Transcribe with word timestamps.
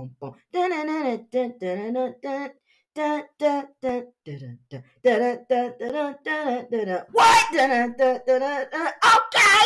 bum, 0.00 0.16
bum. 0.20 0.34
What? 7.12 7.54
Okay. 9.20 9.64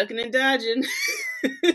Ducking 0.00 0.20
and 0.20 0.32
dodging. 0.32 0.84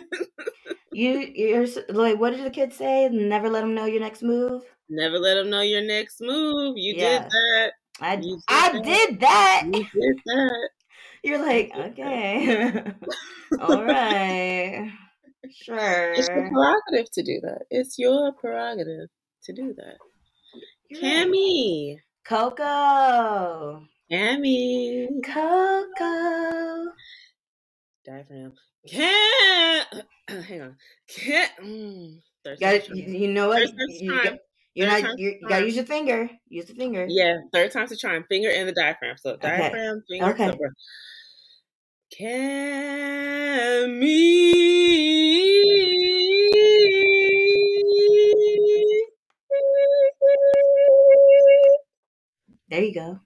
you, 0.92 1.20
you're 1.36 1.68
like, 1.90 2.20
what 2.20 2.32
did 2.32 2.46
the 2.46 2.50
kids 2.50 2.76
say? 2.78 3.08
Never 3.10 3.50
let 3.50 3.62
them 3.62 3.76
know 3.76 3.86
your 3.86 4.02
next 4.02 4.24
move. 4.24 4.64
Never 4.90 5.20
let 5.20 5.36
them 5.36 5.50
know 5.50 5.62
your 5.62 5.82
next 5.84 6.22
move. 6.22 6.76
You 6.78 6.96
Yeah. 6.96 7.20
did 7.20 7.30
that. 7.32 7.72
I, 8.02 8.16
did 8.16 8.40
I 8.48 8.72
that. 8.72 8.84
did 8.84 9.20
that. 9.22 9.64
You 9.66 9.84
did 9.94 10.18
that. 10.26 10.70
You're 11.24 11.44
like, 11.44 11.72
okay, 11.76 12.84
all 13.60 13.84
right, 13.84 14.92
sure. 15.52 16.14
It's 16.14 16.28
your 16.28 16.52
prerogative 16.52 17.12
to 17.14 17.24
do 17.24 17.40
that. 17.42 17.62
It's 17.72 17.98
your 17.98 18.32
prerogative 18.34 19.10
to 19.46 19.54
do 19.54 19.74
that. 19.76 19.98
Cammy. 20.96 21.98
Coco, 22.28 23.84
Cammy. 24.12 25.08
Coco. 25.26 26.92
Diaphragm. 28.06 28.54
Can't. 28.88 29.88
Hang 30.28 30.62
on. 30.62 30.76
Can't. 31.10 31.52
Mm, 31.62 32.20
third 32.44 32.60
Got 32.60 32.86
time's 32.86 33.00
you, 33.00 33.14
you 33.14 33.28
know 33.34 33.48
what? 33.48 33.64
You, 33.88 34.22
got, 34.24 34.34
you're 34.76 34.88
Third 34.88 34.94
not. 34.94 35.02
time's 35.10 35.20
You, 35.20 35.30
you 35.42 35.48
gotta 35.48 35.66
use 35.66 35.76
your 35.76 35.86
finger. 35.86 36.30
Use 36.50 36.66
the 36.66 36.76
finger. 36.76 37.06
Yeah, 37.10 37.38
third 37.52 37.72
time's 37.72 37.92
a 37.92 37.98
charm. 37.98 38.26
Finger 38.30 38.50
and 38.52 38.68
the 38.68 38.74
diaphragm. 38.74 39.18
So 39.18 39.32
Okay. 39.32 39.42
diaphragm, 39.42 40.04
finger, 40.08 40.26
Okay. 40.32 40.50
cobra. 40.52 40.70
Cammy. 42.14 44.52
There 52.70 52.84
you 52.84 52.94
go. 52.94 53.20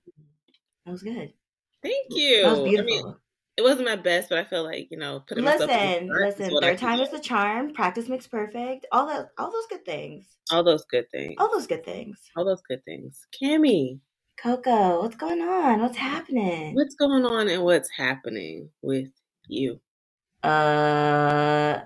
That 0.86 0.92
was 0.92 1.04
good. 1.04 1.34
Thank 1.82 2.08
you. 2.12 2.42
That 2.44 2.50
was 2.52 2.60
I 2.60 2.64
beautiful. 2.64 2.86
mean, 2.86 3.16
it 3.60 3.64
wasn't 3.64 3.90
my 3.90 3.98
best, 3.98 4.30
but 4.30 4.38
I 4.38 4.46
feel 4.46 4.64
like 4.64 4.88
you 4.90 4.98
know, 4.98 5.22
putting 5.28 5.44
myself. 5.44 5.70
to 5.70 5.76
the 5.76 6.08
listen, 6.08 6.10
listen. 6.48 6.62
Third 6.62 6.78
time 6.78 7.02
is 7.02 7.10
the 7.10 7.20
charm. 7.20 7.74
Practice 7.74 8.08
makes 8.08 8.26
perfect. 8.26 8.86
All 8.94 9.06
that. 9.08 9.32
All 9.38 9.52
those 9.52 9.66
good 9.70 9.84
things. 9.84 10.26
All 10.50 10.64
those 10.64 10.86
good 10.86 11.12
things. 11.12 11.36
All 11.38 11.52
those 11.52 11.68
good 11.68 11.84
things. 11.84 12.22
All 12.38 12.46
those 12.46 12.62
good 12.62 12.86
things. 12.86 13.28
Cammy, 13.44 14.00
Coco, 14.42 15.02
what's 15.02 15.18
going 15.18 15.42
on? 15.42 15.82
What's 15.82 15.98
happening? 15.98 16.74
what's 16.74 16.96
going 16.96 17.26
on 17.26 17.50
and 17.50 17.64
what's 17.64 17.90
happening 17.90 18.70
with 18.82 19.10
you? 19.50 19.82
Uh, 20.42 21.80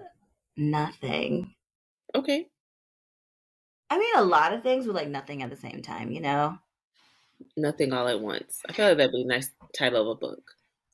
nothing. 0.55 1.55
Okay. 2.13 2.49
I 3.89 3.97
mean, 3.97 4.15
a 4.15 4.23
lot 4.23 4.53
of 4.53 4.61
things, 4.61 4.85
but 4.85 4.93
like 4.93 5.07
nothing 5.07 5.41
at 5.41 5.49
the 5.49 5.55
same 5.55 5.81
time, 5.81 6.11
you 6.11 6.21
know? 6.21 6.59
Nothing 7.57 7.93
all 7.93 8.07
at 8.07 8.19
once. 8.19 8.61
I 8.69 8.73
feel 8.73 8.89
like 8.89 8.97
that'd 8.97 9.11
be 9.11 9.23
a 9.23 9.25
nice 9.25 9.49
title 9.75 10.03
of 10.03 10.17
a 10.17 10.19
book. 10.19 10.43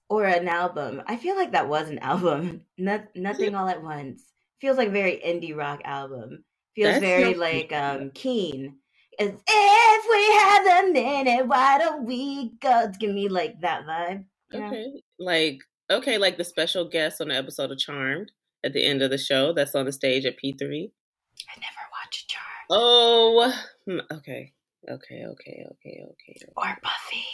Or 0.10 0.26
an 0.26 0.48
album. 0.48 1.04
I 1.06 1.18
feel 1.18 1.36
like 1.36 1.52
that 1.52 1.70
was 1.70 1.90
an 1.90 2.00
album. 2.14 2.62
Not, 2.78 3.06
nothing 3.16 3.56
all 3.56 3.68
at 3.68 3.84
once. 3.84 4.24
Feels 4.60 4.78
like 4.78 4.92
very 4.92 5.22
indie 5.26 5.56
rock 5.56 5.82
album. 5.86 6.44
Feels 6.76 6.94
That 6.94 7.02
very 7.02 7.34
like 7.34 7.72
um 7.74 8.12
Keen. 8.14 8.76
It's 9.18 9.42
if 9.48 10.06
we 10.10 10.36
have 10.38 10.86
a 10.86 10.92
minute, 10.94 11.48
why 11.48 11.78
don't 11.78 12.06
we 12.06 12.52
go? 12.62 12.82
It's 12.86 12.98
giving 12.98 13.16
me 13.16 13.28
like 13.30 13.60
that 13.62 13.86
vibe. 13.86 14.26
you 14.52 14.60
know? 14.60 14.68
Okay. 14.68 14.88
Like 15.20 15.60
okay, 15.90 16.18
like 16.18 16.38
the 16.38 16.44
special 16.44 16.86
guest 16.88 17.22
on 17.22 17.30
the 17.30 17.36
episode 17.36 17.72
of 17.72 17.78
Charmed 17.80 18.32
at 18.64 18.74
the 18.74 18.86
end 18.86 19.02
of 19.02 19.10
the 19.12 19.18
show 19.18 19.54
that's 19.54 19.76
on 19.76 19.86
the 19.86 19.92
stage 19.92 20.26
at 20.26 20.38
P 20.38 20.54
three. 20.58 20.92
I 21.50 21.60
never 21.60 21.90
watched 21.92 22.30
Charm 22.30 22.44
Oh 22.70 23.54
hmm, 23.86 24.00
okay. 24.12 24.54
Okay, 24.90 25.26
okay, 25.26 25.66
okay, 25.72 26.04
okay. 26.06 26.40
or 26.56 26.78
Buffy. 26.82 27.26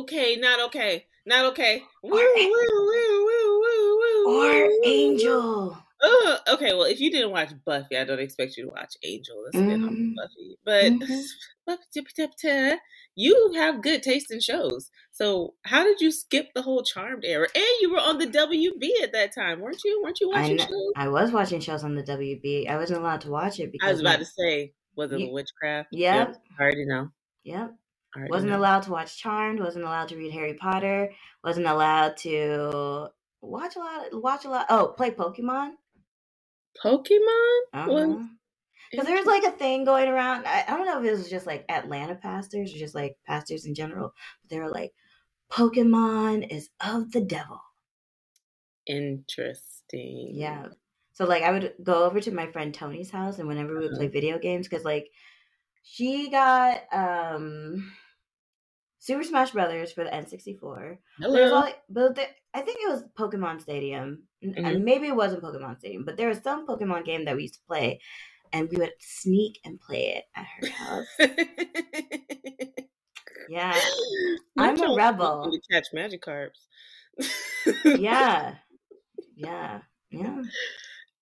Okay, 0.00 0.36
not 0.36 0.60
okay. 0.66 1.06
Not 1.26 1.46
okay. 1.52 1.82
Woo, 2.02 2.10
woo, 2.10 2.20
woo, 2.36 3.24
woo, 3.26 3.60
woo, 3.60 3.98
woo, 4.26 4.42
Or. 4.42 4.70
Angel. 4.84 5.78
Ugh, 6.02 6.38
okay, 6.52 6.74
well, 6.74 6.82
if 6.82 7.00
you 7.00 7.10
didn't 7.10 7.30
watch 7.30 7.50
Buffy, 7.64 7.96
I 7.96 8.04
don't 8.04 8.18
expect 8.20 8.58
you 8.58 8.64
to 8.64 8.70
watch 8.70 8.94
Angel. 9.02 9.42
Let's 9.44 9.56
get 9.56 9.72
on. 9.80 10.14
Buffy. 10.16 10.58
But 10.64 10.92
Mhm. 10.92 11.22
Buffy, 11.66 11.82
tip, 11.94 12.08
tip, 12.14 12.30
tip, 12.38 12.78
you 13.14 13.52
have 13.54 13.80
good 13.80 14.02
taste 14.02 14.30
in 14.30 14.40
shows. 14.40 14.90
So 15.12 15.54
how 15.64 15.82
did 15.82 16.02
you 16.02 16.10
skip 16.10 16.48
the 16.54 16.60
whole 16.60 16.82
Charmed 16.82 17.24
era? 17.24 17.46
And 17.54 17.64
you 17.80 17.90
were 17.90 18.00
on 18.00 18.18
the 18.18 18.26
WB 18.26 19.02
at 19.02 19.12
that 19.12 19.34
time, 19.34 19.60
weren't 19.60 19.82
you? 19.82 20.02
Weren't 20.04 20.20
you 20.20 20.28
watching 20.28 20.58
kn- 20.58 20.68
shows? 20.68 20.92
I 20.96 21.08
was 21.08 21.32
watching 21.32 21.60
shows 21.60 21.84
on 21.84 21.94
the 21.94 22.02
WB. 22.02 22.68
I 22.68 22.76
wasn't 22.76 23.00
allowed 23.00 23.22
to 23.22 23.30
watch 23.30 23.58
it 23.60 23.72
because 23.72 23.88
I 23.88 23.92
was 23.92 24.00
about 24.00 24.18
my- 24.18 24.24
to 24.24 24.24
say, 24.26 24.74
was 24.96 25.10
it 25.10 25.20
You- 25.20 25.32
witchcraft? 25.32 25.88
Yep. 25.92 26.36
I 26.58 26.62
already 26.62 26.84
know. 26.84 27.08
Yep. 27.44 27.74
Wasn't 28.16 28.52
know. 28.52 28.58
allowed 28.58 28.82
to 28.84 28.90
watch 28.90 29.18
Charmed. 29.18 29.60
Wasn't 29.60 29.84
allowed 29.84 30.08
to 30.08 30.16
read 30.16 30.32
Harry 30.32 30.54
Potter. 30.54 31.12
Wasn't 31.42 31.66
allowed 31.66 32.16
to 32.18 33.08
watch 33.42 33.76
a 33.76 33.78
lot. 33.80 34.06
Watch 34.12 34.44
a 34.44 34.48
lot. 34.50 34.66
Oh, 34.70 34.94
play 34.96 35.10
Pokemon. 35.10 35.72
Pokemon? 36.84 37.60
Uh-huh. 37.72 38.24
Because 38.90 39.06
there 39.06 39.16
was 39.16 39.26
like 39.26 39.44
a 39.44 39.50
thing 39.50 39.84
going 39.84 40.08
around. 40.08 40.46
I, 40.46 40.64
I 40.68 40.76
don't 40.76 40.86
know 40.86 41.00
if 41.00 41.06
it 41.06 41.10
was 41.12 41.30
just 41.30 41.46
like 41.46 41.64
Atlanta 41.68 42.14
pastors 42.14 42.74
or 42.74 42.78
just 42.78 42.94
like 42.94 43.16
pastors 43.26 43.66
in 43.66 43.74
general. 43.74 44.12
But 44.42 44.50
they 44.50 44.60
were 44.60 44.70
like, 44.70 44.92
Pokemon 45.52 46.52
is 46.52 46.70
of 46.84 47.12
the 47.12 47.20
devil. 47.20 47.60
Interesting. 48.86 50.30
Yeah. 50.32 50.68
So 51.12 51.24
like 51.26 51.42
I 51.42 51.52
would 51.52 51.74
go 51.82 52.04
over 52.04 52.20
to 52.20 52.30
my 52.32 52.50
friend 52.50 52.74
Tony's 52.74 53.10
house 53.10 53.38
and 53.38 53.48
whenever 53.48 53.74
we 53.74 53.88
would 53.88 53.96
play 53.96 54.08
video 54.08 54.38
games, 54.38 54.68
because 54.68 54.84
like 54.84 55.08
she 55.82 56.30
got 56.30 56.82
um 56.92 57.92
Super 59.04 59.22
Smash 59.22 59.50
Brothers 59.50 59.92
for 59.92 60.02
the 60.02 60.08
N64. 60.10 60.96
Hello. 61.20 61.54
all, 61.54 61.68
but 61.90 62.14
there, 62.14 62.28
I 62.54 62.62
think 62.62 62.78
it 62.80 62.88
was 62.90 63.04
Pokemon 63.18 63.60
Stadium, 63.60 64.22
N- 64.42 64.54
Mhm. 64.56 64.66
and 64.66 64.84
maybe 64.84 65.08
it 65.08 65.14
wasn't 65.14 65.42
Pokemon 65.42 65.78
Stadium, 65.78 66.06
but 66.06 66.16
there 66.16 66.28
was 66.30 66.38
some 66.42 66.66
Pokemon 66.66 67.04
game 67.04 67.26
that 67.26 67.36
we 67.36 67.42
used 67.42 67.54
to 67.60 67.66
play, 67.68 68.00
and 68.50 68.70
we 68.70 68.78
would 68.78 68.94
sneak 69.00 69.60
and 69.62 69.78
play 69.78 70.14
it 70.16 70.24
at 70.34 70.46
her 70.56 70.68
house. 70.70 71.06
Yeah, 73.50 73.78
I'm 74.56 74.74
a 74.74 74.78
trying 74.78 74.88
to 74.88 74.94
rebel. 74.96 75.52
To 75.52 75.60
catch 75.70 75.88
Magikarps. 75.94 76.64
yeah, 78.00 78.54
yeah, 79.36 79.82
yeah. 80.10 80.42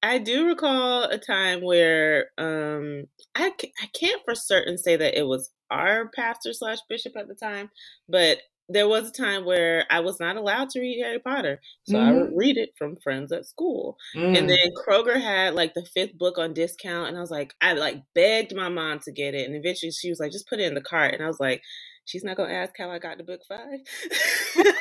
I 0.02 0.18
do 0.18 0.46
recall 0.46 1.04
a 1.04 1.18
time 1.18 1.62
where 1.62 2.30
um 2.38 3.04
I, 3.34 3.52
I 3.60 3.86
can't 3.98 4.22
for 4.24 4.34
certain 4.34 4.78
say 4.78 4.96
that 4.96 5.18
it 5.18 5.26
was 5.26 5.50
our 5.70 6.10
pastor 6.14 6.52
slash 6.52 6.78
bishop 6.88 7.14
at 7.16 7.28
the 7.28 7.34
time, 7.34 7.70
but 8.08 8.38
there 8.68 8.88
was 8.88 9.08
a 9.08 9.12
time 9.12 9.44
where 9.44 9.84
I 9.90 10.00
was 10.00 10.18
not 10.20 10.36
allowed 10.36 10.70
to 10.70 10.80
read 10.80 11.02
Harry 11.02 11.18
Potter, 11.18 11.60
so 11.84 11.98
I 11.98 12.12
would 12.12 12.30
read 12.34 12.56
it 12.56 12.70
from 12.78 12.96
friends 12.96 13.32
at 13.32 13.44
school. 13.44 13.96
Mm. 14.16 14.38
And 14.38 14.48
then 14.48 14.70
Kroger 14.86 15.20
had 15.20 15.54
like 15.54 15.74
the 15.74 15.84
fifth 15.84 16.16
book 16.16 16.38
on 16.38 16.54
discount, 16.54 17.08
and 17.08 17.16
I 17.16 17.20
was 17.20 17.30
like, 17.30 17.54
I 17.60 17.72
like 17.74 18.02
begged 18.14 18.54
my 18.54 18.68
mom 18.68 19.00
to 19.00 19.12
get 19.12 19.34
it, 19.34 19.46
and 19.46 19.56
eventually 19.56 19.90
she 19.90 20.08
was 20.08 20.20
like, 20.20 20.32
just 20.32 20.48
put 20.48 20.60
it 20.60 20.66
in 20.66 20.74
the 20.74 20.80
cart, 20.80 21.12
and 21.12 21.22
I 21.22 21.26
was 21.26 21.40
like, 21.40 21.62
she's 22.04 22.24
not 22.24 22.36
gonna 22.36 22.52
ask 22.52 22.72
how 22.78 22.90
I 22.90 22.98
got 22.98 23.18
to 23.18 23.24
book 23.24 23.40
five. 23.48 23.58
That's 24.56 24.76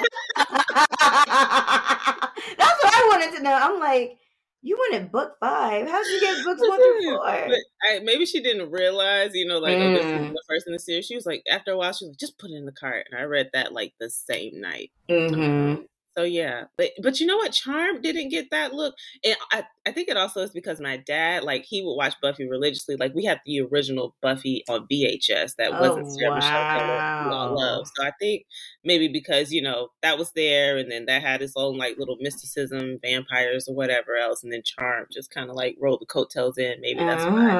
what 2.83 2.93
I 2.93 3.07
wanted 3.09 3.37
to 3.37 3.43
know. 3.43 3.53
I'm 3.53 3.79
like, 3.79 4.17
you 4.61 4.75
wanted 4.77 5.11
book 5.11 5.33
five. 5.39 5.87
How 5.87 6.03
did 6.03 6.13
you 6.13 6.19
get 6.21 6.43
books 6.45 6.61
one 6.67 6.77
through 6.79 7.03
four? 7.03 7.25
I, 7.27 7.99
maybe 8.03 8.25
she 8.25 8.41
didn't 8.41 8.71
realize, 8.71 9.31
you 9.33 9.45
know, 9.47 9.57
like 9.59 9.77
oh, 9.77 9.91
this 9.93 10.05
is 10.05 10.11
Mm. 10.11 10.31
the 10.31 10.43
first 10.47 10.67
in 10.67 10.73
the 10.73 10.79
series. 10.79 11.05
She 11.05 11.15
was 11.15 11.25
like, 11.25 11.43
after 11.49 11.71
a 11.71 11.77
while, 11.77 11.93
she 11.93 12.05
was 12.05 12.11
like, 12.11 12.19
just 12.19 12.37
put 12.37 12.51
it 12.51 12.55
in 12.55 12.65
the 12.65 12.71
cart, 12.71 13.07
and 13.11 13.19
I 13.19 13.23
read 13.23 13.49
that 13.53 13.73
like 13.73 13.93
the 13.99 14.09
same 14.09 14.61
night. 14.61 14.91
Mm-hmm. 15.09 15.81
So 16.17 16.23
yeah, 16.23 16.65
but 16.77 16.91
but 17.01 17.19
you 17.21 17.25
know 17.25 17.37
what? 17.37 17.53
Charm 17.53 18.01
didn't 18.01 18.29
get 18.29 18.47
that 18.51 18.73
look, 18.73 18.95
and 19.23 19.37
I 19.51 19.63
I 19.85 19.91
think 19.93 20.09
it 20.09 20.17
also 20.17 20.41
is 20.41 20.51
because 20.51 20.81
my 20.81 20.97
dad 20.97 21.43
like 21.43 21.63
he 21.63 21.81
would 21.81 21.95
watch 21.95 22.15
Buffy 22.21 22.49
religiously. 22.49 22.97
Like 22.97 23.13
we 23.15 23.23
had 23.23 23.39
the 23.45 23.61
original 23.61 24.15
Buffy 24.21 24.63
on 24.67 24.87
VHS 24.89 25.55
that 25.57 25.77
wasn't 25.77 26.07
Oh, 26.07 26.09
Sarah 26.09 26.33
Michelle 26.33 26.67
Gellar 26.75 26.99
we 27.19 27.31
all 27.31 27.53
love. 27.55 27.55
wow. 27.55 27.83
So 27.95 28.03
I 28.05 28.11
think 28.19 28.45
maybe 28.83 29.07
because 29.07 29.53
you 29.53 29.61
know 29.61 29.89
that 30.01 30.17
was 30.17 30.31
there, 30.33 30.77
and 30.77 30.91
then 30.91 31.05
that 31.05 31.21
had 31.21 31.41
its 31.41 31.53
own 31.55 31.77
like 31.77 31.97
little 31.97 32.17
mysticism, 32.19 32.99
vampires 33.01 33.67
or 33.69 33.75
whatever 33.75 34.15
else, 34.17 34.43
and 34.43 34.51
then 34.51 34.63
Charm 34.65 35.05
just 35.11 35.31
kind 35.31 35.49
of 35.49 35.55
like 35.55 35.77
rolled 35.79 36.01
the 36.01 36.05
coattails 36.07 36.57
in. 36.57 36.81
Maybe 36.81 37.05
that's 37.05 37.25
why 37.29 37.59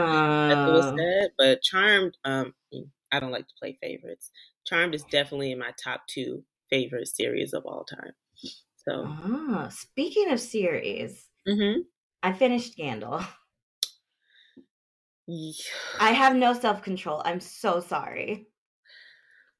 that's 0.50 0.62
what 0.65 0.74
was 0.74 0.92
Oh. 0.92 0.98
said. 0.98 1.31
But 1.38 1.62
Charmed, 1.62 2.18
um, 2.25 2.53
I 3.12 3.19
don't 3.19 3.31
like 3.31 3.48
to 3.48 3.53
play 3.59 3.77
favorites. 3.81 4.31
Charmed 4.65 4.95
is 4.95 5.06
definitely 5.06 5.51
in 5.51 5.59
my 5.59 5.71
top 5.83 6.03
two 6.07 6.44
favorite 6.69 7.07
series 7.07 7.53
of 7.53 7.65
all 7.65 7.83
time. 7.86 8.12
So, 8.75 9.03
Ah, 9.05 9.67
speaking 9.71 10.31
of 10.31 10.39
series, 10.39 11.27
hmm 11.47 11.81
I 12.23 12.33
finished 12.33 12.71
Scandal. 12.73 13.21
I 15.29 15.51
I 15.99 16.11
have 16.11 16.35
no 16.35 16.53
self 16.53 16.81
control. 16.81 17.21
I'm 17.23 17.39
so 17.39 17.79
sorry. 17.79 18.47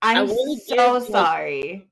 I'm 0.02 0.28
so 0.28 0.36
give, 0.68 1.10
like, 1.10 1.12
sorry. 1.12 1.92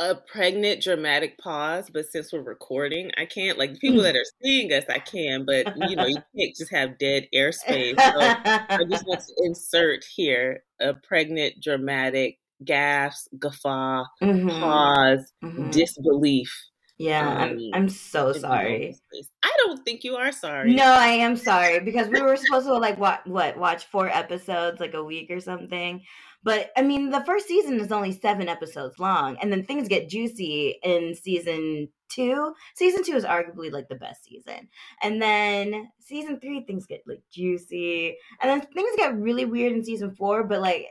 a 0.00 0.14
pregnant 0.16 0.82
dramatic 0.82 1.38
pause, 1.38 1.88
but 1.92 2.06
since 2.06 2.32
we're 2.32 2.42
recording, 2.42 3.10
I 3.16 3.24
can't. 3.26 3.58
Like 3.58 3.72
the 3.72 3.78
people 3.78 4.02
that 4.02 4.16
are 4.16 4.24
seeing 4.42 4.72
us, 4.72 4.84
I 4.88 4.98
can, 4.98 5.44
but 5.44 5.68
you 5.74 5.96
know, 5.96 6.06
you 6.06 6.22
can't 6.36 6.56
just 6.56 6.72
have 6.72 6.98
dead 6.98 7.28
airspace. 7.34 8.00
So 8.00 8.20
I 8.20 8.84
just 8.90 9.06
want 9.06 9.20
to 9.20 9.34
insert 9.46 10.04
here 10.04 10.64
a 10.80 10.94
pregnant 10.94 11.62
dramatic 11.62 12.38
gasp, 12.64 13.28
guffaw, 13.38 14.04
Mhm, 14.22 14.60
pause, 14.60 15.32
mhm. 15.42 15.70
disbelief. 15.72 16.52
Yeah, 16.98 17.34
I'm 17.38 17.52
um, 17.52 17.58
I'm 17.72 17.88
so 17.88 18.32
sorry. 18.32 18.96
I 19.42 19.52
don't 19.58 19.84
think 19.84 20.04
you 20.04 20.16
are 20.16 20.30
sorry. 20.30 20.74
No, 20.74 20.84
I 20.84 21.08
am 21.08 21.36
sorry 21.36 21.80
because 21.80 22.08
we 22.08 22.20
were 22.20 22.36
supposed 22.36 22.66
to 22.66 22.74
like 22.74 22.98
what 22.98 23.26
what 23.26 23.56
watch 23.56 23.86
four 23.86 24.08
episodes 24.08 24.78
like 24.80 24.94
a 24.94 25.02
week 25.02 25.30
or 25.30 25.40
something. 25.40 26.02
But 26.44 26.70
I 26.76 26.82
mean, 26.82 27.10
the 27.10 27.24
first 27.24 27.46
season 27.46 27.78
is 27.80 27.92
only 27.92 28.12
seven 28.12 28.48
episodes 28.48 28.98
long, 28.98 29.36
and 29.40 29.52
then 29.52 29.64
things 29.64 29.88
get 29.88 30.08
juicy 30.08 30.78
in 30.82 31.14
season 31.14 31.88
two. 32.08 32.52
Season 32.74 33.04
two 33.04 33.14
is 33.14 33.24
arguably 33.24 33.70
like 33.70 33.88
the 33.88 33.94
best 33.94 34.24
season, 34.24 34.68
and 35.02 35.22
then 35.22 35.90
season 36.00 36.40
three 36.40 36.64
things 36.64 36.86
get 36.86 37.02
like 37.06 37.22
juicy, 37.30 38.16
and 38.40 38.50
then 38.50 38.60
things 38.74 38.90
get 38.96 39.16
really 39.16 39.44
weird 39.44 39.72
in 39.72 39.84
season 39.84 40.14
four. 40.14 40.42
But 40.44 40.60
like 40.60 40.86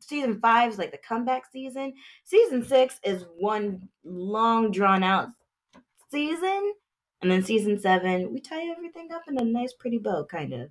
season 0.00 0.40
five 0.40 0.72
is 0.72 0.78
like 0.78 0.90
the 0.90 0.98
comeback 0.98 1.44
season. 1.52 1.94
Season 2.24 2.64
six 2.64 2.98
is 3.04 3.24
one 3.38 3.88
long 4.04 4.72
drawn 4.72 5.02
out 5.02 5.28
season. 6.10 6.72
And 7.22 7.30
then 7.30 7.44
season 7.44 7.78
seven, 7.78 8.32
we 8.32 8.40
tie 8.40 8.66
everything 8.66 9.10
up 9.12 9.22
in 9.28 9.40
a 9.40 9.44
nice, 9.44 9.72
pretty 9.72 9.98
bow, 9.98 10.26
kind 10.28 10.52
of. 10.52 10.70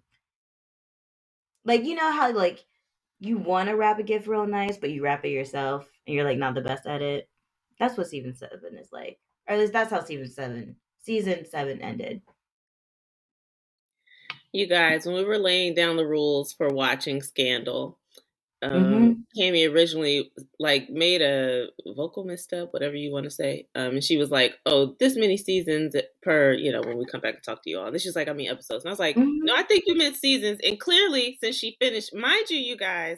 Like 1.64 1.86
you 1.86 1.96
know 1.96 2.12
how 2.12 2.34
like 2.34 2.66
you 3.22 3.38
want 3.38 3.70
to 3.70 3.76
wrap 3.76 4.00
a 4.00 4.04
gift 4.04 4.28
real 4.28 4.48
nice, 4.48 4.78
but 4.78 4.90
you 4.90 5.04
wrap 5.04 5.24
it 5.24 5.30
yourself, 5.30 5.88
and 6.08 6.16
you're 6.16 6.26
like 6.26 6.40
not 6.40 6.56
the 6.56 6.62
best 6.62 6.88
at 6.88 7.04
it. 7.04 7.30
That's 7.80 7.96
what 7.96 8.08
season 8.08 8.36
seven 8.36 8.78
is 8.78 8.92
like, 8.92 9.20
or 9.48 9.54
at 9.54 9.60
least 9.60 9.74
that's 9.74 9.92
how 9.92 10.04
season 10.04 10.30
seven, 10.30 10.76
season 11.04 11.46
seven 11.50 11.82
ended. 11.82 12.24
You 14.52 14.68
guys, 14.68 15.06
when 15.06 15.16
we 15.16 15.24
were 15.24 15.38
laying 15.38 15.76
down 15.76 15.98
the 15.98 16.08
rules 16.08 16.52
for 16.52 16.68
watching 16.68 17.22
Scandal, 17.22 18.00
um, 18.62 19.10
Mhm. 19.10 19.26
Cammy 19.38 19.72
originally 19.72 20.32
like 20.60 20.90
made 20.90 21.22
a 21.22 21.68
vocal 21.96 22.24
misstep, 22.26 22.70
whatever 22.72 22.96
you 22.96 23.12
want 23.12 23.24
to 23.26 23.32
say. 23.32 23.68
Um, 23.76 23.92
and 23.96 24.04
she 24.04 24.18
was 24.18 24.30
like, 24.30 24.60
"Oh, 24.66 24.96
this 25.00 25.16
many 25.16 25.38
seasons 25.38 25.96
per, 26.22 26.54
you 26.54 26.72
know, 26.72 26.82
when 26.84 26.98
we 26.98 27.06
come 27.06 27.22
back 27.22 27.36
and 27.36 27.44
talk 27.44 27.64
to 27.64 27.70
you 27.70 27.80
all." 27.80 27.88
And 27.88 28.02
she's 28.02 28.16
like, 28.16 28.28
"I 28.28 28.34
mean 28.34 28.50
episodes." 28.50 28.84
And 28.84 28.90
I 28.90 28.94
was 28.94 29.00
like, 29.00 29.18
Mhm. 29.18 29.42
"No, 29.44 29.56
I 29.56 29.64
think 29.64 29.86
you 29.88 29.96
meant 29.98 30.16
seasons." 30.18 30.60
And 30.64 30.80
clearly, 30.80 31.38
since 31.42 31.56
she 31.56 31.78
finished, 31.80 32.14
mind 32.14 32.50
you, 32.50 32.58
you 32.60 32.78
guys, 32.78 33.18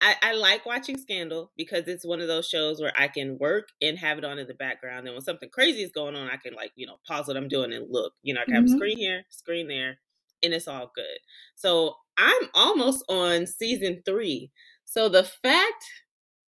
I, 0.00 0.16
I 0.22 0.32
like 0.34 0.66
watching 0.66 0.98
Scandal 0.98 1.52
because 1.56 1.88
it's 1.88 2.04
one 2.04 2.20
of 2.20 2.28
those 2.28 2.46
shows 2.48 2.80
where 2.80 2.92
I 2.96 3.08
can 3.08 3.38
work 3.38 3.68
and 3.80 3.98
have 3.98 4.18
it 4.18 4.24
on 4.24 4.38
in 4.38 4.46
the 4.46 4.54
background. 4.54 5.06
And 5.06 5.14
when 5.14 5.22
something 5.22 5.48
crazy 5.50 5.82
is 5.82 5.92
going 5.92 6.14
on, 6.16 6.28
I 6.28 6.36
can 6.36 6.54
like, 6.54 6.72
you 6.76 6.86
know, 6.86 6.98
pause 7.06 7.26
what 7.28 7.36
I'm 7.36 7.48
doing 7.48 7.72
and 7.72 7.86
look. 7.90 8.12
You 8.22 8.34
know, 8.34 8.42
I 8.42 8.44
can 8.44 8.56
have 8.56 8.64
a 8.64 8.68
Mhm. 8.68 8.68
screen 8.68 8.98
here, 8.98 9.24
screen 9.30 9.68
there, 9.68 9.98
and 10.42 10.52
it's 10.52 10.68
all 10.68 10.90
good. 10.94 11.18
So 11.54 11.96
I'm 12.18 12.48
almost 12.54 13.04
on 13.08 13.46
season 13.46 14.02
three. 14.04 14.52
So 14.94 15.08
the 15.08 15.24
fact 15.24 15.84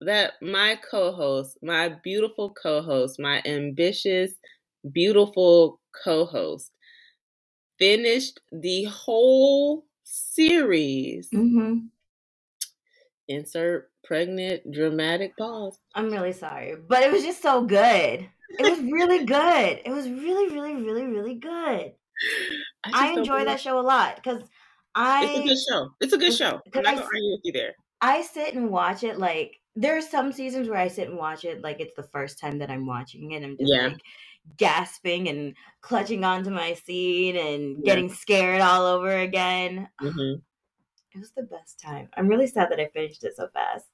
that 0.00 0.34
my 0.40 0.78
co-host, 0.88 1.58
my 1.62 1.88
beautiful 1.88 2.54
co-host, 2.54 3.19
my 3.19 3.43
ambitious, 3.44 4.34
beautiful 4.93 5.81
co-host, 6.04 6.70
finished 7.78 8.40
the 8.52 8.84
whole 8.84 9.87
series. 10.04 11.28
Mhm. 11.32 11.90
Insert 13.28 13.90
pregnant 14.04 14.70
dramatic 14.70 15.37
pause. 15.37 15.78
I'm 15.94 16.10
really 16.10 16.32
sorry, 16.32 16.76
but 16.76 17.02
it 17.02 17.10
was 17.10 17.22
just 17.22 17.43
so 17.43 17.64
good. 17.64 18.28
It 18.58 18.64
was 18.64 18.78
really 18.81 19.25
good. 19.25 19.81
It 19.84 19.90
was 19.90 20.08
really, 20.08 20.48
really, 20.54 20.75
really, 20.76 21.06
really 21.06 21.34
good. 21.34 21.94
just 22.87 22.96
I 22.96 23.08
enjoy 23.12 23.44
that 23.44 23.60
show 23.60 23.78
a 23.78 23.82
lot 23.82 24.16
because 24.16 24.43
I. 24.94 25.25
It's 25.25 25.34
a 25.34 25.43
good 25.43 25.58
show. 25.69 25.90
It's 26.00 26.12
a 26.12 26.19
good 26.19 26.32
show. 26.34 26.60
I'm 26.75 26.82
not 26.82 26.93
I 26.93 26.94
gonna 26.94 27.06
argue 27.12 27.32
with 27.32 27.40
you 27.44 27.52
there. 27.52 27.75
I 28.06 28.23
sit 28.23 28.55
and 28.55 28.70
watch 28.70 29.03
it 29.05 29.19
like 29.19 29.61
there 29.75 29.97
are 29.97 30.00
some 30.03 30.32
seasons 30.32 30.69
where 30.69 30.79
I 30.79 30.88
sit 30.88 31.08
and 31.08 31.19
watch 31.19 31.44
it 31.44 31.61
like 31.62 31.81
it's 31.81 31.94
the 31.97 32.08
first 32.12 32.38
time 32.38 32.58
that 32.58 32.70
I'm 32.70 32.87
watching 32.87 33.32
it. 33.32 33.43
I'm 33.43 33.56
just 33.58 33.73
Yeah. 33.73 33.88
like 33.91 34.00
gasping 34.56 35.29
and 35.29 35.56
clutching 35.82 36.25
onto 36.25 36.50
my 36.50 36.75
seat 36.75 37.37
and 37.37 37.85
Yeah. 37.85 37.85
getting 37.85 38.08
scared 38.11 38.61
all 38.61 38.87
over 38.87 39.11
again. 39.11 39.88
hmm 40.00 40.41
It 41.12 41.19
was 41.19 41.32
the 41.32 41.43
best 41.43 41.81
time. 41.81 42.11
I'm 42.14 42.29
really 42.29 42.47
sad 42.47 42.70
that 42.70 42.79
I 42.79 42.87
finished 42.91 43.25
it 43.25 43.35
so 43.35 43.49
fast. 43.49 43.88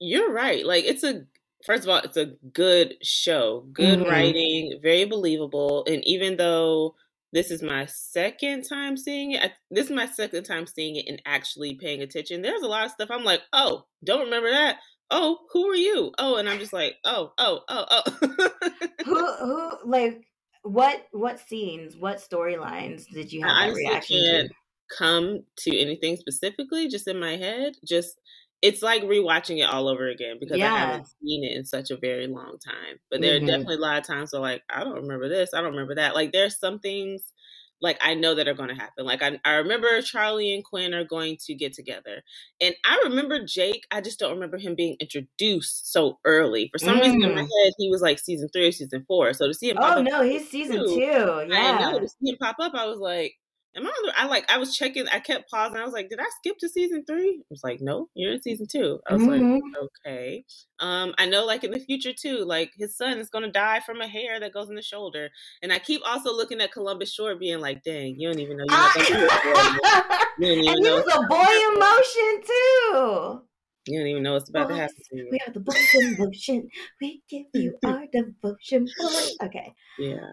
You're 0.00 0.32
right. 0.32 0.64
Like 0.66 0.84
it's 0.84 1.04
a 1.04 1.26
first 1.64 1.84
of 1.84 1.88
all, 1.90 1.98
it's 1.98 2.16
a 2.16 2.26
good 2.52 2.96
show, 3.06 3.60
good 3.72 4.00
Mhm. 4.00 4.06
writing, 4.06 4.78
very 4.82 5.04
believable. 5.04 5.84
And 5.86 6.04
even 6.04 6.36
though 6.36 6.96
this 7.32 7.50
is 7.50 7.62
my 7.62 7.86
second 7.86 8.64
time 8.64 8.96
seeing 8.96 9.32
it, 9.32 9.42
I, 9.42 9.52
this 9.70 9.86
is 9.86 9.92
my 9.92 10.06
second 10.06 10.44
time 10.44 10.66
seeing 10.66 10.96
it 10.96 11.06
and 11.08 11.22
actually 11.26 11.74
paying 11.74 12.02
attention. 12.02 12.42
There's 12.42 12.62
a 12.62 12.68
lot 12.68 12.84
of 12.84 12.90
stuff 12.92 13.10
I'm 13.10 13.24
like, 13.24 13.40
oh, 13.52 13.84
don't 14.04 14.24
remember 14.24 14.50
that. 14.50 14.78
Oh, 15.10 15.38
who 15.52 15.66
are 15.68 15.76
you? 15.76 16.12
Oh, 16.18 16.36
and 16.36 16.48
I'm 16.48 16.58
just 16.58 16.72
like, 16.72 16.94
oh, 17.04 17.32
oh, 17.38 17.60
oh, 17.68 17.86
oh. 17.90 18.48
who 19.04 19.26
who 19.36 19.70
like 19.84 20.22
what 20.62 21.06
what 21.12 21.40
scenes, 21.40 21.96
what 21.96 22.18
storylines 22.18 23.06
did 23.12 23.32
you 23.32 23.44
I 23.44 23.48
have 23.48 23.56
that 23.56 23.62
honestly 23.64 23.84
reaction 23.84 24.16
can't 24.18 24.48
to? 24.48 24.96
come 24.96 25.40
to 25.58 25.78
anything 25.78 26.16
specifically, 26.16 26.88
just 26.88 27.08
in 27.08 27.18
my 27.18 27.36
head. 27.36 27.74
Just 27.86 28.20
it's 28.62 28.82
like 28.82 29.02
rewatching 29.02 29.58
it 29.58 29.62
all 29.70 29.88
over 29.88 30.08
again 30.08 30.38
because 30.40 30.62
I 30.62 30.70
haven't 30.70 31.06
seen 31.20 31.44
it 31.44 31.56
in 31.56 31.64
such 31.64 31.90
a 31.90 31.96
very 31.96 32.26
long 32.28 32.58
time. 32.64 32.98
But 33.10 33.20
there 33.20 33.34
Mhm. 33.34 33.36
are 33.36 33.40
definitely 33.40 33.76
a 33.76 33.78
lot 33.78 33.98
of 33.98 34.06
times 34.06 34.32
where 34.32 34.42
like 34.42 34.62
I 34.70 34.84
don't 34.84 34.94
remember 35.02 35.28
this, 35.28 35.52
I 35.54 35.60
don't 35.60 35.72
remember 35.72 35.96
that. 35.96 36.14
Like 36.14 36.32
there's 36.32 36.58
some 36.58 36.78
things 36.80 37.32
like 37.80 37.98
I 38.00 38.14
know 38.14 38.34
that 38.36 38.46
are 38.46 38.54
going 38.54 38.68
to 38.68 38.74
happen. 38.76 39.04
Like 39.04 39.22
I, 39.22 39.40
I 39.44 39.54
remember 39.54 40.00
Charlie 40.02 40.54
and 40.54 40.64
Quinn 40.64 40.94
are 40.94 41.04
going 41.04 41.36
to 41.46 41.54
get 41.54 41.72
together, 41.72 42.22
and 42.60 42.74
I 42.84 43.00
remember 43.04 43.44
Jake. 43.44 43.86
I 43.90 44.00
just 44.00 44.18
don't 44.20 44.32
remember 44.34 44.58
him 44.58 44.74
being 44.76 44.96
introduced 45.00 45.92
so 45.92 46.20
early. 46.24 46.68
For 46.72 46.78
some 46.78 47.00
reason 47.00 47.18
in 47.24 47.32
my 47.34 47.40
Mm. 47.40 47.46
head, 47.64 47.72
he 47.78 47.90
was 47.90 48.00
like 48.02 48.18
season 48.20 48.48
three 48.52 48.68
or 48.68 48.72
season 48.72 49.04
four. 49.08 49.32
So 49.34 49.48
to 49.48 49.54
see 49.54 49.70
him, 49.70 49.78
pop 49.80 49.96
Oh 49.96 50.02
no, 50.02 50.22
he's 50.22 50.48
season 50.48 50.84
two. 50.84 50.86
two. 50.86 51.46
I 51.52 51.72
Yeah. 51.72 51.78
know 51.78 51.98
to 52.00 52.08
see 52.08 52.30
him 52.30 52.38
pop 52.40 52.56
up, 52.60 52.74
I 52.74 52.86
was 52.86 52.98
like, 52.98 53.34
"Am 53.76 53.86
I 53.86 53.90
on 53.90 54.06
the?" 54.06 54.18
I 54.18 54.26
like, 54.26 54.50
I 54.50 54.58
was 54.58 54.76
checking. 54.76 55.08
I 55.08 55.20
kept 55.20 55.50
pausing. 55.50 55.78
I 55.78 55.84
was 55.84 55.92
like, 55.92 56.08
"Did 56.08 56.20
I 56.20 56.28
skip 56.38 56.58
to 56.58 56.68
season 56.68 57.04
three? 57.06 57.38
I 57.40 57.46
was 57.50 57.64
like, 57.64 57.80
"No, 57.80 58.08
you're 58.14 58.32
in 58.32 58.42
season 58.42 58.66
two. 58.66 59.00
I 59.08 59.12
was 59.14 59.22
Mhm. 59.22 59.60
like, 59.72 59.86
"Okay." 60.06 60.44
Um, 60.78 61.14
I 61.18 61.26
know, 61.26 61.44
like 61.44 61.64
in 61.64 61.70
the 61.70 61.78
future 61.80 62.12
too, 62.12 62.44
like 62.44 62.72
his 62.76 62.96
son 62.96 63.18
is 63.18 63.30
gonna 63.30 63.50
die 63.52 63.80
from 63.80 64.00
a 64.00 64.08
hair 64.08 64.40
that 64.40 64.52
goes 64.52 64.68
in 64.68 64.74
the 64.76 64.82
shoulder, 64.82 65.30
and 65.62 65.72
I 65.72 65.78
keep 65.78 66.02
also 66.06 66.34
looking 66.34 66.60
at 66.60 66.72
Columbus 66.72 67.12
Short, 67.12 67.38
being 67.38 67.60
like, 67.60 67.82
"Dang, 67.82 68.18
you 68.18 68.28
don't 68.28 68.40
even 68.40 68.56
know 68.56 68.64
you're 68.66 68.78
not 68.80 68.92
gonna 68.94 69.06
do 69.06 69.24
it 69.24 69.32
for 69.42 69.62
him. 69.62 69.78
Ah! 69.84 70.32
You 70.38 70.48
and 70.52 70.62
he 70.62 70.90
was 70.90 71.06
a 71.14 71.22
boy 71.28 71.52
emotion 71.76 72.42
too. 72.46 73.48
You 73.86 73.98
don't 73.98 74.08
even 74.08 74.22
know 74.22 74.34
what's 74.34 74.48
about 74.50 74.68
to 74.68 74.74
happen 74.76 74.96
to 75.10 75.16
you." 75.16 75.28
We 75.30 75.38
are 75.46 75.52
the 75.52 75.60
boys 75.60 75.94
in 75.94 76.16
motion. 76.18 76.68
We 77.00 77.22
give 77.28 77.46
you 77.54 77.78
our 77.84 78.06
devotion, 78.06 78.86
boys. 78.98 79.36
Okay. 79.42 79.74
Yeah, 79.98 80.30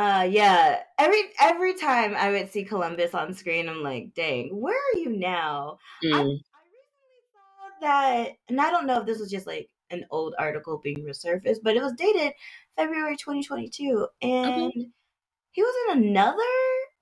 Uh 0.00 0.22
yeah. 0.30 0.82
Every 0.98 1.22
every 1.40 1.74
time 1.74 2.14
I 2.16 2.30
would 2.30 2.50
see 2.50 2.64
Columbus 2.64 3.14
on 3.14 3.34
screen, 3.34 3.68
I'm 3.68 3.82
like, 3.82 4.14
dang, 4.14 4.48
where 4.60 4.78
are 4.78 4.98
you 4.98 5.10
now? 5.10 5.78
I, 6.12 6.18
I 6.20 6.24
Mm. 6.24 6.40
recently 6.64 7.20
saw 7.32 7.80
that 7.82 8.30
and 8.48 8.60
I 8.60 8.70
don't 8.70 8.86
know 8.86 9.00
if 9.00 9.06
this 9.06 9.18
was 9.20 9.30
just 9.30 9.46
like 9.46 9.68
an 9.90 10.06
old 10.10 10.34
article 10.38 10.78
being 10.82 11.04
resurfaced, 11.04 11.62
but 11.62 11.76
it 11.76 11.82
was 11.82 11.92
dated 11.94 12.32
February 12.76 13.16
2022. 13.16 14.08
And 14.22 14.92
he 15.52 15.62
was 15.62 15.74
in 15.96 16.04
another 16.04 16.36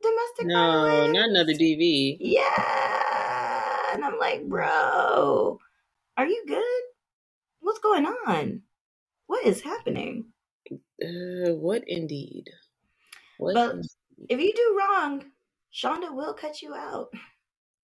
domestic 0.02 0.47
no, 0.47 0.52
violence. 0.52 1.12
not 1.12 1.28
another 1.31 1.55
DV. 1.55 2.19
Yeah. 2.19 3.95
And 3.95 4.05
I'm 4.05 4.19
like, 4.19 4.49
bro, 4.49 5.59
are 6.19 6.26
you 6.26 6.45
good? 6.47 6.83
What's 7.61 7.81
going 7.81 8.07
on? 8.07 8.62
What 9.26 9.47
is 9.47 9.62
happening? 9.62 10.33
Uh, 11.02 11.55
what 11.55 11.83
indeed? 11.88 12.50
What 13.38 13.54
But 13.54 13.75
indeed? 13.76 13.90
if 14.28 14.40
you 14.40 14.52
do 14.54 14.78
wrong, 14.78 15.25
Shonda 15.73 16.14
will 16.14 16.35
cut 16.35 16.61
you 16.62 16.75
out 16.75 17.09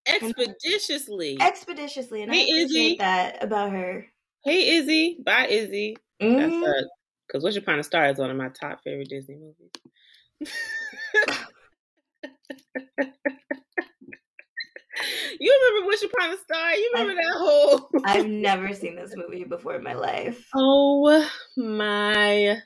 expeditiously. 0.06 1.38
expeditiously, 1.40 2.22
and 2.22 2.30
I 2.32 2.36
Hey, 2.36 2.42
appreciate 2.50 2.64
Izzy. 2.64 2.96
that 2.98 3.42
about 3.42 3.72
her. 3.72 4.06
hey 4.44 4.76
Izzy, 4.76 5.18
bye 5.24 5.46
Izzy. 5.48 5.96
That's 6.20 6.54
Mhm. 6.54 6.62
uh, 6.62 6.84
because 7.26 7.42
Wish 7.44 7.56
Upon 7.56 7.78
a 7.78 7.82
Star 7.82 8.08
is 8.10 8.18
one 8.18 8.30
of 8.30 8.36
my 8.36 8.50
top 8.50 8.82
favorite 8.84 9.08
Disney 9.08 9.36
movies. 9.36 9.70
you 15.40 15.60
remember 15.62 15.86
Wish 15.88 16.02
Upon 16.02 16.30
a 16.30 16.36
Star? 16.38 16.74
You 16.74 16.90
remember 16.94 17.22
that 17.22 17.34
whole? 17.38 17.90
I've 18.04 18.26
never 18.26 18.72
seen 18.74 18.96
this 18.96 19.14
movie 19.16 19.44
before 19.44 19.74
in 19.76 19.82
my 19.82 19.94
life, 19.94 20.46
oh 20.54 21.28
my 21.56 22.60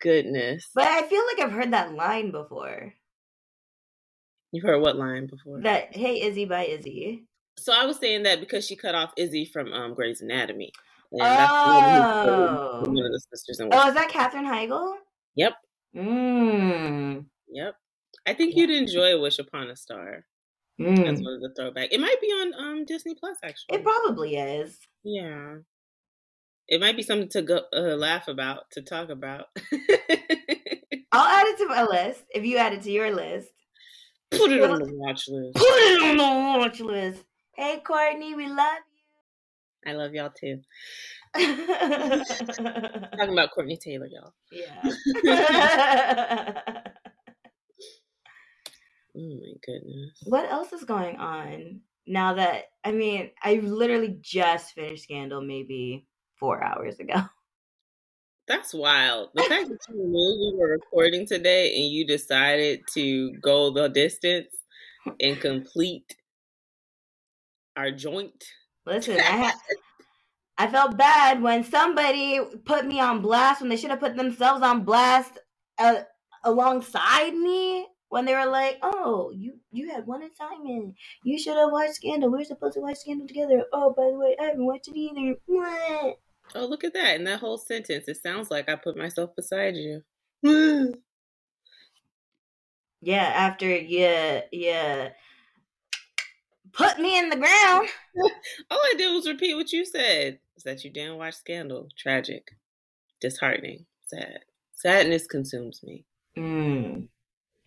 goodness! 0.00 0.68
but 0.74 0.84
I 0.86 1.02
feel 1.02 1.22
like 1.26 1.40
I've 1.46 1.52
heard 1.52 1.72
that 1.72 1.94
line 1.94 2.30
before. 2.30 2.94
You've 4.52 4.64
heard 4.64 4.80
what 4.80 4.96
line 4.96 5.26
before? 5.26 5.60
That 5.62 5.94
"Hey 5.96 6.22
Izzy" 6.22 6.44
by 6.44 6.64
Izzy. 6.66 7.24
So 7.58 7.72
I 7.72 7.84
was 7.86 7.98
saying 7.98 8.24
that 8.24 8.40
because 8.40 8.66
she 8.66 8.76
cut 8.76 8.94
off 8.94 9.12
Izzy 9.16 9.44
from 9.44 9.72
um, 9.72 9.94
Grey's 9.94 10.20
Anatomy. 10.20 10.72
And 11.12 11.20
that's 11.20 11.52
Oh. 11.52 12.82
played 12.82 12.88
one 12.96 13.04
of 13.06 13.12
the 13.12 13.20
sisters 13.30 13.60
in 13.60 13.68
Oh, 13.72 13.88
is 13.88 13.94
that 13.94 14.08
Katherine 14.08 14.44
Heigl? 14.46 14.94
Yep. 15.36 15.52
Mmm. 15.96 17.24
Yep. 17.48 17.74
I 18.26 18.34
think 18.34 18.54
Yeah. 18.54 18.62
you'd 18.62 18.70
enjoy 18.70 19.20
Wish 19.20 19.38
Upon 19.38 19.70
a 19.70 19.76
Star. 19.76 20.24
That's 20.78 21.00
Mm. 21.20 21.24
one 21.24 21.34
of 21.34 21.40
the 21.40 21.52
throwback. 21.56 21.92
It 21.92 22.00
might 22.00 22.20
be 22.20 22.26
on 22.28 22.54
um 22.54 22.84
Disney 22.84 23.14
Plus 23.14 23.38
actually. 23.44 23.76
It 23.78 23.84
probably 23.84 24.36
is. 24.36 24.78
yeah. 25.04 25.58
It 26.68 26.80
might 26.80 26.96
be 26.96 27.02
something 27.02 27.28
to 27.30 27.42
go 27.42 27.62
uh, 27.76 27.96
laugh 27.96 28.28
about 28.28 28.70
to 28.72 28.82
talk 28.82 29.10
about. 29.10 29.46
I'll 31.12 31.26
add 31.28 31.46
it 31.48 31.58
to 31.58 31.68
my 31.68 31.84
list 31.84 32.24
if 32.34 32.44
you 32.44 32.56
add 32.56 32.72
it 32.72 32.82
to 32.82 32.90
your 32.90 33.14
list. 33.14 33.48
Put 34.30 34.50
it 34.50 34.62
on 34.62 34.78
the 34.80 34.88
watch 34.94 35.28
list. 35.28 35.54
Put 35.54 35.62
it 35.64 36.02
on 36.02 36.16
the 36.16 36.24
watch 36.58 36.80
list. 36.80 37.22
Hey, 37.54 37.80
Courtney, 37.86 38.34
we 38.34 38.48
love 38.48 38.78
you. 39.86 39.92
I 39.92 39.94
love 39.94 40.12
y'all 40.14 40.30
too. 40.30 40.60
Talking 41.36 43.32
about 43.32 43.50
Courtney 43.52 43.76
Taylor, 43.76 44.06
y'all. 44.06 44.32
yeah. 44.50 44.82
Oh 49.16 49.20
my 49.20 49.52
goodness. 49.64 50.18
what 50.24 50.50
else 50.50 50.72
is 50.72 50.82
going 50.82 51.14
on 51.18 51.82
now 52.04 52.34
that 52.34 52.64
I 52.82 52.90
mean 52.90 53.30
I 53.40 53.60
literally 53.62 54.18
just 54.20 54.74
finished 54.74 55.04
Scandal 55.04 55.40
maybe 55.40 56.08
four 56.38 56.62
hours 56.62 56.98
ago. 56.98 57.14
That's 58.46 58.74
wild. 58.74 59.30
The 59.34 59.42
fact 59.44 59.68
that 59.70 59.78
you 59.88 59.94
knew 59.96 60.52
we 60.52 60.58
were 60.58 60.68
recording 60.72 61.26
today 61.26 61.74
and 61.76 61.90
you 61.90 62.06
decided 62.06 62.82
to 62.92 63.32
go 63.40 63.72
the 63.72 63.88
distance 63.88 64.54
and 65.20 65.40
complete 65.40 66.16
our 67.76 67.90
joint. 67.90 68.44
Listen, 68.86 69.18
I 69.18 69.22
had 69.22 69.54
I 70.58 70.68
felt 70.68 70.96
bad 70.96 71.42
when 71.42 71.64
somebody 71.64 72.40
put 72.64 72.86
me 72.86 73.00
on 73.00 73.22
blast 73.22 73.60
when 73.60 73.70
they 73.70 73.76
should 73.76 73.90
have 73.90 74.00
put 74.00 74.16
themselves 74.16 74.62
on 74.62 74.84
blast 74.84 75.38
uh, 75.78 76.02
alongside 76.44 77.34
me 77.34 77.86
when 78.08 78.24
they 78.24 78.34
were 78.34 78.46
like, 78.46 78.78
"Oh, 78.82 79.32
you 79.34 79.58
you 79.72 79.90
had 79.90 80.06
one 80.06 80.22
assignment. 80.22 80.94
You 81.24 81.38
should 81.38 81.56
have 81.56 81.72
watched 81.72 81.94
Scandal. 81.94 82.30
We 82.30 82.42
are 82.42 82.44
supposed 82.44 82.74
to 82.74 82.80
watch 82.80 82.98
Scandal 82.98 83.26
together. 83.26 83.64
Oh, 83.72 83.92
by 83.96 84.04
the 84.12 84.18
way, 84.18 84.36
I 84.40 84.44
haven't 84.44 84.64
watched 84.64 84.88
it 84.88 84.96
either." 84.96 85.36
Mwah. 85.50 86.14
Oh, 86.54 86.66
look 86.66 86.84
at 86.84 86.94
that. 86.94 87.16
In 87.16 87.24
that 87.24 87.40
whole 87.40 87.58
sentence, 87.58 88.08
it 88.08 88.22
sounds 88.22 88.50
like 88.50 88.68
I 88.68 88.76
put 88.76 88.96
myself 88.96 89.34
beside 89.36 89.76
you. 89.76 90.02
Yeah, 93.06 93.30
after 93.36 93.68
you 93.68 94.40
yeah. 94.50 95.10
put 96.72 96.98
me 96.98 97.18
in 97.18 97.28
the 97.28 97.36
ground. 97.36 97.88
All 98.70 98.78
I 98.78 98.94
did 98.96 99.12
was 99.12 99.28
repeat 99.28 99.54
what 99.56 99.72
you 99.72 99.84
said. 99.84 100.38
Is 100.56 100.62
that 100.62 100.84
you 100.84 100.90
didn't 100.90 101.18
watch 101.18 101.34
Scandal. 101.34 101.88
Tragic. 101.98 102.56
Disheartening. 103.20 103.84
Sad. 104.06 104.38
Sadness 104.72 105.26
consumes 105.26 105.82
me. 105.82 106.06
Mm. 106.38 107.08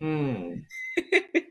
Mm. 0.02 0.64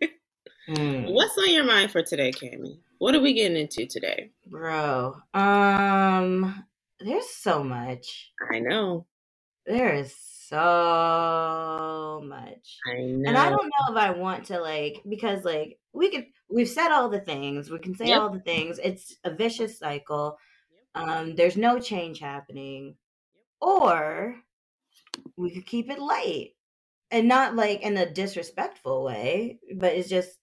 Mm. 0.69 1.13
What's 1.13 1.39
on 1.39 1.53
your 1.53 1.65
mind 1.65 1.93
for 1.93 2.03
today, 2.03 2.33
Cami? 2.33 2.81
What 2.99 3.15
are 3.15 3.21
we 3.21 3.35
getting 3.35 3.57
into 3.57 3.87
today? 3.87 4.31
Bro, 4.47 5.17
um, 5.33 6.65
there's 7.01 7.29
so 7.31 7.63
much. 7.63 8.33
I 8.51 8.61
know. 8.61 9.07
There 9.67 9.95
is 9.95 10.15
so 10.17 12.23
much. 12.25 12.79
I 12.87 13.03
know. 13.03 13.29
And 13.29 13.37
I 13.37 13.51
don't 13.51 13.67
know 13.67 13.91
if 13.91 13.97
I 13.97 14.11
want 14.11 14.47
to 14.47 14.61
like 14.61 15.03
because 15.09 15.45
like 15.45 15.79
we 15.93 16.11
could 16.11 16.27
we've 16.49 16.69
said 16.69 16.93
all 16.93 17.09
the 17.09 17.21
things, 17.21 17.71
we 17.71 17.79
can 17.81 17.97
say 17.97 18.09
Yep. 18.09 18.13
all 18.13 18.31
the 18.31 18.41
things. 18.41 18.79
It's 18.83 19.17
a 19.25 19.35
vicious 19.35 19.79
cycle. 19.79 20.39
Um 20.95 21.35
there's 21.37 21.57
no 21.57 21.81
change 21.81 22.21
happening. 22.21 22.97
Or 23.61 24.37
we 25.37 25.51
could 25.51 25.67
keep 25.67 25.91
it 25.91 25.99
light. 25.99 26.51
And 27.11 27.29
not 27.29 27.55
like 27.57 27.83
in 27.83 27.97
a 27.97 28.13
disrespectful 28.13 29.05
way, 29.05 29.59
but 29.77 29.95
it's 29.95 30.09
just 30.09 30.39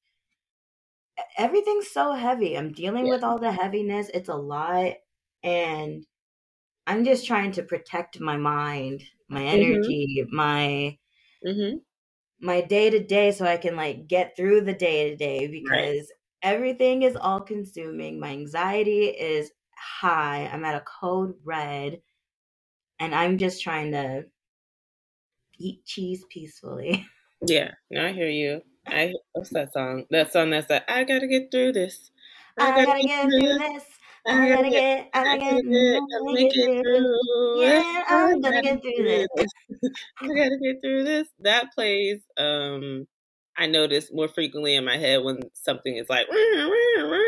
everything's 1.37 1.89
so 1.89 2.13
heavy. 2.13 2.57
I'm 2.57 2.71
dealing 2.71 3.07
with 3.07 3.23
all 3.23 3.39
the 3.39 3.51
heaviness. 3.51 4.09
It's 4.13 4.29
a 4.29 4.35
lot 4.35 4.93
and 5.43 6.05
I'm 6.87 7.03
just 7.05 7.25
trying 7.27 7.51
to 7.53 7.63
protect 7.63 8.19
my 8.21 8.37
mind, 8.37 9.03
my 9.29 9.43
Mhm. 9.51 9.93
energy, 9.93 10.25
my 10.31 10.97
Mm-hmm. 11.45 11.77
my 12.39 12.61
day 12.61 12.89
to 12.89 13.03
day 13.03 13.31
so 13.31 13.45
I 13.45 13.57
can 13.57 13.75
like 13.75 14.07
get 14.07 14.35
through 14.35 14.61
the 14.61 14.73
day 14.73 15.09
to 15.09 15.15
day 15.15 15.47
because 15.47 16.11
everything 16.41 17.03
is 17.03 17.15
all 17.15 17.41
consuming. 17.41 18.19
My 18.19 18.29
anxiety 18.29 19.05
is 19.05 19.51
high. 19.77 20.47
I'm 20.47 20.65
at 20.65 20.75
a 20.75 20.81
code 20.85 21.35
red 21.43 22.01
and 22.99 23.15
I'm 23.15 23.37
just 23.37 23.61
trying 23.63 23.91
to 23.91 24.25
eat 25.57 25.83
cheese 25.85 26.25
peacefully. 26.29 27.07
Yeah. 27.45 27.73
No, 27.89 28.05
I 28.05 28.11
hear 28.13 28.29
you. 28.29 28.63
I 28.87 29.13
what's 29.33 29.49
that 29.51 29.73
song? 29.73 30.05
That 30.09 30.31
song 30.31 30.49
that's 30.51 30.69
like, 30.69 30.89
I 30.89 31.03
gotta 31.03 31.27
get 31.27 31.51
through 31.51 31.73
this. 31.73 32.11
I 32.59 32.71
gotta 32.71 32.93
get 32.95 33.11
through 33.21 33.53
this. 33.53 33.99
I 34.27 34.49
gotta 34.49 34.69
get, 34.69 34.83
I 35.13 35.37
gotta 35.37 35.63
get, 35.63 35.95
I 35.95 35.99
gotta 35.99 36.25
get 36.37 36.69
through. 36.83 37.17
Yeah, 37.53 38.03
I'm 38.07 38.41
gonna 38.41 38.59
get 38.61 38.79
through 38.95 39.27
this. 39.35 39.51
I 40.23 40.27
gotta 40.35 40.57
get 40.63 40.81
through 40.81 41.03
this. 41.03 41.27
That 41.39 41.73
plays 41.73 42.21
um 42.37 43.07
I 43.57 43.67
notice 43.67 44.11
more 44.13 44.27
frequently 44.29 44.75
in 44.75 44.85
my 44.85 44.97
head 44.97 45.23
when 45.23 45.39
something 45.53 45.95
is 45.97 46.09
like 46.09 46.27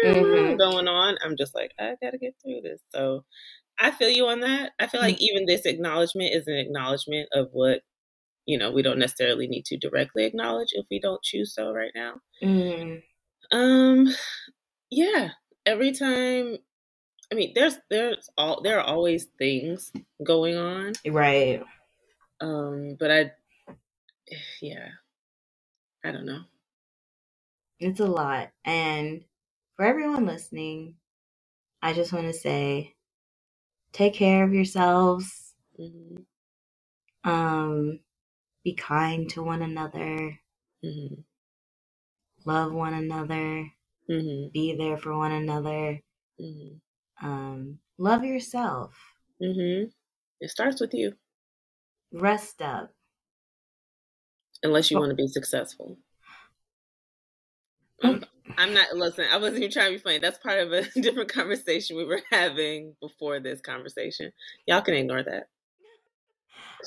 Mhm. 0.03 0.57
going 0.59 0.87
on. 0.87 1.17
I'm 1.23 1.37
just 1.37 1.55
like, 1.55 1.71
I 1.79 1.95
gotta 2.01 2.17
get 2.17 2.35
through 2.43 2.61
this. 2.63 2.81
So 2.93 3.25
I 3.79 3.91
feel 3.91 4.09
you 4.09 4.27
on 4.27 4.41
that. 4.41 4.73
I 4.79 4.87
feel 4.87 5.01
like 5.01 5.21
even 5.21 5.45
this 5.47 5.65
acknowledgement 5.65 6.33
is 6.35 6.47
an 6.47 6.55
acknowledgement 6.55 7.29
of 7.33 7.49
what, 7.53 7.81
you 8.45 8.57
know, 8.57 8.71
we 8.71 8.83
don't 8.83 8.99
necessarily 8.99 9.47
need 9.47 9.65
to 9.67 9.77
directly 9.77 10.25
acknowledge 10.25 10.69
if 10.73 10.85
we 10.91 10.99
don't 10.99 11.23
choose 11.23 11.53
so 11.55 11.73
right 11.73 11.91
now. 11.95 12.15
Mm, 12.43 13.01
Um, 13.51 14.07
yeah. 14.91 15.31
Every 15.65 15.93
time, 15.93 16.57
I 17.35 17.37
mean, 17.37 17.51
there's 17.53 17.77
there's 17.89 18.29
all 18.37 18.61
there 18.61 18.79
are 18.79 18.85
always 18.85 19.25
things 19.37 19.91
going 20.23 20.55
on. 20.55 20.93
right. 21.05 21.61
Um, 22.41 22.95
but 22.99 23.11
I, 23.11 23.31
yeah, 24.61 24.89
I 26.05 26.11
don't 26.11 26.25
know. 26.25 26.43
It's 27.79 27.99
a 27.99 28.05
lot. 28.05 28.51
And 28.65 29.25
for 29.75 29.85
everyone 29.85 30.25
listening, 30.25 30.95
I 31.81 31.93
just 31.93 32.13
want 32.13 32.27
to 32.27 32.33
say 32.33 32.95
take 33.93 34.13
care 34.15 34.43
of 34.45 34.53
yourselves. 34.53 35.53
hmm 35.77 36.17
Um, 37.25 37.99
be 38.63 38.73
kind 38.75 39.29
to 39.31 39.43
one 39.43 39.61
another. 39.61 40.39
Mm-hmm. 40.85 41.21
Love 42.45 42.73
one 42.73 42.93
another. 42.93 43.71
hmm 44.07 44.47
Be 44.53 44.75
there 44.77 44.97
for 44.97 45.17
one 45.17 45.33
another. 45.33 46.01
hmm 46.39 46.77
Um, 47.21 47.79
love 47.97 48.23
yourself. 48.23 48.95
Mm-hmm. 49.41 49.89
It 50.41 50.49
starts 50.49 50.81
with 50.81 50.93
you, 50.93 51.13
Rest 52.11 52.61
up. 52.61 52.91
unless 54.63 54.91
you 54.91 54.97
Oh. 54.97 55.01
want 55.01 55.11
to 55.11 55.15
be 55.15 55.27
successful. 55.27 55.97
I'm, 58.03 58.23
I'm 58.57 58.73
not. 58.73 58.95
Listen, 58.95 59.25
I 59.31 59.37
wasn't 59.37 59.59
even 59.59 59.71
trying 59.71 59.91
to 59.91 59.97
be 59.97 60.03
funny. 60.03 60.19
That's 60.19 60.37
part 60.37 60.59
of 60.59 60.71
a 60.73 60.83
different 61.01 61.31
conversation 61.31 61.95
we 61.97 62.05
were 62.05 62.21
having 62.31 62.95
before 63.01 63.39
this 63.39 63.61
conversation. 63.61 64.31
Y'all 64.67 64.81
can 64.81 64.93
ignore 64.95 65.23
that. 65.23 65.47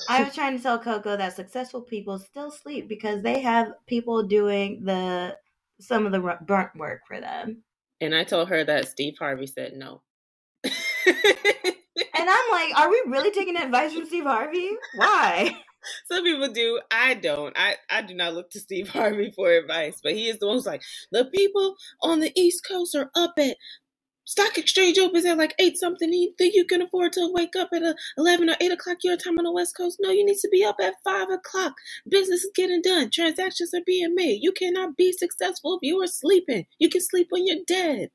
I 0.07 0.23
was 0.23 0.33
trying 0.33 0.55
to 0.55 0.63
tell 0.63 0.79
Coco 0.79 1.17
that 1.17 1.35
successful 1.35 1.81
people 1.81 2.19
still 2.19 2.51
sleep 2.51 2.87
because 2.87 3.21
they 3.21 3.41
have 3.41 3.73
people 3.85 4.23
doing 4.23 4.85
the 4.85 5.35
some 5.81 6.05
of 6.05 6.11
the 6.11 6.37
burnt 6.45 6.75
work 6.75 7.01
for 7.07 7.19
them. 7.19 7.63
And 7.99 8.15
I 8.15 8.23
told 8.23 8.47
her 8.49 8.63
that 8.63 8.87
Steve 8.87 9.15
Harvey 9.19 9.47
said 9.47 9.73
no. 9.75 10.01
And 11.07 12.29
I'm 12.29 12.51
like, 12.51 12.79
are 12.79 12.89
we 12.89 13.01
really 13.07 13.31
taking 13.31 13.55
advice 13.55 13.93
from 13.93 14.05
Steve 14.05 14.23
Harvey? 14.23 14.71
Why? 14.95 15.55
Some 16.11 16.23
people 16.23 16.51
do. 16.51 16.79
I 16.91 17.13
don't. 17.13 17.55
I, 17.57 17.75
I 17.89 18.01
do 18.01 18.13
not 18.13 18.33
look 18.33 18.49
to 18.51 18.59
Steve 18.59 18.89
Harvey 18.89 19.31
for 19.31 19.49
advice, 19.51 19.99
but 20.03 20.13
he 20.13 20.27
is 20.27 20.39
the 20.39 20.47
one 20.47 20.57
who's 20.57 20.65
like, 20.65 20.81
the 21.11 21.25
people 21.33 21.75
on 22.01 22.19
the 22.19 22.31
East 22.35 22.65
Coast 22.67 22.95
are 22.95 23.09
up 23.15 23.33
at 23.37 23.55
stock 24.25 24.57
exchange 24.57 24.99
opens 24.99 25.25
at 25.25 25.37
like 25.37 25.55
eight 25.59 25.77
something. 25.77 26.11
You 26.11 26.33
think 26.37 26.53
you 26.55 26.65
can 26.65 26.81
afford 26.81 27.13
to 27.13 27.31
wake 27.33 27.55
up 27.57 27.69
at 27.73 27.83
uh, 27.83 27.93
eleven 28.17 28.49
or 28.49 28.55
eight 28.61 28.71
o'clock 28.71 28.97
your 29.03 29.17
time 29.17 29.39
on 29.39 29.45
the 29.45 29.51
West 29.51 29.75
Coast? 29.77 29.97
No, 30.01 30.11
you 30.11 30.25
need 30.25 30.37
to 30.39 30.49
be 30.51 30.63
up 30.63 30.75
at 30.81 30.95
five 31.03 31.29
o'clock. 31.29 31.73
Business 32.09 32.43
is 32.43 32.51
getting 32.55 32.81
done. 32.81 33.09
Transactions 33.11 33.73
are 33.73 33.81
being 33.85 34.13
made. 34.13 34.39
You 34.41 34.51
cannot 34.51 34.97
be 34.97 35.13
successful 35.13 35.79
if 35.81 35.87
you 35.87 36.01
are 36.01 36.07
sleeping. 36.07 36.65
You 36.77 36.89
can 36.89 37.01
sleep 37.01 37.27
when 37.29 37.47
you're 37.47 37.65
dead. 37.65 38.09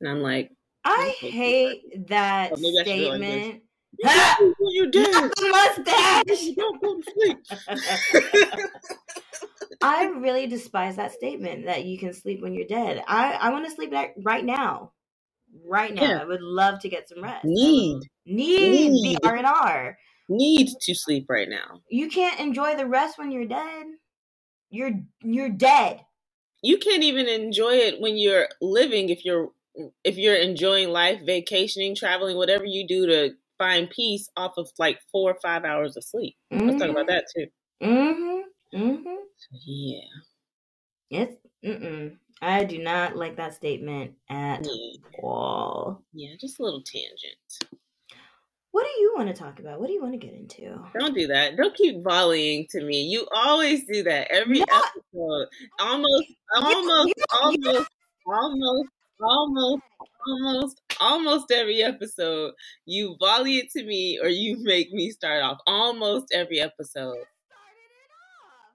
And 0.00 0.10
I'm 0.10 0.20
like, 0.20 0.50
I 0.86 1.14
hate 1.20 2.08
that 2.08 2.52
Oh, 2.52 2.56
maybe 2.58 2.78
I 2.80 2.84
should 2.84 3.00
go 3.00 3.08
like 3.08 3.22
statement. 3.22 3.62
you 3.98 4.08
can 4.10 4.54
sleep 4.58 4.60
you're. 4.68 4.86
Not 5.12 5.32
the 5.36 5.48
mustache. 5.50 6.54
Don't 6.56 6.82
go 6.82 6.96
to 7.00 7.02
sleep. 7.12 7.38
I 9.82 10.06
really 10.06 10.46
despise 10.46 10.96
that 10.96 11.12
statement 11.12 11.66
that 11.66 11.84
you 11.84 11.98
can 11.98 12.12
sleep 12.14 12.42
when 12.42 12.54
you're 12.54 12.66
dead. 12.66 13.02
I, 13.06 13.32
I 13.34 13.50
want 13.50 13.66
to 13.66 13.70
sleep 13.74 13.90
that 13.92 14.14
right 14.22 14.44
now. 14.44 14.92
Right 15.64 15.94
now. 15.94 16.02
Yeah. 16.02 16.22
I 16.22 16.24
would 16.24 16.42
love 16.42 16.80
to 16.80 16.88
get 16.88 17.08
some 17.08 17.22
rest. 17.22 17.44
Need 17.44 18.02
Need 18.26 18.90
Need. 18.92 19.18
the 19.22 19.28
R 19.28 19.36
and 19.36 19.46
R. 19.46 19.98
need 20.28 20.68
to 20.82 20.94
sleep 20.94 21.26
right 21.28 21.48
now. 21.48 21.80
You 21.90 22.08
can't 22.08 22.40
enjoy 22.40 22.76
the 22.76 22.86
rest 22.86 23.18
when 23.18 23.30
you're 23.30 23.46
dead. 23.46 23.86
You're 24.70 24.92
you're 25.22 25.50
dead. 25.50 26.00
you 26.62 26.78
can't 26.78 27.02
even 27.04 27.28
enjoy 27.28 27.74
it 27.74 28.00
when 28.00 28.16
you're 28.16 28.48
living 28.60 29.08
if 29.10 29.24
you're 29.24 29.50
if 30.04 30.16
you're 30.16 30.34
enjoying 30.36 30.90
life 30.90 31.20
vacationing 31.24 31.94
traveling 31.94 32.36
whatever 32.36 32.64
you 32.64 32.86
do 32.86 33.06
to 33.06 33.30
find 33.58 33.88
peace 33.90 34.28
off 34.36 34.52
of 34.56 34.68
like 34.78 34.98
four 35.12 35.30
or 35.30 35.38
five 35.42 35.64
hours 35.64 35.96
of 35.96 36.04
sleep 36.04 36.34
let's 36.50 36.80
talk 36.80 36.90
about 36.90 37.06
that 37.08 37.24
too 37.36 37.46
Mm-hmm. 37.82 38.78
Mm-hmm. 38.80 39.14
yeah 39.66 40.00
It's 41.10 41.36
mm-mm. 41.64 42.16
I 42.42 42.64
do 42.64 42.78
not 42.78 43.16
like 43.16 43.36
that 43.36 43.54
statement 43.54 44.12
at 44.30 44.64
yeah, 44.64 45.20
all. 45.22 46.02
yeah 46.12 46.30
just 46.40 46.58
a 46.60 46.62
little 46.62 46.82
tangent 46.82 47.72
What 48.72 48.84
do 48.84 49.00
you 49.00 49.12
want 49.16 49.28
to 49.28 49.34
talk 49.34 49.58
about? 49.58 49.80
What 49.80 49.86
do 49.86 49.94
you 49.94 50.02
want 50.02 50.12
to 50.12 50.26
get 50.26 50.34
into? 50.34 50.78
don't 50.98 51.14
do 51.14 51.26
that 51.28 51.56
don't 51.56 51.74
keep 51.74 52.02
volleying 52.02 52.66
to 52.70 52.82
me 52.84 53.02
you 53.02 53.26
always 53.34 53.84
do 53.86 54.02
that 54.02 54.30
every 54.30 54.58
No. 54.58 54.64
episode 54.74 55.46
almost 55.80 56.26
almost 56.54 57.14
almost 57.40 57.88
almost 58.26 58.88
almost 59.20 59.82
almost 60.26 60.80
almost 61.00 61.50
every 61.52 61.82
episode 61.82 62.52
you 62.84 63.16
volley 63.20 63.58
it 63.58 63.70
to 63.70 63.84
me 63.84 64.18
or 64.20 64.28
you 64.28 64.56
make 64.62 64.92
me 64.92 65.10
start 65.10 65.42
off 65.42 65.58
almost 65.66 66.26
every 66.34 66.60
episode. 66.60 67.24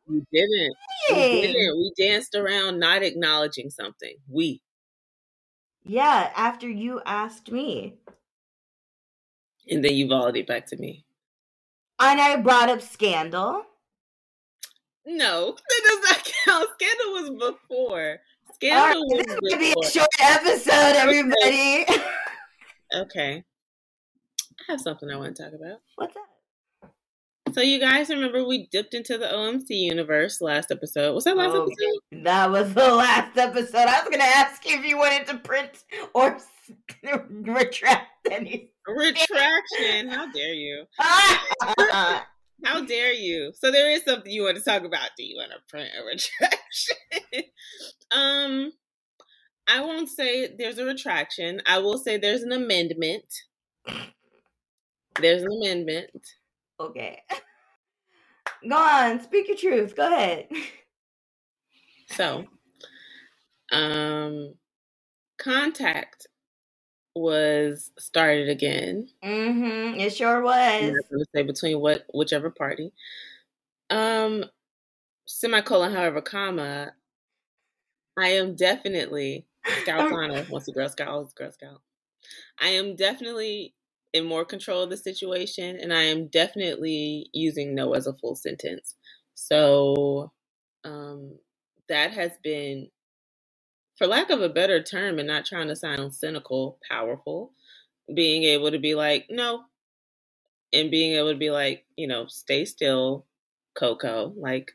We 0.07 0.23
didn't. 0.33 0.75
We 1.09 1.15
didn't. 1.41 1.77
We 1.77 1.91
danced 1.97 2.35
around 2.35 2.79
not 2.79 3.03
acknowledging 3.03 3.69
something. 3.69 4.15
We. 4.27 4.61
Yeah, 5.83 6.31
after 6.35 6.69
you 6.69 7.01
asked 7.05 7.51
me. 7.51 7.95
and 9.69 9.83
then 9.85 9.93
you 9.93 10.07
volleyed 10.07 10.35
it 10.37 10.47
back 10.47 10.65
to 10.67 10.77
me. 10.77 11.05
And 11.99 12.19
I 12.19 12.35
brought 12.37 12.69
up 12.69 12.81
scandal. 12.81 13.63
no 15.05 15.55
that 15.69 15.81
does 15.87 16.09
not 16.09 16.33
count. 16.45 16.69
Scandal 16.73 17.13
was 17.13 17.53
before 17.53 18.19
scandal 18.63 19.07
right, 19.09 19.25
this 19.27 19.35
was 19.41 19.51
might 19.51 19.59
be 19.59 19.73
a 19.81 19.89
short 19.89 20.07
episode, 20.19 20.95
everybody. 20.95 21.85
okay 22.95 23.43
i 24.67 24.71
have 24.71 24.81
something 24.81 25.09
i 25.09 25.15
want 25.15 25.35
to 25.35 25.43
talk 25.43 25.53
about 25.53 25.79
What's 25.95 26.13
that? 26.13 26.21
So 27.53 27.59
you 27.61 27.79
guys 27.81 28.09
remember 28.09 28.45
we 28.47 28.67
dipped 28.71 28.93
into 28.93 29.17
the 29.17 29.25
OMC 29.25 29.65
universe 29.71 30.39
last 30.39 30.71
episode. 30.71 31.13
Was 31.13 31.25
that 31.25 31.35
last 31.35 31.51
Oh, 31.53 31.63
episode? 31.63 32.23
That 32.23 32.49
was 32.49 32.73
the 32.73 32.95
last 32.95 33.37
episode. 33.37 33.75
I 33.89 33.99
was 33.99 34.07
going 34.09 34.21
to 34.21 34.25
ask 34.25 34.65
you 34.65 34.79
if 34.79 34.85
you 34.85 34.97
wanted 34.97 35.27
to 35.27 35.37
print 35.39 35.83
or 36.13 36.37
retract 37.29 38.07
any. 38.31 38.71
Retraction. 38.87 40.07
How 40.07 40.31
dare 40.31 40.53
you? 40.53 40.85
How 42.63 42.85
dare 42.87 43.11
you? 43.13 43.51
So 43.55 43.69
there 43.69 43.91
is 43.91 44.03
something 44.05 44.31
you 44.31 44.43
want 44.43 44.55
to 44.55 44.63
talk 44.63 44.83
about. 44.85 45.09
Do 45.17 45.23
you 45.25 45.35
want 45.35 45.51
to 45.51 45.57
print 45.67 45.89
a 45.99 46.05
retraction? 46.05 47.43
um 48.11 48.71
I 49.67 49.79
won't 49.81 50.09
say 50.09 50.53
there's 50.57 50.79
a 50.79 50.85
retraction. 50.85 51.61
I 51.65 51.79
will 51.79 51.97
say 51.97 52.17
there's 52.17 52.43
an 52.43 52.51
amendment. 52.51 53.23
There's 55.19 55.43
an 55.43 55.51
amendment. 55.51 56.27
okay. 56.79 57.21
Go 58.67 58.75
on. 58.75 59.21
Speak 59.21 59.47
your 59.47 59.57
truth. 59.57 59.95
Go 59.95 60.11
ahead. 60.11 60.47
So, 62.09 62.45
um, 63.71 64.55
contact 65.37 66.27
was 67.15 67.91
started 67.97 68.49
again. 68.49 69.07
Mm-hmm. 69.23 69.99
It 69.99 70.13
sure 70.13 70.41
was. 70.41 70.93
say 71.33 71.43
between 71.43 71.79
what 71.79 72.05
whichever 72.13 72.49
party. 72.49 72.91
Um, 73.89 74.45
semicolon, 75.25 75.93
however, 75.93 76.21
comma. 76.21 76.93
I 78.17 78.29
am 78.29 78.55
definitely 78.55 79.47
Scout 79.81 80.11
honor. 80.11 80.45
Once 80.49 80.67
a 80.67 80.71
Girl 80.71 80.89
Scout, 80.89 81.07
always 81.07 81.31
a 81.31 81.35
Girl 81.35 81.51
Scout. 81.51 81.81
I 82.59 82.69
am 82.69 82.95
definitely 82.95 83.75
in 84.13 84.25
more 84.25 84.45
control 84.45 84.83
of 84.83 84.89
the 84.89 84.97
situation, 84.97 85.77
and 85.79 85.93
I 85.93 86.03
am 86.03 86.27
definitely 86.27 87.29
using 87.33 87.75
no 87.75 87.93
as 87.93 88.07
a 88.07 88.13
full 88.13 88.35
sentence. 88.35 88.95
So, 89.35 90.31
um, 90.83 91.39
that 91.89 92.11
has 92.13 92.31
been, 92.43 92.89
for 93.97 94.07
lack 94.07 94.29
of 94.29 94.41
a 94.41 94.49
better 94.49 94.81
term, 94.83 95.19
and 95.19 95.27
not 95.27 95.45
trying 95.45 95.67
to 95.67 95.75
sound 95.75 96.13
cynical, 96.13 96.79
powerful. 96.89 97.53
Being 98.13 98.43
able 98.43 98.71
to 98.71 98.79
be 98.79 98.95
like, 98.95 99.27
no, 99.29 99.65
and 100.73 100.91
being 100.91 101.13
able 101.13 101.31
to 101.31 101.37
be 101.37 101.51
like, 101.51 101.85
you 101.95 102.07
know, 102.07 102.27
stay 102.27 102.65
still, 102.65 103.25
Coco. 103.75 104.33
Like, 104.35 104.71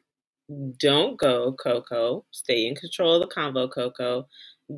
don't 0.78 1.18
go, 1.18 1.54
Coco. 1.54 2.24
Stay 2.32 2.66
in 2.66 2.74
control 2.74 3.14
of 3.14 3.28
the 3.28 3.35
convo, 3.35 3.70
Coco. 3.72 4.28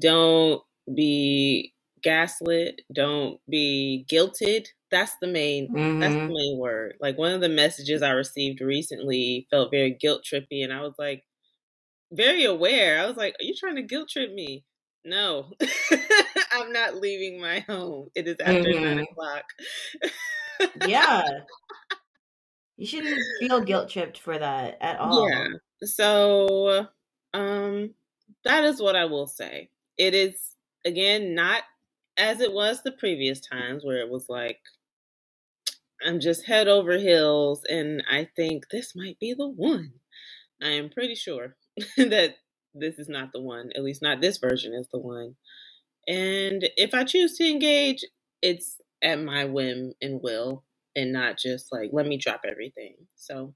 Don't 0.00 0.62
be 0.94 1.74
gaslit. 2.02 2.81
Don't 2.94 3.40
be 3.48 4.07
guilted. 4.11 4.66
That's 4.90 5.12
the 5.20 5.28
main. 5.28 5.72
That's 6.00 6.16
the 6.26 6.33
Mhm. 6.33 6.35
main 6.35 6.59
word. 6.59 6.96
Like 7.00 7.18
one 7.18 7.33
of 7.33 7.40
the 7.40 7.48
messages 7.48 8.02
I 8.02 8.11
received 8.12 8.61
recently 8.61 9.46
felt 9.50 9.70
very 9.72 9.92
guilt 9.92 10.24
trippy, 10.24 10.64
and 10.64 10.72
I 10.72 10.81
was 10.83 10.94
like, 10.98 11.24
very 12.12 12.44
aware. 12.44 13.00
I 13.00 13.07
was 13.07 13.16
like, 13.16 13.35
"Are 13.40 13.44
you 13.44 13.54
trying 13.59 13.76
to 13.76 13.83
guilt 13.83 14.11
trip 14.11 14.33
me?" 14.33 14.64
No, 15.04 15.52
I'm 16.52 16.72
not 16.72 16.96
leaving 16.96 17.40
my 17.40 17.61
home. 17.61 18.11
It 18.14 18.28
is 18.28 18.37
after 18.40 18.74
nine 18.74 18.98
Mhm. 18.98 19.07
o'clock. 19.11 19.44
Yeah. 20.74 21.22
You 22.79 22.87
shouldn't 22.87 23.21
feel 23.41 23.61
guilt 23.61 23.91
tripped 23.91 24.19
for 24.19 24.38
that 24.38 24.79
at 24.81 24.99
all. 25.01 25.29
Yeah. 25.29 25.49
So, 25.83 26.87
um, 27.35 27.95
that 28.45 28.64
is 28.64 28.81
what 28.81 28.97
I 28.97 29.05
will 29.07 29.27
say. 29.27 29.71
It 29.99 30.14
is 30.14 30.55
again 30.87 31.35
not 31.35 31.64
as 32.17 32.41
it 32.41 32.53
was 32.53 32.83
the 32.83 32.93
previous 32.93 33.41
times 33.41 33.85
where 33.85 33.99
it 33.99 34.09
was 34.09 34.27
like 34.29 34.61
I'm 36.05 36.21
just 36.21 36.47
head 36.47 36.69
over 36.69 36.97
heels, 36.99 37.62
and 37.69 38.05
I 38.09 38.29
think 38.37 38.69
this 38.71 38.95
might 38.95 39.19
be 39.19 39.35
the 39.35 39.49
one. 39.49 39.93
I 40.62 40.69
am 40.69 40.91
pretty 40.91 41.17
sure 41.17 41.57
that 41.97 42.37
this 42.75 42.99
is 42.99 43.09
not 43.09 43.33
the 43.33 43.43
one. 43.43 43.71
At 43.75 43.83
least 43.83 44.03
not 44.03 44.21
this 44.21 44.38
version 44.38 44.73
is 44.75 44.87
the 44.93 45.01
one. 45.01 45.35
And 46.07 46.69
if 46.77 46.95
I 46.95 47.05
choose 47.05 47.37
to 47.38 47.49
engage, 47.49 48.05
it's 48.43 48.81
at 49.03 49.21
my 49.21 49.45
whim 49.45 49.95
and 50.01 50.21
will, 50.23 50.64
and 50.98 51.12
not 51.12 51.38
just 51.38 51.72
like 51.72 51.90
let 51.92 52.06
me 52.06 52.18
drop 52.18 52.40
everything. 52.44 52.94
So 53.14 53.54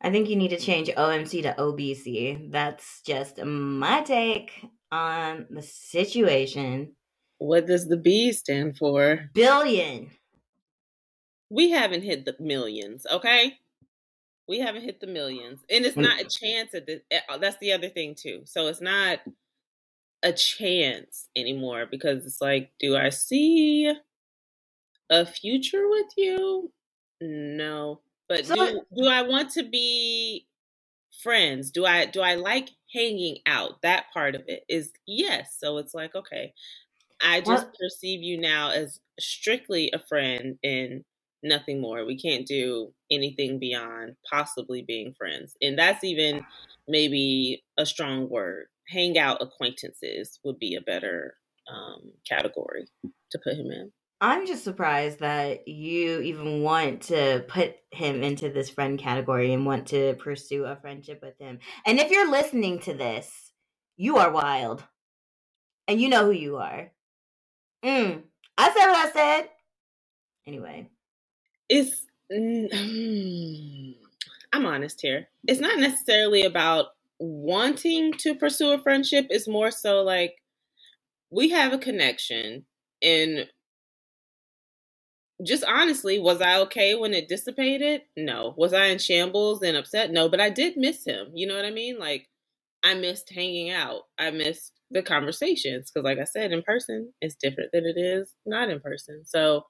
I 0.00 0.10
think 0.10 0.28
you 0.28 0.36
need 0.36 0.48
to 0.50 0.58
change 0.58 0.88
OMC 0.88 1.42
to 1.42 1.54
OBC. 1.54 2.50
That's 2.50 3.00
just 3.06 3.42
my 3.42 4.02
take 4.02 4.50
on 4.90 5.46
the 5.48 5.62
situation. 5.62 6.96
What 7.38 7.66
does 7.66 7.86
the 7.86 7.96
B 7.96 8.32
stand 8.32 8.76
for? 8.76 9.30
Billion. 9.32 10.10
We 11.50 11.70
haven't 11.70 12.02
hit 12.02 12.24
the 12.24 12.34
millions, 12.40 13.06
okay? 13.10 13.58
We 14.48 14.58
haven't 14.58 14.82
hit 14.82 15.00
the 15.00 15.06
millions. 15.06 15.60
And 15.70 15.84
it's 15.84 15.96
not 15.96 16.20
a 16.20 16.24
chance 16.24 16.74
at 16.74 16.86
the 16.86 17.02
eh, 17.10 17.20
that's 17.40 17.58
the 17.58 17.72
other 17.72 17.88
thing 17.88 18.16
too. 18.18 18.42
So 18.44 18.66
it's 18.66 18.80
not 18.80 19.20
a 20.24 20.32
chance 20.32 21.28
anymore 21.36 21.86
because 21.90 22.26
it's 22.26 22.40
like, 22.40 22.72
do 22.80 22.96
I 22.96 23.10
see 23.10 23.92
a 25.12 25.26
future 25.26 25.88
with 25.88 26.08
you? 26.18 26.72
No. 27.22 28.02
But 28.28 28.46
So- 28.46 28.56
do 28.56 28.82
do 28.96 29.06
I 29.08 29.22
want 29.22 29.52
to 29.52 29.64
be 29.64 30.48
friends? 31.22 31.70
Do 31.70 31.86
I 31.86 32.06
do 32.06 32.20
I 32.22 32.34
like 32.36 32.70
hanging 32.92 33.38
out? 33.46 33.82
That 33.82 34.06
part 34.12 34.34
of 34.34 34.44
it 34.48 34.64
is 34.68 34.92
yes. 35.06 35.56
So 35.60 35.78
it's 35.78 35.94
like, 35.94 36.14
okay, 36.16 36.54
I 37.22 37.40
just 37.40 37.66
What- 37.68 37.76
perceive 37.80 38.22
you 38.22 38.38
now 38.38 38.70
as 38.70 39.00
strictly 39.20 39.90
a 39.92 40.00
friend 40.00 40.58
and 40.64 41.04
nothing 41.44 41.80
more. 41.80 42.04
We 42.06 42.16
can't 42.18 42.46
do 42.46 42.94
anything 43.10 43.58
beyond 43.60 44.16
possibly 44.30 44.82
being 44.82 45.12
friends. 45.14 45.56
And 45.62 45.78
that's 45.78 46.04
even 46.04 46.46
maybe 46.88 47.64
a 47.78 47.86
strong 47.86 48.28
word. 48.28 48.68
Hang 48.88 49.18
out 49.18 49.42
acquaintances 49.42 50.40
would 50.44 50.58
be 50.58 50.76
a 50.76 50.80
better 50.80 51.38
um, 51.68 52.12
category 52.28 52.86
to 53.30 53.38
put 53.38 53.56
him 53.56 53.70
in. 53.72 53.92
I'm 54.22 54.46
just 54.46 54.64
surprised 54.64 55.18
that 55.20 55.66
you 55.66 56.20
even 56.20 56.62
want 56.62 57.02
to 57.04 57.44
put 57.48 57.74
him 57.90 58.22
into 58.22 58.50
this 58.50 58.70
friend 58.70 58.98
category 58.98 59.52
and 59.52 59.66
want 59.66 59.88
to 59.88 60.14
pursue 60.14 60.64
a 60.64 60.76
friendship 60.76 61.20
with 61.22 61.36
him. 61.40 61.58
And 61.84 61.98
if 61.98 62.12
you're 62.12 62.30
listening 62.30 62.78
to 62.80 62.94
this, 62.94 63.52
you 63.96 64.18
are 64.18 64.30
wild. 64.30 64.84
And 65.88 66.00
you 66.00 66.08
know 66.08 66.26
who 66.26 66.32
you 66.32 66.58
are. 66.58 66.92
Mm. 67.84 68.22
I 68.56 68.72
said 68.72 68.86
what 68.86 69.08
I 69.08 69.12
said. 69.12 69.48
Anyway. 70.46 70.88
It's 71.68 72.06
mm, 72.32 73.96
I'm 74.52 74.66
honest 74.66 75.00
here. 75.02 75.28
It's 75.48 75.60
not 75.60 75.80
necessarily 75.80 76.44
about 76.44 76.86
wanting 77.18 78.12
to 78.18 78.36
pursue 78.36 78.72
a 78.72 78.82
friendship. 78.82 79.26
It's 79.30 79.48
more 79.48 79.72
so 79.72 80.02
like 80.02 80.34
we 81.30 81.50
have 81.50 81.72
a 81.72 81.78
connection 81.78 82.66
and 83.02 83.46
just 85.44 85.64
honestly, 85.64 86.18
was 86.18 86.40
I 86.40 86.58
okay 86.60 86.94
when 86.94 87.14
it 87.14 87.28
dissipated? 87.28 88.02
No. 88.16 88.54
Was 88.56 88.72
I 88.72 88.86
in 88.86 88.98
shambles 88.98 89.62
and 89.62 89.76
upset? 89.76 90.12
No, 90.12 90.28
but 90.28 90.40
I 90.40 90.50
did 90.50 90.76
miss 90.76 91.04
him. 91.06 91.28
You 91.34 91.46
know 91.46 91.56
what 91.56 91.64
I 91.66 91.70
mean? 91.70 91.98
Like, 91.98 92.28
I 92.84 92.94
missed 92.94 93.30
hanging 93.32 93.70
out. 93.70 94.02
I 94.18 94.30
missed 94.30 94.72
the 94.90 95.02
conversations 95.02 95.90
because, 95.92 96.04
like 96.04 96.18
I 96.18 96.24
said, 96.24 96.52
in 96.52 96.62
person 96.62 97.12
is 97.22 97.36
different 97.36 97.70
than 97.72 97.84
it 97.86 97.98
is 97.98 98.34
not 98.46 98.70
in 98.70 98.80
person. 98.80 99.24
So, 99.26 99.64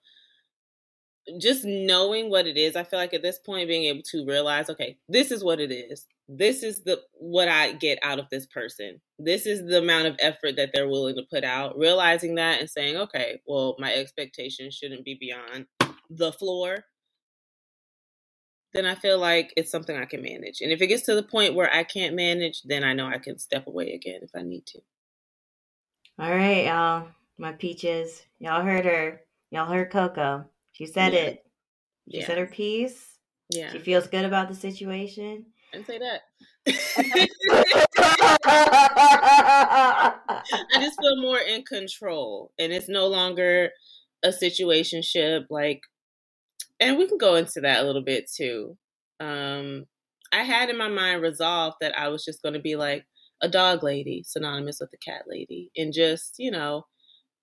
just 1.39 1.65
knowing 1.65 2.31
what 2.31 2.47
it 2.47 2.57
is, 2.57 2.77
I 2.77 2.85
feel 2.85 2.99
like 2.99 3.15
at 3.15 3.23
this 3.23 3.39
point, 3.39 3.69
being 3.69 3.85
able 3.85 4.03
to 4.11 4.27
realize, 4.27 4.69
okay, 4.71 4.99
this 5.09 5.31
is 5.31 5.45
what 5.45 5.61
it 5.61 5.71
is. 5.71 6.07
This 6.29 6.63
is 6.63 6.83
the 6.83 7.01
what 7.13 7.49
I 7.49 7.73
get 7.73 7.99
out 8.03 8.19
of 8.19 8.27
this 8.31 8.47
person. 8.47 9.01
This 9.19 9.47
is 9.47 9.67
the 9.67 9.79
amount 9.79 10.07
of 10.07 10.17
effort 10.21 10.57
that 10.57 10.71
they're 10.73 10.89
willing 10.89 11.17
to 11.17 11.23
put 11.31 11.45
out. 11.45 11.79
Realizing 11.79 12.37
that 12.37 12.61
and 12.61 12.71
saying, 12.71 12.97
okay, 12.97 13.41
well, 13.47 13.77
my 13.79 13.93
expectations 13.93 14.75
shouldn't 14.75 15.05
be 15.05 15.17
beyond 15.21 15.67
the 16.11 16.33
floor. 16.33 16.85
Then 18.73 18.87
I 18.87 18.95
feel 18.95 19.19
like 19.19 19.53
it's 19.57 19.71
something 19.71 19.97
I 19.97 20.07
can 20.07 20.23
manage. 20.23 20.61
And 20.63 20.73
if 20.73 20.81
it 20.81 20.87
gets 20.87 21.03
to 21.03 21.15
the 21.15 21.23
point 21.23 21.55
where 21.55 21.73
I 21.73 21.85
can't 21.85 22.17
manage, 22.17 22.63
then 22.63 22.85
I 22.85 22.95
know 22.95 23.07
I 23.07 23.19
can 23.19 23.39
step 23.39 23.67
away 23.67 23.93
again 23.93 24.21
if 24.23 24.31
I 24.35 24.43
need 24.43 24.65
to. 24.67 24.81
All 26.19 26.31
right, 26.31 26.67
y'all. 26.67 27.09
My 27.39 27.53
peaches. 27.53 28.23
Y'all 28.39 28.63
heard 28.63 28.85
her. 28.87 29.21
Y'all 29.51 29.67
heard 29.67 29.91
Coco. 29.91 30.47
She 30.73 30.87
said 30.87 31.13
yeah. 31.13 31.21
it. 31.21 31.45
She 32.11 32.19
yeah. 32.19 32.27
said 32.27 32.39
her 32.39 32.47
piece. 32.47 33.19
Yeah. 33.51 33.71
She 33.71 33.79
feels 33.79 34.07
good 34.07 34.25
about 34.25 34.49
the 34.49 34.55
situation. 34.55 35.47
And 35.73 35.87
say 35.87 35.99
that. 35.99 36.23
I 40.75 40.81
just 40.81 41.01
feel 41.01 41.21
more 41.21 41.39
in 41.39 41.65
control. 41.65 42.53
And 42.59 42.73
it's 42.73 42.89
no 42.89 43.07
longer 43.07 43.71
a 44.23 44.29
situationship 44.29 45.47
like 45.51 45.83
and 46.79 46.97
we 46.97 47.09
can 47.09 47.19
go 47.19 47.35
into 47.35 47.61
that 47.61 47.83
a 47.83 47.87
little 47.87 48.05
bit 48.05 48.31
too. 48.31 48.77
Um 49.21 49.87
I 50.33 50.45
had 50.45 50.71
in 50.71 50.79
my 50.79 50.89
mind 50.89 51.23
resolved 51.23 51.77
that 51.81 51.97
I 51.97 52.09
was 52.09 52.25
just 52.25 52.43
going 52.43 52.55
to 52.55 52.61
be 52.61 52.75
like 52.75 53.05
a 53.43 53.49
dog 53.49 53.83
lady, 53.83 54.23
synonymous 54.27 54.79
with 54.81 54.91
a 54.95 55.11
cat 55.11 55.25
lady, 55.27 55.71
and 55.77 55.93
just, 55.93 56.37
you 56.39 56.51
know, 56.51 56.87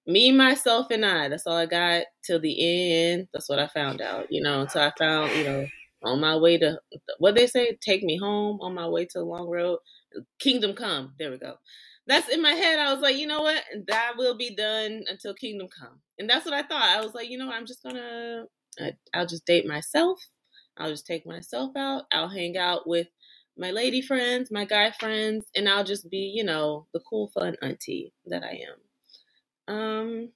me, 0.10 0.32
myself, 0.34 0.88
and 0.91 1.06
I. 1.06 1.30
That's 1.30 1.48
all 1.48 1.58
I 1.58 1.67
got 1.67 2.06
till 2.26 2.39
the 2.41 3.12
end. 3.13 3.28
That's 3.34 3.50
what 3.50 3.60
I 3.60 3.67
found 3.69 4.02
out, 4.02 4.28
you 4.32 4.41
know. 4.43 4.67
So 4.67 4.82
I 4.82 4.91
found, 4.98 5.32
you 5.34 5.45
know, 5.45 5.67
on 6.04 6.19
my 6.22 6.38
way 6.38 6.58
to 6.60 6.80
what 7.19 7.36
they 7.36 7.48
say, 7.48 7.78
take 7.82 8.04
me 8.04 8.17
home 8.17 8.60
on 8.62 8.76
my 8.76 8.88
way 8.88 9.06
to 9.06 9.19
the 9.19 9.26
long 9.26 9.50
road. 9.50 9.80
Kingdom 10.39 10.74
come. 10.74 11.13
There 11.19 11.32
we 11.32 11.38
go. 11.39 11.56
That's 12.08 12.30
in 12.30 12.41
my 12.41 12.54
head. 12.54 12.80
I 12.80 12.93
was 12.93 13.02
like, 13.04 13.17
you 13.17 13.28
know 13.28 13.41
what? 13.41 13.63
That 13.88 14.13
will 14.17 14.38
be 14.38 14.56
done 14.56 15.04
until 15.08 15.36
kingdom 15.36 15.69
come. 15.80 16.02
And 16.19 16.30
that's 16.30 16.45
what 16.45 16.56
I 16.56 16.63
thought. 16.63 16.84
I 16.84 17.02
was 17.02 17.13
like, 17.13 17.30
you 17.30 17.38
know, 17.38 17.52
I'm 17.52 17.67
just 17.67 17.84
gonna, 17.84 18.45
I'll 19.13 19.28
just 19.28 19.45
date 19.45 19.67
myself. 19.67 20.19
I'll 20.78 20.89
just 20.89 21.08
take 21.08 21.28
myself 21.28 21.76
out. 21.78 22.06
I'll 22.12 22.30
hang 22.30 22.58
out 22.58 22.88
with 22.88 23.08
my 23.58 23.72
lady 23.72 24.02
friends, 24.02 24.50
my 24.52 24.65
guy 24.65 24.91
friends, 24.91 25.45
and 25.56 25.69
I'll 25.69 25.84
just 25.84 26.10
be, 26.10 26.34
you 26.36 26.43
know, 26.43 26.88
the 26.93 27.02
cool, 27.10 27.30
fun 27.34 27.56
auntie 27.62 28.13
that 28.28 28.43
I 28.43 28.52
am. 28.52 28.88
Um, 29.69 30.32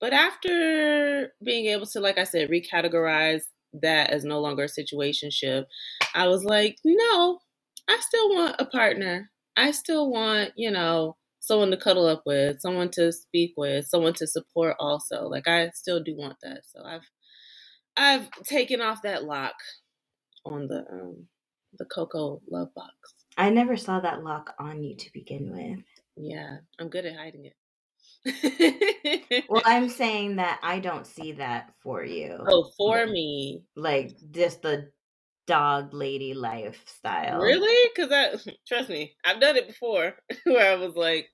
but 0.00 0.12
after 0.12 1.32
being 1.42 1.66
able 1.66 1.86
to, 1.86 2.00
like 2.00 2.18
I 2.18 2.24
said, 2.24 2.50
recategorize 2.50 3.42
that 3.72 4.10
as 4.10 4.24
no 4.24 4.40
longer 4.40 4.64
a 4.64 4.66
situationship, 4.66 5.64
I 6.14 6.28
was 6.28 6.44
like, 6.44 6.76
no, 6.84 7.38
I 7.88 7.98
still 8.00 8.28
want 8.30 8.56
a 8.58 8.66
partner. 8.66 9.30
I 9.56 9.70
still 9.70 10.10
want, 10.10 10.52
you 10.56 10.70
know, 10.70 11.16
someone 11.40 11.70
to 11.70 11.76
cuddle 11.78 12.06
up 12.06 12.22
with, 12.26 12.60
someone 12.60 12.90
to 12.90 13.10
speak 13.10 13.54
with, 13.56 13.86
someone 13.86 14.12
to 14.14 14.26
support 14.26 14.76
also. 14.78 15.28
Like 15.28 15.48
I 15.48 15.70
still 15.70 16.02
do 16.02 16.14
want 16.14 16.36
that. 16.42 16.62
So 16.66 16.84
I've 16.84 17.08
I've 17.96 18.30
taken 18.44 18.82
off 18.82 19.00
that 19.02 19.24
lock 19.24 19.54
on 20.44 20.68
the 20.68 20.84
um 20.90 21.26
the 21.78 21.86
Coco 21.86 22.42
love 22.50 22.74
box. 22.74 22.92
I 23.38 23.48
never 23.48 23.76
saw 23.76 24.00
that 24.00 24.22
lock 24.22 24.54
on 24.58 24.82
you 24.82 24.96
to 24.96 25.10
begin 25.14 25.50
with. 25.50 25.84
Yeah, 26.16 26.58
I'm 26.78 26.88
good 26.88 27.06
at 27.06 27.16
hiding 27.16 27.46
it 27.46 27.54
well, 29.48 29.62
I'm 29.64 29.88
saying 29.88 30.36
that 30.36 30.60
I 30.62 30.80
don't 30.80 31.06
see 31.06 31.32
that 31.32 31.72
for 31.82 32.04
you. 32.04 32.36
Oh, 32.48 32.70
for 32.76 33.00
like, 33.00 33.10
me. 33.10 33.62
Like 33.76 34.12
just 34.30 34.62
the 34.62 34.90
dog 35.46 35.94
lady 35.94 36.34
lifestyle. 36.34 37.40
Really? 37.40 37.90
Because 37.94 38.12
I 38.12 38.52
trust 38.68 38.88
me, 38.88 39.14
I've 39.24 39.40
done 39.40 39.56
it 39.56 39.68
before 39.68 40.14
where 40.44 40.72
I 40.72 40.76
was 40.76 40.94
like, 40.96 41.28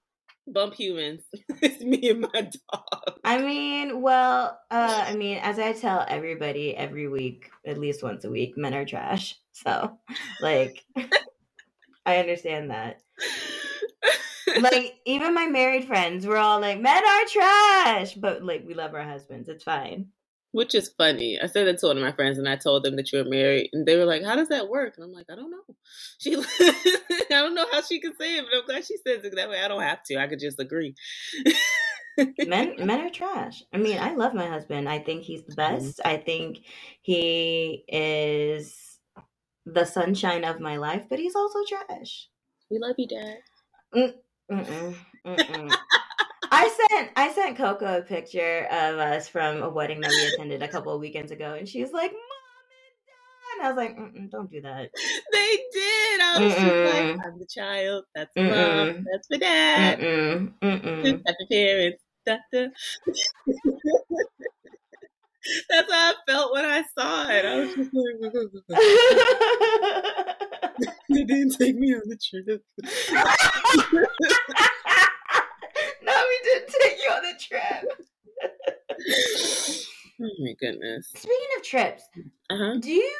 bump 0.46 0.74
humans. 0.74 1.22
it's 1.62 1.82
me 1.82 2.10
and 2.10 2.20
my 2.20 2.50
dog. 2.72 3.18
I 3.24 3.38
mean, 3.38 4.02
well, 4.02 4.58
uh, 4.70 5.04
I 5.06 5.14
mean, 5.14 5.38
as 5.38 5.58
I 5.58 5.72
tell 5.72 6.04
everybody 6.08 6.76
every 6.76 7.08
week, 7.08 7.50
at 7.66 7.78
least 7.78 8.02
once 8.02 8.24
a 8.24 8.30
week, 8.30 8.54
men 8.56 8.74
are 8.74 8.84
trash. 8.84 9.36
So, 9.52 9.98
like, 10.40 10.84
I 12.04 12.16
understand 12.16 12.70
that 12.70 13.00
like 14.60 15.00
even 15.04 15.34
my 15.34 15.46
married 15.46 15.86
friends 15.86 16.26
were 16.26 16.38
all 16.38 16.60
like, 16.60 16.80
"Men 16.80 17.02
are 17.04 17.26
trash," 17.26 18.14
but 18.14 18.42
like 18.44 18.64
we 18.66 18.74
love 18.74 18.94
our 18.94 19.04
husbands. 19.04 19.48
It's 19.48 19.64
fine. 19.64 20.08
Which 20.52 20.74
is 20.74 20.92
funny. 20.98 21.38
I 21.42 21.46
said 21.46 21.66
that 21.66 21.78
to 21.78 21.86
one 21.86 21.96
of 21.96 22.02
my 22.02 22.12
friends, 22.12 22.38
and 22.38 22.48
I 22.48 22.56
told 22.56 22.84
them 22.84 22.96
that 22.96 23.10
you 23.10 23.18
were 23.18 23.28
married, 23.28 23.70
and 23.72 23.86
they 23.86 23.96
were 23.96 24.04
like, 24.04 24.22
"How 24.22 24.36
does 24.36 24.48
that 24.48 24.68
work?" 24.68 24.94
And 24.96 25.04
I'm 25.04 25.12
like, 25.12 25.26
"I 25.30 25.34
don't 25.34 25.50
know. 25.50 25.76
She, 26.18 26.36
I 26.60 27.24
don't 27.30 27.54
know 27.54 27.66
how 27.72 27.80
she 27.82 28.00
can 28.00 28.14
say 28.18 28.36
it, 28.36 28.44
but 28.44 28.58
I'm 28.58 28.66
glad 28.66 28.84
she 28.84 28.96
says 28.98 29.24
it 29.24 29.34
that 29.36 29.48
way. 29.48 29.60
I 29.62 29.68
don't 29.68 29.82
have 29.82 30.02
to. 30.04 30.16
I 30.16 30.26
could 30.26 30.40
just 30.40 30.60
agree." 30.60 30.94
men 32.16 32.74
men 32.86 33.00
are 33.00 33.10
trash. 33.10 33.62
I 33.72 33.78
mean, 33.78 33.98
I 33.98 34.14
love 34.14 34.34
my 34.34 34.46
husband. 34.46 34.88
I 34.88 34.98
think 34.98 35.22
he's 35.22 35.44
the 35.44 35.54
mm-hmm. 35.54 35.76
best. 35.76 36.00
I 36.04 36.16
think 36.16 36.58
he 37.00 37.84
is 37.88 38.98
the 39.64 39.84
sunshine 39.84 40.44
of 40.44 40.60
my 40.60 40.76
life, 40.76 41.04
but 41.08 41.18
he's 41.18 41.36
also 41.36 41.60
trash. 41.66 42.28
We 42.70 42.78
love 42.78 42.96
you, 42.98 43.06
Dad. 43.06 44.21
Mm, 44.50 44.66
Mm-mm, 44.66 44.94
mm-mm. 45.26 45.78
I 46.50 46.68
sent 46.90 47.10
I 47.16 47.32
sent 47.32 47.56
Coco 47.56 47.98
a 47.98 48.02
picture 48.02 48.66
of 48.70 48.98
us 48.98 49.28
from 49.28 49.62
a 49.62 49.70
wedding 49.70 50.00
that 50.02 50.14
we 50.14 50.24
attended 50.24 50.62
a 50.62 50.68
couple 50.68 50.92
of 50.92 51.00
weekends 51.00 51.32
ago, 51.32 51.54
and 51.54 51.68
she's 51.68 51.92
like, 51.92 52.12
"Mom 52.12 52.20
and 52.76 53.06
Dad." 53.06 53.58
and 53.58 53.66
I 53.66 53.70
was 53.70 53.76
like, 53.76 53.96
"Don't 54.30 54.50
do 54.50 54.60
that." 54.62 54.90
They 55.32 55.56
did. 55.72 56.20
I 56.20 56.40
was 56.40 56.94
like, 56.94 57.26
"I'm 57.26 57.38
the 57.38 57.46
child. 57.46 58.04
That's 58.14 58.32
mom. 58.36 59.04
That's 59.10 59.28
my 59.30 59.38
dad. 59.38 59.98
Mm-mm. 59.98 60.52
Mm-mm. 60.60 61.22
Happy 61.26 61.46
parents." 61.50 62.02
That's 65.70 65.92
how 65.92 66.12
I 66.12 66.14
felt 66.26 66.52
when 66.52 66.64
I 66.64 66.82
saw 66.96 67.28
it. 67.28 67.44
I 67.44 67.60
was 67.60 67.74
just 67.74 67.92
like, 67.94 68.08
they 71.08 71.24
didn't 71.24 71.56
take 71.58 71.76
me 71.76 71.94
on 71.94 72.02
the 72.06 72.16
trip. 72.16 72.64
no, 76.02 76.14
we 76.28 76.40
didn't 76.44 76.74
take 76.80 76.98
you 76.98 77.10
on 77.10 77.22
the 77.22 77.34
trip. 77.40 77.84
oh 80.20 80.30
my 80.38 80.54
goodness. 80.60 81.08
Speaking 81.08 81.48
of 81.56 81.62
trips, 81.64 82.04
uh-huh. 82.50 82.78
do 82.80 82.90
you 82.90 83.10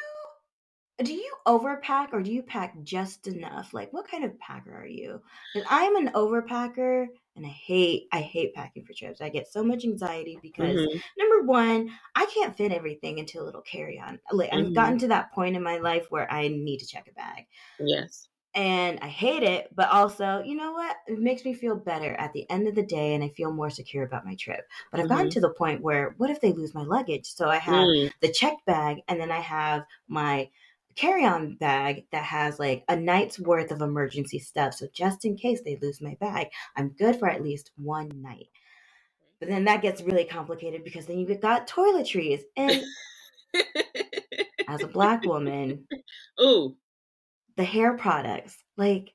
do 1.03 1.13
you 1.13 1.33
overpack 1.47 2.13
or 2.13 2.21
do 2.21 2.31
you 2.31 2.43
pack 2.43 2.75
just 2.83 3.27
enough? 3.27 3.73
Like, 3.73 3.91
what 3.91 4.07
kind 4.09 4.23
of 4.23 4.39
packer 4.39 4.73
are 4.73 4.85
you? 4.85 5.21
Because 5.53 5.67
I'm 5.69 5.95
an 5.95 6.13
overpacker, 6.13 7.07
and 7.35 7.45
I 7.45 7.49
hate 7.49 8.07
I 8.11 8.21
hate 8.21 8.53
packing 8.53 8.85
for 8.85 8.93
trips. 8.93 9.21
I 9.21 9.29
get 9.29 9.47
so 9.51 9.63
much 9.63 9.83
anxiety 9.85 10.39
because 10.41 10.79
mm-hmm. 10.79 10.97
number 11.17 11.43
one, 11.45 11.89
I 12.15 12.25
can't 12.27 12.55
fit 12.55 12.71
everything 12.71 13.17
into 13.19 13.41
a 13.41 13.43
little 13.43 13.61
carry 13.61 13.99
on. 13.99 14.19
Like, 14.31 14.51
mm-hmm. 14.51 14.67
I've 14.67 14.73
gotten 14.73 14.99
to 14.99 15.07
that 15.09 15.31
point 15.33 15.55
in 15.55 15.63
my 15.63 15.77
life 15.77 16.07
where 16.09 16.31
I 16.31 16.47
need 16.49 16.79
to 16.79 16.87
check 16.87 17.07
a 17.09 17.13
bag. 17.13 17.45
Yes. 17.79 18.29
and 18.55 18.99
I 19.01 19.07
hate 19.07 19.41
it, 19.41 19.69
but 19.75 19.89
also, 19.89 20.43
you 20.45 20.55
know 20.55 20.73
what? 20.73 20.95
It 21.07 21.17
makes 21.19 21.43
me 21.43 21.55
feel 21.55 21.75
better 21.75 22.13
at 22.13 22.33
the 22.33 22.47
end 22.51 22.67
of 22.67 22.75
the 22.75 22.85
day 22.85 23.15
and 23.15 23.23
I 23.23 23.29
feel 23.29 23.51
more 23.51 23.71
secure 23.71 24.03
about 24.03 24.25
my 24.25 24.35
trip. 24.35 24.67
But 24.91 24.99
I've 24.99 25.07
gotten 25.07 25.29
Mhm. 25.29 25.31
to 25.31 25.41
the 25.41 25.49
point 25.49 25.81
where 25.81 26.13
what 26.17 26.29
if 26.29 26.39
they 26.39 26.51
lose 26.53 26.73
my 26.75 26.83
luggage? 26.83 27.25
So 27.33 27.49
I 27.49 27.57
have 27.57 27.89
Mm, 27.89 28.11
the 28.21 28.31
checked 28.31 28.63
bag 28.65 29.01
and 29.07 29.19
then 29.19 29.31
I 29.31 29.39
have 29.39 29.85
my 30.07 30.51
carry-on 30.95 31.55
bag 31.55 32.05
that 32.11 32.23
has 32.23 32.59
like 32.59 32.83
a 32.87 32.95
night's 32.95 33.39
worth 33.39 33.71
of 33.71 33.81
emergency 33.81 34.39
stuff. 34.39 34.73
So 34.75 34.87
just 34.93 35.25
in 35.25 35.35
case 35.37 35.61
they 35.63 35.77
lose 35.81 36.01
my 36.01 36.15
bag, 36.19 36.47
I'm 36.75 36.89
good 36.89 37.17
for 37.17 37.29
at 37.29 37.43
least 37.43 37.71
one 37.75 38.09
night. 38.21 38.47
But 39.39 39.49
then 39.49 39.65
that 39.65 39.81
gets 39.81 40.01
really 40.01 40.25
complicated 40.25 40.83
because 40.83 41.05
then 41.05 41.19
you've 41.19 41.41
got 41.41 41.67
toiletries. 41.67 42.41
And 42.55 42.83
as 44.67 44.83
a 44.83 44.87
black 44.87 45.25
woman, 45.25 45.87
Ooh. 46.41 46.77
the 47.57 47.63
hair 47.63 47.97
products, 47.97 48.55
like 48.77 49.13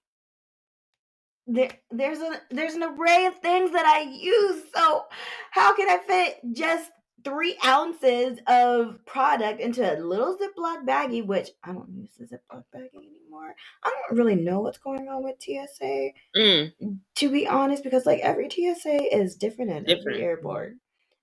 there 1.47 1.71
there's 1.91 2.19
a 2.19 2.41
there's 2.51 2.75
an 2.75 2.83
array 2.83 3.27
of 3.27 3.39
things 3.39 3.73
that 3.73 3.87
I 3.87 4.03
use. 4.03 4.65
So 4.75 5.05
how 5.51 5.75
can 5.75 5.89
I 5.89 5.99
fit 5.99 6.41
just 6.53 6.91
three 7.25 7.57
ounces 7.65 8.39
of 8.47 9.05
product 9.07 9.61
into 9.61 9.83
a 9.83 9.99
little 10.01 10.37
Ziploc 10.39 10.85
baggie, 10.87 11.27
which 11.27 11.51
I 11.65 11.73
don't 11.73 11.91
use 11.91 12.11
the 12.19 12.25
Ziploc 12.27 12.65
baggie 12.75 12.95
anymore. 12.97 13.55
I 13.83 13.91
don't 14.09 14.19
really 14.19 14.37
know 14.37 14.61
what's 14.61 14.79
going 14.79 15.09
on 15.09 15.23
with 15.25 15.37
TSA, 15.41 16.11
Mm, 16.37 16.73
to 17.17 17.31
be 17.31 17.47
honest, 17.47 17.83
because 17.83 18.07
like 18.07 18.21
every 18.21 18.49
TSA 18.51 19.17
is 19.17 19.37
different 19.37 19.71
at 19.73 19.87
Different. 19.87 20.17
every 20.17 20.23
airport. 20.25 20.75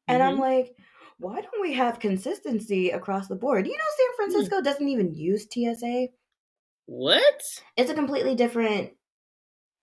And 0.08 0.22
I'm 0.22 0.38
mhm. 0.38 0.42
like, 0.42 0.76
why 1.18 1.42
don't 1.42 1.62
we 1.62 1.74
have 1.74 2.00
consistency 2.00 2.90
across 2.92 3.28
the 3.28 3.36
board? 3.36 3.66
You 3.66 3.74
know, 3.74 3.84
San 3.98 4.16
Francisco 4.18 4.62
doesn't 4.62 4.88
even 4.90 5.14
use 5.14 5.48
TSA. 5.50 6.10
What? 6.88 7.42
It's 7.78 7.90
a 7.90 7.96
completely 7.96 8.36
different 8.36 8.92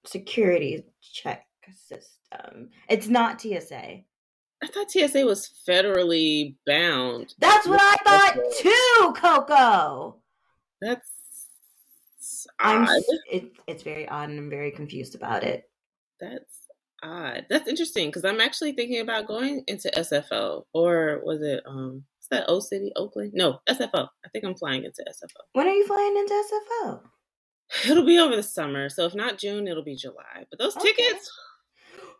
security 0.04 0.84
check 1.00 1.46
system. 1.74 2.70
It's 2.88 3.08
not 3.08 3.40
TSA. 3.40 4.04
I 4.62 4.66
thought 4.68 4.90
TSA 4.90 5.24
was 5.26 5.50
federally 5.68 6.54
bound. 6.66 7.34
That's 7.38 7.66
what 7.66 7.80
I 7.80 7.96
thought 8.04 8.36
too, 8.60 9.20
Coco. 9.20 10.16
That's 10.80 12.46
I'm 12.58 12.84
odd. 12.84 13.02
it, 13.30 13.52
it's 13.66 13.82
very 13.82 14.08
odd 14.08 14.30
and 14.30 14.38
I'm 14.38 14.50
very 14.50 14.70
confused 14.70 15.14
about 15.14 15.42
it. 15.42 15.68
That's 16.20 16.68
odd. 17.02 17.46
That's 17.50 17.68
interesting 17.68 18.08
because 18.08 18.24
I'm 18.24 18.40
actually 18.40 18.72
thinking 18.72 19.00
about 19.00 19.26
going 19.26 19.64
into 19.66 19.90
SFO 19.90 20.64
or 20.72 21.20
was 21.24 21.42
it 21.42 21.62
um 21.66 22.04
is 22.20 22.28
that 22.30 22.44
O 22.48 22.60
City, 22.60 22.92
Oakland? 22.94 23.32
No, 23.34 23.60
SFO. 23.68 24.08
I 24.24 24.28
think 24.32 24.44
I'm 24.44 24.54
flying 24.54 24.84
into 24.84 25.04
SFO. 25.08 25.40
When 25.54 25.66
are 25.66 25.72
you 25.72 25.86
flying 25.86 26.16
into 26.16 26.32
SFO? 26.34 27.00
It'll 27.90 28.04
be 28.04 28.18
over 28.18 28.36
the 28.36 28.42
summer, 28.42 28.88
so 28.88 29.06
if 29.06 29.14
not 29.14 29.38
June, 29.38 29.66
it'll 29.66 29.82
be 29.82 29.96
July. 29.96 30.44
But 30.50 30.58
those 30.58 30.76
Okay. 30.76 30.92
tickets, 30.92 31.30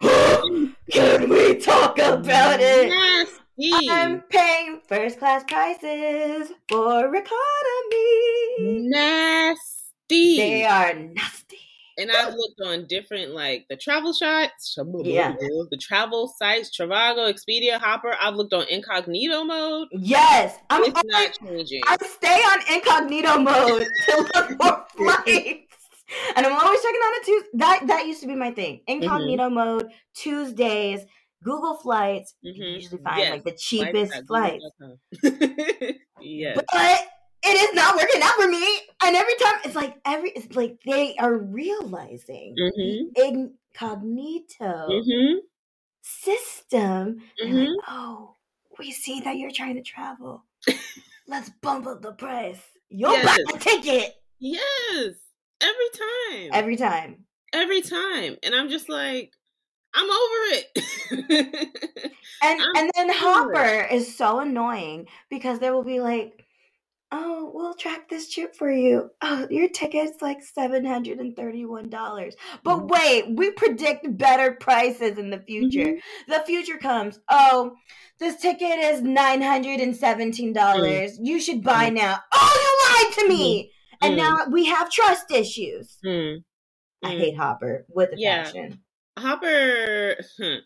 Can 0.03 1.29
we 1.29 1.57
talk 1.57 1.99
about 1.99 2.59
it? 2.61 2.89
nasty, 2.91 3.89
I'm 3.91 4.21
paying 4.23 4.81
first 4.89 5.19
class 5.19 5.45
prices 5.47 6.53
for 6.69 7.15
economy. 7.15 8.89
nasty. 8.89 10.37
They 10.37 10.65
are 10.65 10.95
nasty. 10.95 11.59
And 11.99 12.11
I've 12.11 12.35
looked 12.35 12.61
on 12.65 12.87
different 12.89 13.33
like 13.33 13.67
the 13.69 13.77
travel 13.77 14.13
shots, 14.15 14.77
Yeah. 15.05 15.35
the 15.39 15.79
travel 15.81 16.27
sites, 16.39 16.77
Trivago, 16.77 17.31
Expedia, 17.33 17.79
Hopper. 17.79 18.15
I've 18.21 18.35
looked 18.35 18.55
on 18.55 18.67
incognito 18.69 19.45
mode. 19.45 19.89
Yes, 19.93 20.57
I'm 20.71 20.83
It's 20.85 20.97
always, 20.97 21.13
not 21.13 21.39
changing. 21.49 21.83
I 21.87 21.97
stay 22.05 22.41
on 22.41 22.75
incognito 22.75 23.39
mode 23.39 23.87
to 24.09 24.17
look 24.35 24.51
for 24.59 24.87
flights. 24.97 25.72
And 26.37 26.47
I'm 26.47 26.53
always 26.53 26.83
checking 26.83 27.01
on 27.01 27.23
a 27.23 27.25
Tuesday. 27.25 27.49
That 27.55 27.87
that 27.89 28.07
used 28.07 28.21
to 28.23 28.27
be 28.27 28.35
my 28.35 28.51
thing. 28.53 28.81
Incognito 28.87 29.49
mode, 29.51 29.91
Tuesdays, 30.15 31.05
Google 31.43 31.77
flights. 31.77 32.35
You 32.43 32.55
can 32.55 32.63
Mhm. 32.65 32.75
usually 32.75 33.03
find 33.03 33.19
Yes. 33.19 33.31
like 33.31 33.45
the 33.45 33.53
cheapest 33.53 34.27
flights. 34.27 34.65
yes. 36.21 36.59
But 36.73 36.99
it 37.45 37.57
is 37.57 37.75
not 37.75 37.97
working 37.97 38.23
out 38.23 38.35
for 38.35 38.49
me. 38.49 38.81
And 39.05 39.17
every 39.17 39.35
time 39.37 39.61
it's 39.65 39.75
like 39.75 39.97
every 40.05 40.31
it's 40.31 40.55
like 40.55 40.79
they 40.85 41.17
are 41.17 41.37
realizing 41.37 42.55
Mhm. 42.57 43.15
the 43.15 43.25
incognito 43.25 44.89
Mhm. 44.89 45.39
system. 46.03 47.19
Like, 47.41 47.69
oh, 47.89 48.37
we 48.79 48.91
see 48.93 49.21
that 49.21 49.37
you're 49.37 49.51
trying 49.51 49.75
to 49.77 49.83
travel. 49.83 50.45
Let's 51.27 51.51
bump 51.51 51.87
up 51.87 52.03
the 52.03 52.13
price. 52.13 52.63
You'll 52.89 53.23
buy 53.23 53.39
a 53.55 53.59
ticket 53.59 54.15
Yes. 54.39 55.15
Every 55.63 55.89
time. 55.95 56.51
every 56.53 56.77
time. 56.77 57.25
Every 57.55 57.83
time. 57.83 58.37
And 58.43 58.55
I'm 58.55 58.69
just 58.69 58.89
like, 58.89 59.33
I'm 59.95 60.09
over 60.11 60.57
it. 60.57 61.73
And 62.45 62.61
I'm 62.61 62.77
and 62.77 62.91
then. 62.97 63.09
Hopper 63.13 63.87
is 63.93 64.17
so 64.17 64.41
annoying 64.41 65.07
because 65.31 65.61
they 65.61 65.71
will 65.71 65.85
be 65.85 66.01
like, 66.01 66.45
"Oh, 67.13 67.53
we'll 67.55 67.75
track 67.75 68.09
this 68.09 68.29
trip 68.29 68.57
for 68.57 68.69
you. 68.69 69.11
Oh, 69.21 69.47
your 69.49 69.69
ticket's 69.69 70.21
like 70.21 70.43
seven 70.43 70.85
hundred 70.85 71.19
and 71.21 71.37
thirty-one 71.37 71.89
dollars." 71.89 72.35
But 72.65 72.79
Mhm. 72.79 72.89
wait, 72.89 73.37
we 73.37 73.53
predict 73.53 74.17
better 74.19 74.53
prices 74.53 75.19
in 75.19 75.31
the 75.31 75.39
future. 75.39 75.93
Mhm. 75.93 76.01
The 76.27 76.43
future 76.47 76.79
comes. 76.79 77.21
Oh, 77.29 77.77
this 78.19 78.41
ticket 78.41 78.79
is 78.81 79.03
nine 79.03 79.41
hundred 79.43 79.79
and 79.79 79.97
seventeen 79.97 80.53
dollars. 80.53 81.19
You 81.23 81.39
should 81.41 81.63
buy 81.63 81.91
now. 81.91 82.19
Oh, 82.35 82.53
you 82.65 83.05
lied 83.05 83.15
to 83.19 83.29
me. 83.29 83.72
And 84.03 84.17
Mm. 84.17 84.17
now 84.17 84.47
we 84.51 84.67
have 84.67 84.91
trust 84.91 85.31
issues. 85.31 85.99
Mm. 86.05 86.45
I 87.05 87.11
Mm. 87.11 87.17
hate 87.17 87.37
Hopper 87.37 87.87
with 87.89 88.13
a 88.13 88.17
Yeah. 88.17 88.19
passion. 88.19 88.85
Hopper. 89.19 90.17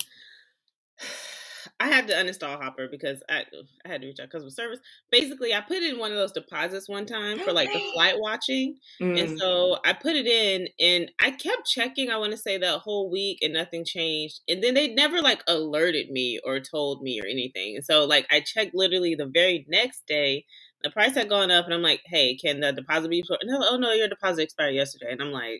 I 1.81 1.89
had 1.89 2.09
to 2.09 2.15
uninstall 2.15 2.61
Hopper 2.63 2.89
because 2.89 3.23
I 3.29 3.45
I 3.85 3.89
had 3.89 4.01
to 4.01 4.07
reach 4.07 4.19
out 4.21 4.31
customer 4.31 4.51
service. 4.51 4.81
Basically, 5.11 5.53
I 5.53 5.61
put 5.61 5.83
in 5.83 5.99
one 5.99 6.11
of 6.11 6.17
those 6.17 6.33
deposits 6.33 6.89
one 6.89 7.05
time 7.07 7.41
for 7.41 7.53
like 7.53 7.73
the 7.73 7.81
flight 7.81 8.15
watching, 8.19 8.79
Mm. 9.01 9.17
and 9.17 9.29
so 9.31 9.79
I 9.85 9.93
put 9.93 10.17
it 10.17 10.27
in, 10.27 10.69
and 10.81 11.11
I 11.21 11.33
kept 11.33 11.67
checking. 11.67 12.11
I 12.11 12.17
want 12.17 12.33
to 12.33 12.39
say 12.39 12.57
that 12.59 12.81
whole 12.81 13.11
week, 13.11 13.39
and 13.43 13.53
nothing 13.53 13.85
changed. 13.85 14.41
And 14.49 14.63
then 14.63 14.75
they 14.75 14.89
never 14.95 15.21
like 15.21 15.43
alerted 15.49 16.11
me 16.11 16.41
or 16.45 16.61
told 16.61 17.03
me 17.03 17.21
or 17.21 17.27
anything. 17.27 17.77
And 17.77 17.85
so 17.85 18.05
like 18.07 18.27
I 18.31 18.41
checked 18.41 18.75
literally 18.75 19.15
the 19.15 19.27
very 19.27 19.67
next 19.69 20.07
day. 20.07 20.47
The 20.87 20.93
price 20.93 21.15
had 21.17 21.31
gone 21.31 21.51
up, 21.53 21.67
and 21.67 21.75
I'm 21.75 21.83
like, 21.83 22.03
"Hey, 22.07 22.37
can 22.37 22.61
the 22.61 22.73
deposit 22.73 23.11
be?" 23.11 23.25
And 23.29 23.51
they're 23.51 23.61
like, 23.61 23.71
"Oh 23.73 23.79
no, 23.79 23.93
your 23.93 24.09
deposit 24.09 24.43
expired 24.45 24.75
yesterday." 24.77 25.13
And 25.13 25.23
I'm 25.23 25.33
like, 25.33 25.59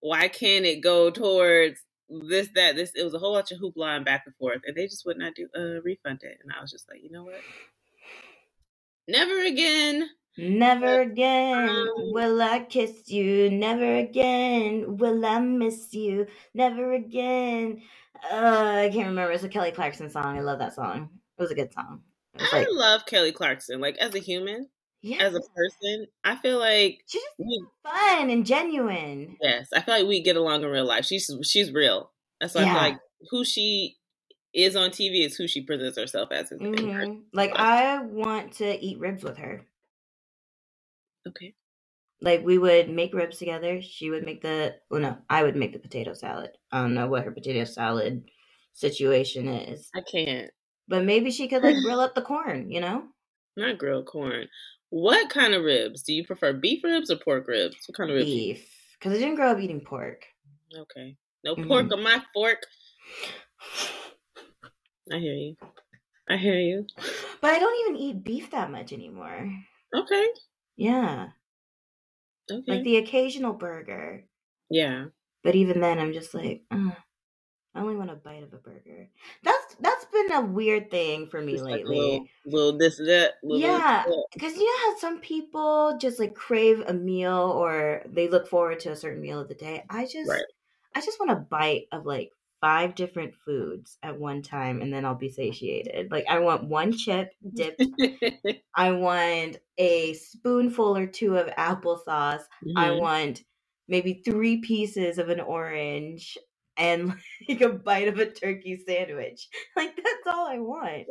why 0.00 0.28
can't 0.28 0.66
it 0.66 0.82
go 0.82 1.10
towards 1.10 1.80
this 2.10 2.48
that 2.56 2.76
this 2.76 2.92
it 2.96 3.04
was 3.04 3.14
a 3.14 3.20
whole 3.20 3.34
bunch 3.34 3.52
of 3.52 3.60
hoopla 3.60 3.96
and 3.96 4.06
back 4.06 4.24
and 4.26 4.36
forth 4.36 4.62
and 4.66 4.76
they 4.76 4.86
just 4.86 5.06
would 5.06 5.18
not 5.18 5.34
do 5.36 5.48
uh 5.58 5.82
refund 5.84 6.20
it 6.22 6.38
and 6.42 6.52
i 6.58 6.62
was 6.62 6.72
just 6.72 6.88
like 6.90 7.02
you 7.04 7.12
know 7.12 7.24
what 7.24 7.44
never 9.08 9.40
again 9.44 10.08
Never 10.38 11.02
again 11.02 11.92
Um, 11.96 12.12
will 12.12 12.42
I 12.42 12.60
kiss 12.60 13.08
you. 13.08 13.50
Never 13.52 13.98
again 13.98 14.98
will 14.98 15.24
I 15.26 15.40
miss 15.40 15.94
you. 15.94 16.26
Never 16.54 16.92
again. 16.94 17.82
Uh, 18.32 18.86
I 18.86 18.90
can't 18.92 19.10
remember. 19.10 19.32
It's 19.32 19.44
a 19.44 19.50
Kelly 19.50 19.72
Clarkson 19.72 20.10
song. 20.10 20.38
I 20.38 20.42
love 20.42 20.58
that 20.60 20.74
song. 20.74 21.10
It 21.38 21.42
was 21.42 21.52
a 21.52 21.56
good 21.56 21.72
song. 21.74 22.03
It 22.38 22.52
i 22.52 22.52
like, 22.52 22.68
love 22.72 23.06
kelly 23.06 23.32
clarkson 23.32 23.80
like 23.80 23.96
as 23.98 24.14
a 24.14 24.18
human 24.18 24.68
yeah, 25.02 25.20
as 25.20 25.34
a 25.34 25.40
person 25.54 26.06
i 26.24 26.36
feel 26.36 26.58
like 26.58 27.04
she's 27.06 27.22
just 27.22 27.34
we 27.38 27.68
fun 27.82 28.30
and 28.30 28.44
genuine. 28.46 29.36
yes 29.40 29.68
i 29.74 29.80
feel 29.80 29.94
like 29.98 30.06
we 30.06 30.22
get 30.22 30.36
along 30.36 30.62
in 30.62 30.68
real 30.70 30.84
life 30.86 31.04
she's 31.04 31.30
she's 31.42 31.72
real 31.72 32.12
that's 32.40 32.54
why 32.54 32.62
i 32.62 32.66
Yeah. 32.66 32.72
feel 32.72 32.80
like 32.80 33.00
who 33.30 33.44
she 33.44 33.96
is 34.54 34.76
on 34.76 34.90
tv 34.90 35.24
is 35.26 35.36
who 35.36 35.48
she 35.48 35.62
presents 35.64 35.98
herself 35.98 36.30
as 36.32 36.52
in, 36.52 36.60
in 36.78 36.88
person. 36.88 36.90
hmm 36.90 37.20
Like 37.32 37.52
I 37.54 38.00
want 38.02 38.54
to 38.54 38.78
eat 38.84 38.98
ribs 38.98 39.22
with 39.22 39.38
her. 39.38 39.66
okay 41.26 41.54
Like 42.20 42.42
we 42.44 42.58
would 42.58 42.88
make 42.90 43.14
ribs 43.14 43.38
together. 43.38 43.80
She 43.82 44.10
would 44.10 44.24
make 44.24 44.40
the 44.42 44.80
well, 44.90 45.00
no, 45.00 45.22
I 45.28 45.42
would 45.42 45.56
make 45.56 45.72
the 45.72 45.78
potato 45.78 46.12
salad. 46.14 46.56
I 46.72 46.80
don't 46.82 46.94
know 46.94 47.06
what 47.08 47.24
her 47.24 47.32
potato 47.32 47.64
salad 47.64 48.30
situation 48.72 49.46
is, 49.48 49.94
i 49.94 50.00
can't 50.00 50.50
but 50.88 51.04
maybe 51.04 51.30
she 51.30 51.48
could 51.48 51.62
like 51.62 51.80
grill 51.80 52.00
up 52.00 52.14
the 52.14 52.22
corn. 52.22 52.70
You 52.70 52.80
know. 52.80 53.08
not 53.56 53.78
grilled 53.78 54.06
corn 54.06 54.48
what 54.90 55.30
kind 55.30 55.54
of 55.54 55.62
ribs 55.64 56.02
do 56.02 56.12
you 56.12 56.24
prefer 56.24 56.52
beef 56.52 56.82
ribs 56.84 57.10
or 57.10 57.16
pork 57.16 57.46
ribs 57.48 57.76
what 57.88 57.96
kind 57.96 58.10
of 58.10 58.16
ribs 58.16 58.30
beef 58.30 58.96
because 58.98 59.12
I 59.12 59.18
didn't 59.20 59.36
grow 59.36 59.50
up 59.50 59.58
eating 59.58 59.80
pork. 59.80 60.26
Okay. 60.76 61.16
No 61.44 61.56
Mhm. 61.56 61.66
pork 61.68 61.92
on 61.92 62.02
my 62.02 62.22
fork. 62.32 62.62
I 65.10 65.18
hear 65.18 65.34
you. 65.34 65.56
I 66.28 66.36
hear 66.36 66.58
you. 66.60 66.86
But 67.40 67.52
I 67.54 67.58
don't 67.58 67.80
even 67.80 67.96
eat 67.96 68.24
beef 68.24 68.50
that 68.50 68.70
much 68.70 68.92
anymore. 68.92 69.50
Okay. 69.94 70.26
Yeah, 70.76 71.32
Okay. 72.50 72.62
like 72.72 72.84
the 72.84 72.96
occasional 72.96 73.52
burger. 73.54 74.28
yeah. 74.70 75.06
But 75.44 75.54
even 75.54 75.80
then, 75.80 75.98
I'm 76.00 76.12
just 76.12 76.34
like, 76.34 76.64
"Ugh, 76.72 76.96
I 77.74 77.80
only 77.80 77.96
want 77.96 78.10
a 78.10 78.16
bite 78.16 78.42
of 78.42 78.52
a 78.54 78.58
burger. 78.58 79.10
That's 79.42 79.74
that's 79.80 80.04
been 80.06 80.32
a 80.32 80.40
weird 80.42 80.90
thing 80.90 81.28
for 81.28 81.40
me 81.40 81.58
Just 81.58 81.64
like 81.70 81.82
lately. 81.84 81.86
little, 81.86 82.30
little 82.44 82.76
this 82.78 82.96
that. 82.98 83.34
Little 83.42 83.82
Yeah, 83.82 84.06
because 84.32 84.54
you 84.56 84.64
know 84.64 84.90
how 84.92 84.98
some 84.98 85.20
people 85.20 85.98
just 86.00 86.18
like 86.18 86.34
crave 86.34 86.80
a 86.86 86.92
meal 86.94 87.52
or 87.56 88.02
they 88.06 88.28
look 88.28 88.46
forward 88.48 88.80
to 88.80 88.92
a 88.92 88.96
certain 88.96 89.22
meal 89.22 89.40
of 89.40 89.48
the 89.48 89.54
day. 89.54 89.84
I 89.90 90.06
just, 90.06 90.32
Right. 90.32 90.46
I 90.94 91.00
just 91.00 91.18
want 91.20 91.32
a 91.32 91.36
bite 91.36 91.86
of 91.92 92.06
like 92.06 92.32
five 92.60 92.94
different 92.94 93.34
foods 93.34 93.98
at 94.02 94.18
one 94.18 94.42
time, 94.42 94.80
and 94.80 94.92
then 94.92 95.04
I'll 95.04 95.14
be 95.14 95.28
satiated. 95.28 96.10
Like 96.10 96.24
I 96.28 96.38
want 96.40 96.64
one 96.64 96.92
chip 96.92 97.34
dipped. 97.54 97.88
I 98.74 98.92
want 98.92 99.58
a 99.78 100.14
spoonful 100.14 100.96
or 100.96 101.06
two 101.06 101.36
of 101.38 101.48
applesauce. 101.48 102.44
I 102.76 102.92
Mhm. 102.92 102.98
want 102.98 103.44
maybe 103.88 104.22
three 104.24 104.60
pieces 104.62 105.18
of 105.18 105.28
an 105.28 105.40
orange 105.40 106.38
and 106.76 107.14
like 107.48 107.60
a 107.60 107.68
bite 107.70 108.08
of 108.08 108.18
a 108.18 108.26
turkey 108.26 108.82
sandwich. 108.86 109.48
Like 109.76 109.96
that's 109.96 110.26
all 110.36 110.46
I 110.46 110.58
want. 110.58 111.06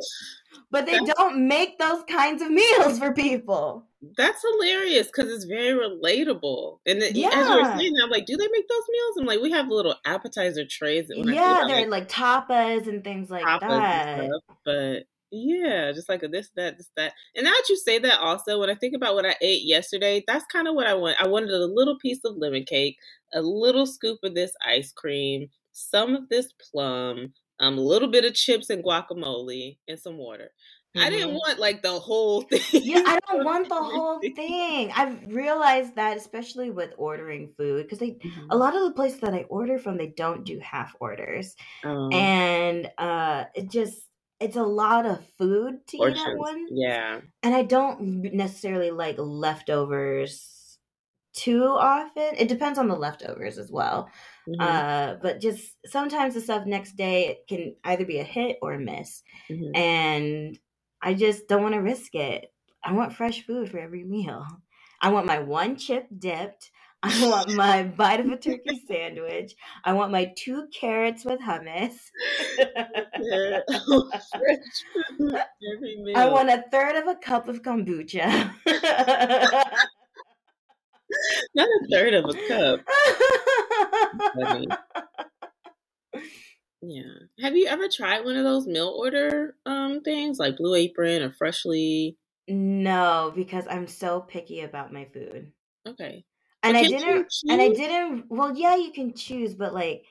But 0.70 0.86
they 0.86 0.92
That's- 0.92 1.14
don't 1.16 1.46
make 1.48 1.78
those 1.78 2.02
kinds 2.08 2.40
of 2.42 2.50
meals 2.60 2.98
for 2.98 3.12
people. 3.12 3.86
That's 4.16 4.42
hilarious 4.42 5.06
because 5.06 5.30
it's 5.32 5.44
very 5.44 5.72
relatable. 5.78 6.78
And 6.86 7.00
then, 7.00 7.10
as 7.10 7.16
you 7.16 7.24
were 7.26 7.76
saying, 7.78 7.92
I'm 8.02 8.10
like, 8.10 8.26
do 8.26 8.36
they 8.36 8.48
make 8.50 8.68
those 8.68 8.82
meals? 8.90 9.16
I'm 9.18 9.26
like, 9.26 9.40
we 9.40 9.50
have 9.52 9.68
little 9.68 9.96
appetizer 10.04 10.64
trays. 10.68 11.08
that 11.08 11.18
when 11.18 11.28
I 11.28 11.32
think 11.32 11.40
Yeah, 11.40 11.64
they're 11.66 11.88
like, 11.88 12.08
like 12.08 12.08
tapas 12.08 12.86
and 12.86 13.02
things 13.04 13.30
like 13.30 13.44
that. 13.44 14.24
stuff. 14.24 14.56
But 14.64 15.04
yeah, 15.34 15.92
just 15.92 16.08
like 16.08 16.22
a 16.22 16.28
this, 16.28 16.50
that, 16.56 16.76
this, 16.78 16.90
that. 16.96 17.14
And 17.34 17.44
now 17.44 17.50
that 17.52 17.66
you 17.68 17.76
say 17.76 17.98
that, 18.00 18.20
also, 18.20 18.60
when 18.60 18.70
I 18.70 18.74
think 18.74 18.94
about 18.94 19.14
what 19.14 19.26
I 19.26 19.36
ate 19.40 19.62
yesterday, 19.64 20.22
that's 20.26 20.44
kind 20.46 20.68
of 20.68 20.74
what 20.74 20.86
I 20.86 20.94
want. 20.94 21.20
I 21.20 21.28
wanted 21.28 21.50
a 21.50 21.66
little 21.66 21.98
piece 21.98 22.20
of 22.24 22.36
lemon 22.36 22.64
cake, 22.64 22.96
a 23.34 23.42
little 23.42 23.86
scoop 23.86 24.20
of 24.22 24.34
this 24.34 24.52
ice 24.64 24.92
cream, 24.92 25.48
some 25.72 26.14
of 26.14 26.28
this 26.28 26.52
plum, 26.72 27.32
um, 27.60 27.78
a 27.78 27.80
little 27.82 28.10
bit 28.10 28.24
of 28.24 28.34
chips 28.34 28.70
and 28.70 28.84
guacamole, 28.84 29.78
and 29.88 29.98
some 29.98 30.18
water. 30.18 30.50
I 30.96 31.10
didn't 31.10 31.30
Mhm. 31.30 31.34
want 31.34 31.58
like 31.58 31.82
the 31.82 31.98
whole 31.98 32.42
thing. 32.50 32.82
Yeah, 32.82 33.00
I 33.04 33.18
don't 33.28 33.44
want 33.44 33.68
the 33.68 33.82
whole 33.82 34.30
thing. 34.34 34.92
I've 34.94 35.26
realized 35.32 35.94
that, 35.96 36.16
especially 36.16 36.70
with 36.70 36.92
ordering 36.98 37.54
food, 37.56 37.84
because 37.84 37.98
they 37.98 38.18
Mhm. 38.22 38.50
a 38.50 38.56
lot 38.56 38.74
of 38.76 38.82
the 38.82 38.92
places 38.92 39.20
that 39.20 39.32
I 39.34 39.44
order 39.44 39.78
from, 39.78 39.96
they 39.96 40.08
don't 40.08 40.44
do 40.44 40.58
half 40.58 40.94
orders, 41.00 41.54
Um, 41.84 42.30
and 42.50 42.90
uh, 42.98 43.46
it 43.54 43.70
just 43.70 44.08
it's 44.44 44.56
a 44.56 44.62
lot 44.62 45.06
of 45.06 45.26
food 45.38 45.86
to 45.88 45.96
eat 45.96 46.02
at 46.02 46.14
portions. 46.16 46.38
once. 46.38 46.70
Yeah. 46.72 47.20
and 47.42 47.54
I 47.54 47.62
don't 47.62 48.00
necessarily 48.34 48.90
like 48.90 49.16
leftovers 49.18 50.78
too 51.34 51.64
often. 51.64 52.34
It 52.38 52.48
depends 52.48 52.78
on 52.78 52.88
the 52.88 52.94
leftovers 52.96 53.58
as 53.58 53.70
well. 53.70 54.08
Mhm. 54.48 54.60
Uh, 54.60 55.16
but 55.22 55.40
just 55.40 55.76
sometimes 55.86 56.34
the 56.34 56.40
stuff 56.40 56.64
next 56.66 56.92
day 56.96 57.26
it 57.28 57.38
can 57.48 57.74
either 57.84 58.04
be 58.04 58.18
a 58.18 58.24
hit 58.24 58.58
or 58.62 58.72
a 58.74 58.78
miss, 58.78 59.22
Mhm. 59.50 59.76
and 59.76 60.58
I 61.02 61.14
just 61.14 61.48
don't 61.48 61.62
want 61.62 61.74
to 61.74 61.80
risk 61.80 62.14
it. 62.14 62.52
I 62.84 62.92
want 62.92 63.14
fresh 63.14 63.44
food 63.46 63.70
for 63.70 63.78
every 63.78 64.04
meal. 64.04 64.46
I 65.00 65.10
want 65.10 65.26
my 65.26 65.38
one 65.40 65.76
chip 65.76 66.06
dipped. 66.18 66.70
I 67.06 67.28
want 67.28 67.50
my 67.52 67.82
bite 67.82 68.20
of 68.20 68.26
a 68.28 68.36
turkey 68.38 68.82
sandwich. 68.88 69.54
I 69.84 69.92
want 69.92 70.10
my 70.10 70.32
two 70.38 70.68
carrots 70.72 71.22
with 71.22 71.38
hummus. 71.38 71.98
Yeah. 72.58 73.60
Fresh 73.68 74.58
food 75.18 75.34
every 75.76 75.96
meal. 76.02 76.16
I 76.16 76.30
want 76.30 76.48
a 76.48 76.64
third 76.70 76.96
of 76.96 77.06
a 77.06 77.14
cup 77.16 77.46
of 77.46 77.60
kombucha. 77.60 78.50
not 81.54 81.68
a 81.68 81.88
third 81.92 82.14
of 82.14 82.24
a 82.24 82.48
cup. 82.48 82.80
Funny. 84.40 84.66
Yeah. 86.86 87.02
Have 87.40 87.56
you 87.56 87.66
ever 87.66 87.88
tried 87.88 88.26
one 88.26 88.36
of 88.36 88.44
those 88.44 88.66
meal 88.66 88.94
order 88.94 89.56
um 89.64 90.02
things 90.02 90.38
like 90.38 90.58
Blue 90.58 90.74
Apron 90.74 91.22
or 91.22 91.30
Freshly? 91.30 92.18
no, 92.46 93.32
because 93.34 93.66
I'm 93.70 93.86
so 93.86 94.20
picky 94.20 94.60
about 94.60 94.92
my 94.92 95.06
food. 95.06 95.50
Okay. 95.88 96.26
And 96.64 96.76
But 96.76 96.76
I 96.76 96.84
didn't 96.88 97.32
and 97.48 97.60
I 97.62 97.68
didn't 97.68 98.26
well 98.30 98.56
yeah, 98.56 98.76
you 98.76 98.90
can 98.92 99.14
choose, 99.14 99.54
but 99.54 99.74
like 99.74 100.04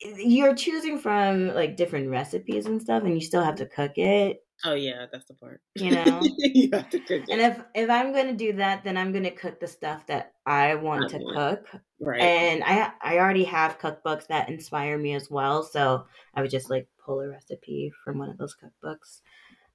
you're 0.00 0.54
choosing 0.54 0.98
from 0.98 1.48
like 1.48 1.76
different 1.76 2.10
recipes 2.10 2.66
and 2.66 2.80
stuff 2.82 3.02
and 3.04 3.14
you 3.14 3.20
still 3.20 3.42
have 3.42 3.56
to 3.56 3.66
cook 3.66 3.92
it, 3.96 4.38
Oh 4.64 4.74
yeah, 4.74 5.06
that's 5.10 5.26
the 5.26 5.34
part. 5.34 5.60
you 5.74 5.90
know? 5.90 6.20
you 6.38 6.70
have 6.72 6.88
to 6.90 7.00
cook 7.00 7.22
and 7.30 7.40
if 7.40 7.62
if 7.74 7.90
I'm 7.90 8.12
going 8.12 8.26
to 8.28 8.32
do 8.34 8.54
that, 8.54 8.84
then 8.84 8.96
I'm 8.96 9.12
going 9.12 9.24
to 9.24 9.30
cook 9.30 9.60
the 9.60 9.66
stuff 9.68 10.06
that 10.06 10.34
I 10.46 10.74
want 10.76 11.02
I 11.02 11.08
to 11.10 11.18
want. 11.18 11.36
cook. 11.36 11.66
Right. 12.00 12.22
And 12.22 12.64
I 12.64 12.92
I 13.02 13.18
already 13.18 13.44
have 13.44 13.78
cookbooks 13.78 14.26
that 14.28 14.48
inspire 14.48 14.98
me 14.98 15.14
as 15.14 15.30
well, 15.30 15.62
so 15.62 16.06
I 16.34 16.42
would 16.42 16.50
just 16.50 16.70
like 16.70 16.88
pull 17.04 17.20
a 17.20 17.28
recipe 17.28 17.92
from 18.04 18.18
one 18.18 18.30
of 18.30 18.38
those 18.38 18.56
cookbooks. 18.56 19.20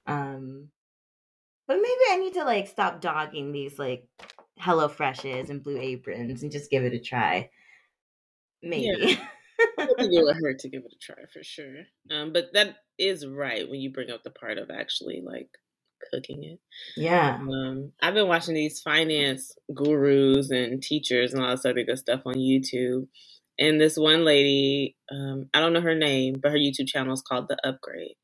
Um 0.06 0.68
but 1.66 1.76
maybe 1.76 2.00
I 2.10 2.16
need 2.18 2.34
to 2.34 2.44
like 2.44 2.66
stop 2.68 3.00
dogging 3.00 3.52
these 3.52 3.78
like 3.78 4.06
Hello 4.58 4.88
Freshes 4.88 5.50
and 5.50 5.62
Blue 5.62 5.78
Aprons 5.78 6.42
and 6.42 6.52
just 6.52 6.70
give 6.70 6.84
it 6.84 6.94
a 6.94 7.00
try. 7.00 7.50
Maybe. 8.62 9.18
I 9.78 9.86
think 9.86 10.12
it 10.12 10.24
would 10.24 10.36
hurt 10.42 10.60
to 10.60 10.68
give 10.68 10.82
it 10.84 10.94
a 10.94 10.98
try 10.98 11.24
for 11.32 11.42
sure. 11.42 11.84
Um, 12.10 12.32
but 12.32 12.52
that 12.52 12.76
is 12.98 13.26
right 13.26 13.68
when 13.68 13.80
you 13.80 13.92
bring 13.92 14.10
up 14.10 14.22
the 14.22 14.30
part 14.30 14.58
of 14.58 14.70
actually 14.70 15.22
like 15.24 15.48
cooking 16.12 16.44
it. 16.44 16.60
yeah. 16.96 17.38
Um, 17.40 17.92
I've 18.02 18.14
been 18.14 18.28
watching 18.28 18.54
these 18.54 18.80
finance 18.80 19.52
gurus 19.74 20.50
and 20.50 20.82
teachers 20.82 21.32
and 21.32 21.42
all 21.42 21.50
this 21.50 21.64
other 21.64 21.84
good 21.84 21.98
stuff 21.98 22.22
on 22.26 22.34
YouTube. 22.34 23.06
And 23.58 23.80
this 23.80 23.96
one 23.96 24.24
lady, 24.24 24.96
um, 25.10 25.48
I 25.54 25.60
don't 25.60 25.72
know 25.72 25.80
her 25.80 25.94
name, 25.94 26.36
but 26.42 26.52
her 26.52 26.58
YouTube 26.58 26.88
channel 26.88 27.12
is 27.12 27.22
called 27.22 27.48
The 27.48 27.56
Upgrade. 27.66 28.16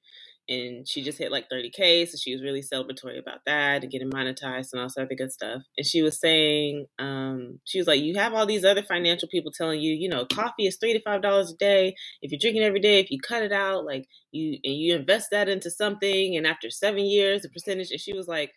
And 0.49 0.89
she 0.89 1.03
just 1.03 1.19
hit 1.19 1.31
like 1.33 1.47
30K. 1.53 2.09
So 2.09 2.17
she 2.17 2.33
was 2.33 2.43
really 2.43 2.63
celebratory 2.63 3.19
about 3.19 3.41
that 3.47 3.83
and 3.83 3.93
getting 3.93 4.11
monetized 4.11 4.69
and 4.73 4.81
all 4.81 4.87
this 4.87 4.97
of 4.97 5.09
good 5.17 5.33
stuff. 5.33 5.63
And 5.77 5.87
she 5.87 6.03
was 6.03 6.19
saying, 6.21 6.87
um, 6.99 7.61
she 7.65 7.79
was 7.79 7.87
like, 7.87 8.01
You 8.01 8.17
have 8.17 8.35
all 8.35 8.47
these 8.47 8.65
other 8.65 8.83
financial 8.83 9.29
people 9.29 9.53
telling 9.53 9.81
you, 9.81 9.95
you 9.95 10.09
know, 10.09 10.27
coffee 10.27 10.67
is 10.67 10.77
three 10.79 10.95
to 10.95 11.03
five 11.03 11.23
dollars 11.23 11.53
a 11.53 11.57
day. 11.57 11.95
If 12.23 12.33
you're 12.33 12.41
drinking 12.41 12.63
every 12.63 12.81
day, 12.81 13.01
if 13.01 13.11
you 13.11 13.19
cut 13.21 13.43
it 13.43 13.53
out, 13.53 13.85
like 13.85 14.07
you 14.31 14.59
and 14.65 14.75
you 14.75 14.97
invest 14.97 15.29
that 15.33 15.49
into 15.49 15.71
something, 15.71 16.37
and 16.37 16.47
after 16.47 16.71
seven 16.71 17.05
years, 17.05 17.43
the 17.43 17.51
percentage, 17.51 17.91
and 17.91 18.01
she 18.01 18.13
was 18.15 18.29
like, 18.29 18.53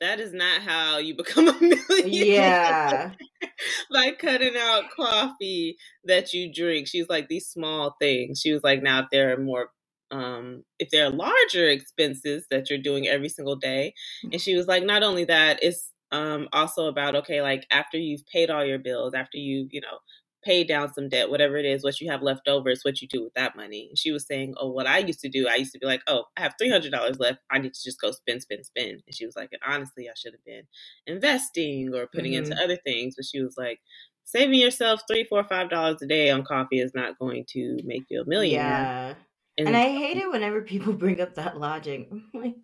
that 0.00 0.20
is 0.20 0.32
not 0.32 0.62
how 0.62 0.98
you 0.98 1.14
become 1.18 1.48
a 1.48 1.60
millionaire 1.60 2.06
Yeah. 2.06 3.12
by 3.92 4.12
cutting 4.12 4.56
out 4.58 4.84
coffee 4.94 5.76
that 6.04 6.32
you 6.32 6.52
drink. 6.52 6.86
She's 6.86 7.08
like 7.08 7.28
these 7.28 7.46
small 7.48 7.96
things. 8.00 8.40
She 8.40 8.52
was 8.52 8.62
like, 8.62 8.82
now 8.82 9.00
if 9.00 9.06
there 9.10 9.32
are 9.32 9.42
more 9.42 9.70
um 10.10 10.64
if 10.78 10.90
there 10.90 11.06
are 11.06 11.10
larger 11.10 11.68
expenses 11.68 12.46
that 12.50 12.70
you're 12.70 12.78
doing 12.78 13.08
every 13.08 13.28
single 13.28 13.56
day. 13.56 13.94
And 14.32 14.40
she 14.40 14.54
was 14.56 14.66
like, 14.66 14.84
not 14.84 15.02
only 15.02 15.24
that, 15.24 15.58
it's 15.62 15.92
um 16.12 16.48
also 16.52 16.86
about 16.86 17.16
okay, 17.16 17.42
like 17.42 17.66
after 17.70 17.98
you've 17.98 18.26
paid 18.26 18.50
all 18.50 18.64
your 18.64 18.78
bills, 18.78 19.14
after 19.14 19.38
you, 19.38 19.68
you 19.72 19.80
know, 19.80 19.98
paid 20.44 20.68
down 20.68 20.92
some 20.92 21.08
debt, 21.08 21.28
whatever 21.30 21.56
it 21.56 21.64
is, 21.64 21.82
what 21.82 22.00
you 22.00 22.08
have 22.10 22.22
left 22.22 22.46
over 22.46 22.68
is 22.70 22.84
what 22.84 23.02
you 23.02 23.08
do 23.08 23.24
with 23.24 23.34
that 23.34 23.56
money. 23.56 23.86
And 23.88 23.98
she 23.98 24.12
was 24.12 24.24
saying, 24.26 24.54
Oh, 24.58 24.70
what 24.70 24.86
I 24.86 24.98
used 24.98 25.20
to 25.20 25.28
do, 25.28 25.48
I 25.48 25.56
used 25.56 25.72
to 25.72 25.78
be 25.78 25.86
like, 25.86 26.02
Oh, 26.06 26.24
I 26.36 26.42
have 26.42 26.54
three 26.58 26.70
hundred 26.70 26.92
dollars 26.92 27.18
left. 27.18 27.40
I 27.50 27.58
need 27.58 27.74
to 27.74 27.82
just 27.82 28.00
go 28.00 28.12
spend, 28.12 28.42
spend, 28.42 28.64
spend. 28.66 29.02
And 29.06 29.14
she 29.14 29.26
was 29.26 29.34
like, 29.36 29.48
and 29.52 29.62
honestly, 29.66 30.08
I 30.08 30.12
should 30.16 30.34
have 30.34 30.44
been 30.44 30.64
investing 31.06 31.94
or 31.94 32.06
putting 32.06 32.32
Mhm. 32.32 32.34
into 32.34 32.56
other 32.62 32.76
things. 32.84 33.14
But 33.16 33.26
she 33.26 33.40
was 33.42 33.56
like, 33.58 33.80
saving 34.24 34.60
yourself 34.60 35.00
three, 35.08 35.24
four, 35.24 35.42
five 35.44 35.70
dollars 35.70 36.00
a 36.02 36.06
day 36.06 36.30
on 36.30 36.44
coffee 36.44 36.80
is 36.80 36.94
not 36.94 37.18
going 37.18 37.44
to 37.50 37.80
make 37.84 38.04
you 38.08 38.20
a 38.22 38.26
millionaire. 38.28 38.88
Yeah. 38.88 39.14
And, 39.58 39.68
And 39.68 39.76
I 39.76 39.88
hate 39.90 40.16
it 40.16 40.30
whenever 40.30 40.62
people 40.62 40.92
bring 40.94 41.20
up 41.20 41.34
that 41.34 41.58
logic. 41.58 42.08
I'm 42.10 42.30
like, 42.34 42.56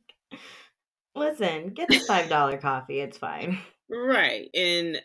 listen, 1.14 1.70
get 1.74 1.92
the 1.92 2.00
five 2.00 2.28
dollar 2.28 2.58
coffee. 2.58 3.00
It's 3.00 3.18
fine. 3.18 3.58
right. 3.90 4.48
And 4.54 5.00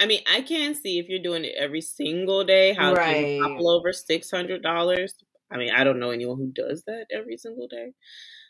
I 0.00 0.06
mean, 0.06 0.20
I 0.30 0.42
can 0.42 0.74
see 0.74 0.98
if 0.98 1.08
you're 1.08 1.22
doing 1.22 1.44
it 1.44 1.54
every 1.58 1.80
single 1.80 2.44
day, 2.44 2.74
how 2.74 2.94
Right. 2.94 2.96
can 2.96 3.28
topple 3.42 3.70
over 3.70 3.92
six 3.92 4.30
hundred 4.30 4.62
dollars. 4.62 5.14
I 5.50 5.58
mean, 5.58 5.72
I 5.74 5.84
don't 5.84 6.00
know 6.00 6.10
anyone 6.10 6.38
who 6.38 6.52
does 6.52 6.82
that 6.86 7.06
every 7.12 7.36
single 7.36 7.68
day, 7.68 7.92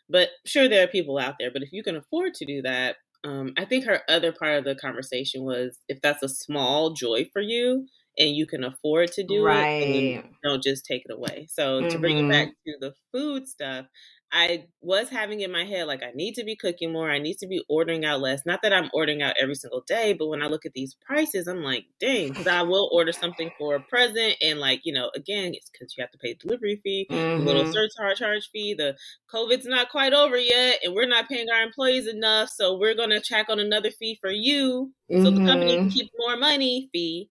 but 0.09 0.31
sure 0.47 0.69
there 0.69 0.85
are 0.85 0.89
people 0.89 1.19
out 1.19 1.37
there. 1.41 1.51
But 1.53 1.63
if 1.63 1.73
you 1.73 1.83
can 1.83 1.97
afford 1.97 2.35
to 2.35 2.47
do 2.47 2.63
that, 2.63 2.97
um, 3.25 3.55
I 3.59 3.65
think 3.67 3.87
her 3.87 4.03
other 4.09 4.33
part 4.33 4.59
of 4.59 4.65
the 4.65 4.77
conversation 4.77 5.45
was 5.45 5.79
if 5.89 6.01
that's 6.03 6.23
a 6.23 6.29
small 6.29 6.93
joy 6.95 7.27
for 7.33 7.43
you 7.43 7.87
and 8.19 8.31
you 8.37 8.47
can 8.47 8.65
afford 8.65 9.13
to 9.13 9.25
do 9.25 9.51
it, 9.51 9.69
Right. 9.79 10.23
don't 10.45 10.63
just 10.63 10.85
take 10.87 11.03
it 11.09 11.13
away. 11.13 11.47
So 11.51 11.85
to 11.87 11.99
bring 11.99 12.19
it 12.19 12.29
Mhm. 12.29 12.29
back 12.29 12.51
to 12.67 12.75
the 12.81 12.95
food 13.13 13.49
stuff, 13.49 13.87
I 14.33 14.67
was 14.81 15.09
having 15.09 15.41
in 15.41 15.53
my 15.53 15.65
head 15.65 15.87
like 15.87 16.03
I 16.03 16.11
need 16.13 16.35
to 16.35 16.45
be 16.45 16.57
cooking 16.57 16.93
more. 16.93 17.11
I 17.11 17.19
need 17.19 17.39
to 17.39 17.47
be 17.47 17.65
ordering 17.69 18.05
out 18.05 18.21
less. 18.21 18.45
Not 18.45 18.61
that 18.63 18.73
I'm 18.73 18.91
ordering 18.93 19.23
out 19.23 19.37
every 19.41 19.55
single 19.55 19.83
day, 19.87 20.15
but 20.15 20.27
when 20.27 20.43
I 20.43 20.47
look 20.49 20.67
at 20.67 20.73
these 20.75 20.97
prices, 21.07 21.47
I'm 21.47 21.63
like, 21.63 21.87
dang, 22.01 22.29
because 22.31 22.47
I 22.49 22.63
will 22.63 22.91
order 22.93 23.13
something 23.13 23.53
for 23.57 23.77
a 23.77 23.83
present, 23.85 24.37
and 24.43 24.59
like 24.59 24.81
you 24.85 24.93
know, 24.93 25.11
again, 25.15 25.55
it's 25.55 25.71
because 25.71 25.95
you 25.97 26.03
have 26.03 26.11
to 26.11 26.19
pay 26.19 26.35
delivery 26.35 26.77
fee, 26.83 27.09
the 27.37 27.43
little 27.43 27.65
Mhm. 27.65 27.81
surcharge 27.97 28.49
fee. 28.51 28.75
The 28.75 28.97
COVID's 29.33 29.67
not 29.67 29.91
quite 29.91 30.13
over 30.13 30.37
yet, 30.39 30.81
and 30.85 30.95
we're 30.95 31.07
not 31.07 31.29
paying 31.29 31.49
our 31.51 31.63
employees 31.63 32.07
enough, 32.09 32.51
so 32.51 32.77
we're 32.77 32.95
gonna 32.95 33.21
check 33.21 33.49
on 33.49 33.61
another 33.61 33.91
fee 33.91 34.19
for 34.21 34.31
you, 34.31 34.93
so 35.17 35.31
the 35.31 35.41
company 35.41 35.79
can 35.79 35.89
keep 35.89 36.11
more 36.19 36.37
money. 36.37 36.89
Fee, 36.93 37.31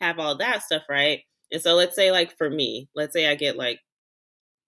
have 0.00 0.18
all 0.18 0.36
that 0.38 0.62
stuff 0.62 0.82
right. 0.88 1.20
And 1.52 1.62
so 1.62 1.74
let's 1.74 1.96
say 1.96 2.10
like 2.10 2.36
for 2.38 2.50
me, 2.50 2.88
let's 2.94 3.12
say 3.12 3.28
I 3.28 3.34
get 3.34 3.56
like 3.56 3.80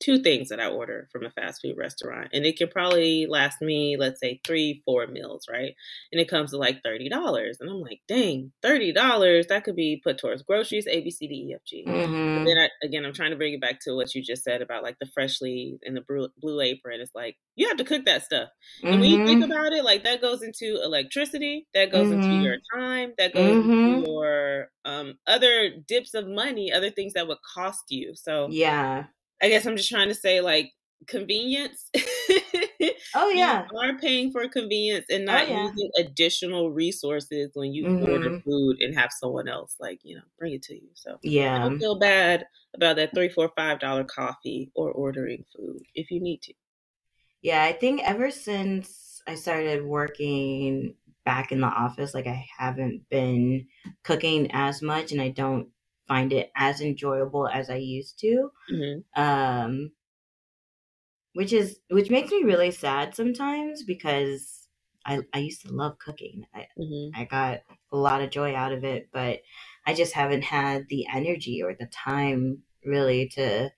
two 0.00 0.18
things 0.22 0.48
that 0.48 0.60
I 0.60 0.68
order 0.68 1.08
from 1.12 1.24
a 1.24 1.30
fast 1.30 1.62
food 1.62 1.76
restaurant, 1.76 2.30
and 2.32 2.44
it 2.46 2.56
can 2.56 2.68
probably 2.68 3.26
last 3.28 3.60
me, 3.60 3.96
let's 3.98 4.20
say, 4.20 4.40
three, 4.46 4.82
four 4.84 5.06
meals, 5.06 5.46
right? 5.50 5.74
And 6.12 6.20
it 6.20 6.28
comes 6.28 6.50
to 6.50 6.58
like 6.58 6.82
thirty 6.82 7.08
dollars, 7.08 7.58
and 7.60 7.68
I'm 7.70 7.80
like, 7.80 8.00
dang, 8.08 8.52
thirty 8.62 8.92
dollars 8.92 9.46
that 9.48 9.64
could 9.64 9.76
be 9.76 10.00
put 10.02 10.18
towards 10.18 10.42
groceries, 10.42 10.86
A, 10.88 11.00
B, 11.00 11.10
C, 11.10 11.26
D, 11.28 11.34
E, 11.50 11.54
F, 11.54 11.60
G. 11.66 11.88
Mm-hmm. 11.88 12.46
Then 12.46 12.58
I, 12.58 12.68
again, 12.86 13.04
I'm 13.04 13.12
trying 13.14 13.30
to 13.32 13.36
bring 13.36 13.54
it 13.54 13.60
back 13.60 13.80
to 13.82 13.94
what 13.96 14.14
you 14.14 14.22
just 14.22 14.44
said 14.44 14.62
about 14.62 14.82
like 14.84 14.96
the 15.00 15.06
freshly 15.14 15.78
and 15.82 15.96
the 15.96 16.02
blue, 16.02 16.28
blue 16.38 16.60
apron. 16.60 17.00
It's 17.00 17.14
like 17.14 17.36
you 17.56 17.66
have 17.68 17.78
to 17.78 17.84
cook 17.84 18.04
that 18.06 18.24
stuff, 18.24 18.48
and 18.90 19.00
Mm-hmm. 19.00 19.00
when 19.00 19.10
you 19.10 19.20
think 19.26 19.42
about 19.44 19.72
it, 19.72 19.84
like 19.84 20.04
that 20.04 20.20
goes 20.20 20.42
into 20.42 20.80
electricity, 20.84 21.66
that 21.74 21.90
goes 21.90 22.10
into 22.12 22.34
Mhm. 22.34 22.42
your 22.42 22.56
time, 22.74 23.14
that 23.18 23.34
goes 23.34 23.58
into 23.58 23.76
your 23.82 24.68
um, 24.84 25.18
other 25.26 25.70
dips 25.86 26.14
of 26.14 26.26
money, 26.28 26.72
other 26.72 26.90
things 26.90 27.14
that 27.14 27.26
would 27.28 27.38
cost 27.54 27.84
you. 27.90 28.14
So 28.14 28.52
yeah. 28.52 29.06
I 29.42 29.48
guess 29.48 29.66
I'm 29.66 29.76
just 29.76 29.88
trying 29.90 30.08
to 30.08 30.14
say 30.14 30.40
like 30.40 30.72
convenience. 31.06 31.90
Oh 33.14 33.28
yeah. 33.30 33.68
You 33.70 33.78
are 33.78 33.98
paying 33.98 34.30
for 34.32 34.48
convenience 34.48 35.06
and 35.10 35.24
not 35.24 35.40
Oh, 35.40 35.46
yeah. 35.48 35.72
using 35.72 35.90
additional 35.98 36.70
resources 36.70 37.50
when 37.54 37.72
you 37.72 37.90
Mhm. 37.90 37.98
order 37.98 38.34
food 38.44 38.80
and 38.80 38.94
have 38.98 39.10
someone 39.12 39.48
else 39.48 39.76
like, 39.80 40.00
you 40.02 40.16
know, 40.16 40.22
bring 40.38 40.54
it 40.54 40.62
to 40.64 40.74
you. 40.74 40.90
So 40.94 41.20
Yeah. 41.22 41.58
don't 41.60 41.76
feel 41.78 41.98
bad 41.98 42.46
about 42.74 42.96
that 42.96 43.14
three, 43.14 43.28
four, 43.28 43.50
five 43.56 43.80
dollar 43.80 44.04
coffee 44.04 44.70
or 44.74 44.90
ordering 44.92 45.44
food 45.56 45.82
if 45.94 46.10
you 46.10 46.20
need 46.20 46.42
to. 46.42 46.54
Yeah, 47.42 47.62
I 47.64 47.72
think 47.72 48.02
ever 48.02 48.30
since 48.30 49.22
I 49.26 49.34
started 49.36 49.84
working 49.84 50.96
back 51.24 51.52
in 51.52 51.60
the 51.60 51.66
office, 51.68 52.14
like 52.14 52.26
I 52.26 52.46
haven't 52.56 53.08
been 53.08 53.68
cooking 54.02 54.50
as 54.52 54.82
much 54.82 55.12
and 55.12 55.20
I 55.20 55.30
don't 55.30 55.70
find 56.08 56.32
it 56.32 56.50
as 56.56 56.80
enjoyable 56.80 57.48
as 57.48 57.70
I 57.70 57.76
used 57.76 58.18
to. 58.20 58.50
hmm 58.68 59.00
Um 59.16 59.92
which 61.34 61.52
is 61.52 61.80
which 61.90 62.10
makes 62.10 62.30
me 62.30 62.42
really 62.42 62.70
sad 62.70 63.14
sometimes 63.14 63.84
because 63.84 64.68
I 65.04 65.20
I 65.32 65.38
used 65.40 65.62
to 65.62 65.72
love 65.72 65.98
cooking. 65.98 66.44
I 66.54 66.66
hmm 66.76 67.10
I 67.14 67.24
got 67.24 67.60
a 67.92 67.96
lot 67.96 68.22
of 68.22 68.30
joy 68.30 68.54
out 68.54 68.72
of 68.72 68.84
it, 68.84 69.08
but 69.12 69.40
I 69.86 69.94
just 69.94 70.12
haven't 70.12 70.42
had 70.42 70.86
the 70.88 71.06
energy 71.12 71.62
or 71.62 71.74
the 71.74 71.86
time 71.86 72.62
really 72.84 73.28
to 73.30 73.70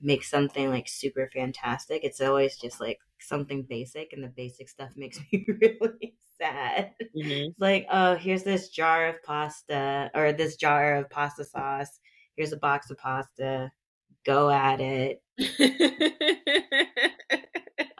make 0.00 0.24
something 0.24 0.70
like 0.70 0.88
super 0.88 1.30
fantastic. 1.32 2.04
It's 2.04 2.20
always 2.20 2.58
just 2.58 2.80
like 2.80 2.98
something 3.20 3.64
basic, 3.64 4.12
and 4.12 4.24
the 4.24 4.28
basic 4.28 4.68
stuff 4.68 4.92
makes 4.96 5.20
me 5.32 5.46
really 5.48 6.16
sad. 6.42 6.94
hmm 7.14 7.52
It's 7.52 7.60
like, 7.60 7.86
oh, 7.90 8.16
here's 8.16 8.42
this 8.42 8.70
jar 8.70 9.08
of 9.08 9.22
pasta 9.22 10.10
or 10.14 10.32
this 10.32 10.56
jar 10.56 10.96
of 10.96 11.10
pasta 11.10 11.44
sauce. 11.44 12.00
Here's 12.36 12.52
a 12.52 12.56
box 12.56 12.90
of 12.90 12.98
pasta. 12.98 13.70
Go 14.24 14.50
at 14.50 14.80
it. 14.80 15.22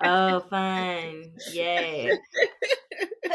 Oh, 0.00 0.40
fun. 0.50 1.32
Yay. 1.46 2.18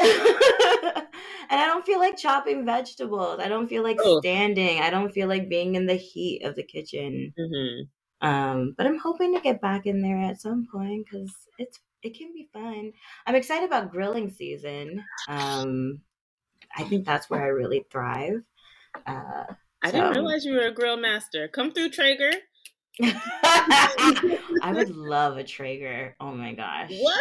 I 1.50 1.66
don't 1.66 1.84
feel 1.86 1.98
like 1.98 2.16
chopping 2.16 2.64
vegetables. 2.64 3.40
I 3.40 3.48
don't 3.48 3.68
feel 3.68 3.82
like 3.82 3.98
Oh. 4.04 4.20
standing. 4.20 4.80
I 4.80 4.90
don't 4.90 5.12
feel 5.12 5.28
like 5.28 5.48
being 5.48 5.74
in 5.74 5.86
the 5.86 5.94
heat 5.94 6.42
of 6.44 6.54
the 6.56 6.62
kitchen. 6.62 7.34
hmm 7.36 7.82
Um, 8.20 8.74
but 8.76 8.86
I'm 8.86 8.98
hoping 8.98 9.34
to 9.34 9.40
get 9.40 9.60
back 9.60 9.86
in 9.86 10.02
there 10.02 10.18
at 10.18 10.40
some 10.40 10.66
point 10.72 11.06
because 11.10 11.32
it's 11.58 11.78
it 12.02 12.16
can 12.16 12.32
be 12.32 12.48
fun. 12.52 12.92
I'm 13.26 13.34
excited 13.34 13.66
about 13.66 13.90
grilling 13.90 14.30
season. 14.30 15.04
Um, 15.28 16.00
I 16.76 16.84
think 16.84 17.04
that's 17.04 17.28
where 17.30 17.42
I 17.42 17.48
really 17.48 17.84
thrive. 17.90 18.42
Uh, 19.06 19.44
I 19.82 19.90
didn't 19.90 20.10
realize 20.12 20.44
you 20.44 20.54
were 20.54 20.66
a 20.66 20.72
grill 20.72 20.96
master. 20.96 21.48
Come 21.48 21.72
through, 21.72 21.90
Traeger. 21.90 22.30
I 23.02 24.72
would 24.74 24.90
love 24.90 25.36
a 25.36 25.44
Traeger. 25.44 26.16
Oh 26.20 26.32
my 26.32 26.52
gosh, 26.54 26.90
What? 27.00 27.20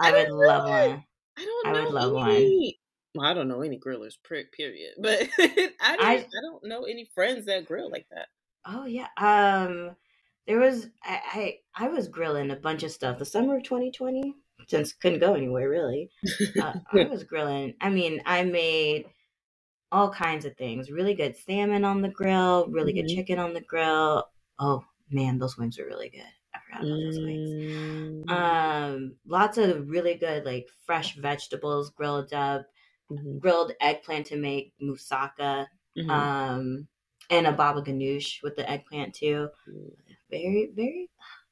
I 0.00 0.12
would 0.12 0.30
love 0.30 0.68
one. 0.68 1.04
I 1.36 1.44
don't 1.44 1.66
I 1.66 1.72
know 1.72 1.84
would 1.84 1.92
love 1.94 2.12
one. 2.12 2.30
any. 2.30 2.80
Well, 3.14 3.26
I 3.28 3.34
don't 3.34 3.48
know 3.48 3.60
any 3.62 3.78
grillers, 3.78 4.14
period. 4.22 4.94
But 5.00 5.28
I, 5.38 5.68
I 5.80 5.96
I- 6.00 6.26
don't 6.42 6.64
know 6.64 6.84
any 6.84 7.04
friends 7.14 7.46
that 7.46 7.66
grill 7.66 7.90
like 7.90 8.06
that. 8.10 8.28
Oh 8.66 8.86
yeah. 8.86 9.08
Um 9.18 9.94
there 10.46 10.58
was 10.58 10.88
I, 11.02 11.60
I 11.76 11.84
I 11.86 11.88
was 11.88 12.08
grilling 12.08 12.50
a 12.50 12.56
bunch 12.56 12.82
of 12.82 12.90
stuff 12.92 13.18
the 13.18 13.24
summer 13.24 13.56
of 13.56 13.62
2020 13.64 14.34
since 14.68 14.92
couldn't 14.92 15.20
go 15.20 15.34
anywhere 15.34 15.68
really. 15.68 16.10
Uh, 16.58 16.74
I 16.92 17.04
was 17.08 17.24
grilling. 17.24 17.74
I 17.80 17.90
mean, 17.90 18.22
I 18.26 18.44
made 18.44 19.06
all 19.92 20.10
kinds 20.12 20.44
of 20.44 20.56
things. 20.56 20.90
Really 20.90 21.14
good 21.14 21.36
salmon 21.36 21.84
on 21.84 22.02
the 22.02 22.08
grill, 22.10 22.68
really 22.70 22.92
good 22.92 23.06
Mhm. 23.06 23.08
chicken 23.08 23.38
on 23.38 23.54
the 23.54 23.60
grill. 23.62 24.24
Oh 24.58 24.84
man, 25.10 25.38
those 25.38 25.56
wings 25.58 25.78
are 25.78 25.86
really 25.86 26.10
good. 26.10 26.32
I 26.54 26.60
forgot 26.60 26.84
about 26.84 27.02
those 27.04 27.20
wings. 27.24 27.54
Mm, 27.58 28.24
Um 28.28 29.18
lots 29.26 29.58
of 29.58 29.88
really 29.90 30.14
good 30.14 30.44
like 30.44 30.68
fresh 30.86 31.16
vegetables 31.16 31.90
grilled 31.90 32.32
up, 32.32 32.66
mhm, 33.10 33.40
grilled 33.40 33.72
eggplant 33.80 34.26
to 34.28 34.36
make 34.36 34.74
moussaka. 34.82 35.68
mhm. 35.96 36.28
Um 36.48 36.88
and 37.30 37.46
a 37.46 37.52
baba 37.52 37.82
ganoush 37.82 38.42
with 38.42 38.56
the 38.56 38.68
eggplant 38.70 39.14
too. 39.14 39.50
Very, 40.34 40.70
very 40.74 41.10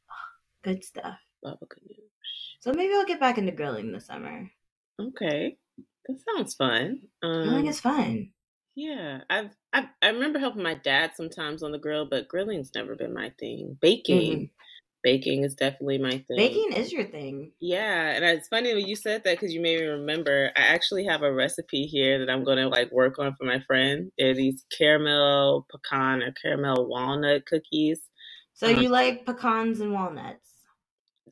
good 0.64 0.83
stuff. 0.83 1.18
Baba 1.41 1.66
ganoush. 1.66 2.03
So 2.61 2.72
maybe 2.72 2.95
I'll 2.95 3.05
get 3.05 3.20
back 3.20 3.39
into 3.39 3.53
grilling 3.53 3.93
this 3.93 4.07
summer. 4.07 4.51
Okay, 5.01 5.57
that 6.07 6.16
sounds 6.35 6.55
fun. 6.55 7.01
Um, 7.22 7.49
think 7.49 7.68
it's 7.68 7.80
fun. 7.80 8.30
yeah, 8.74 9.20
I've, 9.30 9.51
I've 9.72 9.87
I 10.03 10.09
remember 10.09 10.39
helping 10.39 10.62
my 10.62 10.74
dad 10.74 11.12
sometimes 11.16 11.62
on 11.62 11.72
the 11.72 11.78
grill, 11.78 12.07
but 12.09 12.28
grilling's 12.28 12.72
never 12.74 12.97
been 12.97 13.14
my 13.14 13.33
thing. 13.39 13.78
Baking, 13.80 14.51
baking 15.03 15.45
is 15.45 15.55
definitely 15.55 15.99
my 15.99 16.11
thing. 16.11 16.22
Mm-hmm. 16.30 16.37
Baking 16.37 16.72
is 16.72 16.93
your 16.93 17.05
thing. 17.05 17.53
Yeah, 17.61 18.11
and 18.11 18.24
it's 18.24 18.49
funny 18.49 18.74
when 18.74 18.87
you 18.87 18.97
said 18.97 19.22
that 19.24 19.39
because 19.39 19.53
you 19.53 19.61
made 19.61 19.80
me 19.80 19.87
remember. 19.87 20.51
I 20.57 20.61
actually 20.61 21.05
have 21.07 21.22
a 21.22 21.33
recipe 21.33 21.87
here 21.87 22.18
that 22.18 22.30
I'm 22.30 22.45
going 22.45 22.59
to 22.59 22.68
like 22.68 22.91
work 22.93 23.18
on 23.18 23.35
for 23.37 23.45
my 23.45 23.61
friend. 23.66 24.11
They're 24.18 24.35
these 24.35 24.64
caramel 24.76 25.66
pecan 25.70 26.22
or 26.22 26.33
caramel 26.41 26.89
walnut 26.89 27.47
cookies. 27.47 28.01
So 28.62 28.68
Uh-huh. 28.68 28.80
you 28.80 28.88
like 28.90 29.26
pecans 29.26 29.80
and 29.80 29.92
walnuts? 29.92 30.48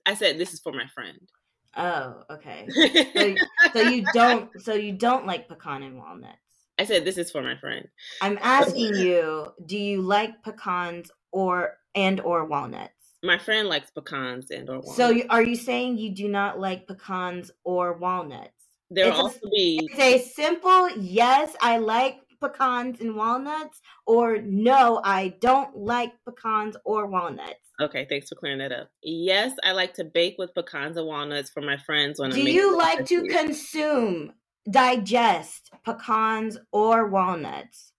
I 0.04 0.14
said 0.14 0.36
this 0.36 0.52
is 0.52 0.58
for 0.60 0.72
my 0.72 0.88
friend. 0.88 1.30
Oh, 1.76 2.24
okay. 2.28 2.68
So, 3.16 3.38
so 3.72 3.80
you 3.80 4.02
don't. 4.12 4.60
So 4.60 4.74
you 4.74 4.92
don't 4.92 5.26
like 5.26 5.48
pecan 5.48 5.84
and 5.84 5.96
walnuts. 5.96 6.38
I 6.76 6.84
said 6.84 7.04
this 7.04 7.18
is 7.18 7.30
for 7.30 7.42
my 7.42 7.56
friend. 7.56 7.86
I'm 8.20 8.36
asking 8.42 8.96
you. 8.96 9.52
Do 9.64 9.78
you 9.78 10.02
like 10.02 10.42
pecans 10.42 11.12
or 11.30 11.78
and 11.94 12.20
or 12.20 12.44
walnuts? 12.46 13.18
My 13.22 13.38
friend 13.38 13.68
likes 13.68 13.90
pecans 13.92 14.50
and 14.50 14.68
or 14.68 14.80
walnuts. 14.80 14.96
So 14.96 15.10
you, 15.10 15.24
are 15.30 15.42
you 15.42 15.54
saying 15.54 15.98
you 15.98 16.10
do 16.10 16.28
not 16.28 16.58
like 16.58 16.88
pecans 16.88 17.52
or 17.64 17.92
walnuts? 17.94 18.64
there'll 18.90 19.26
it's 19.28 19.36
a- 19.36 19.48
be 19.50 19.88
It's 19.92 20.00
a 20.00 20.18
simple 20.32 20.90
yes, 20.98 21.54
I 21.60 21.78
like 21.78 22.20
pecans 22.40 23.00
and 23.00 23.14
walnuts, 23.16 23.80
or 24.06 24.38
no, 24.38 25.00
I 25.04 25.34
don't 25.40 25.76
like 25.76 26.12
pecans 26.28 26.76
or 26.84 27.06
walnuts. 27.06 27.60
okay. 27.80 28.06
Thanks 28.08 28.28
for 28.28 28.34
clearing 28.34 28.58
that 28.58 28.72
up. 28.72 28.90
Yes, 29.02 29.52
I 29.64 29.72
like 29.72 29.94
to 29.94 30.04
bake 30.04 30.36
with 30.38 30.54
pecans 30.54 30.96
and 30.96 31.06
walnuts 31.06 31.50
for 31.50 31.60
my 31.62 31.76
friends 31.78 32.18
when 32.20 32.30
Do 32.30 32.42
you 32.42 32.76
like 32.76 33.06
to 33.06 33.20
cookies. 33.22 33.36
consume, 33.36 34.32
digest 34.70 35.70
pecans 35.84 36.58
or 36.72 37.08
walnuts? 37.08 37.92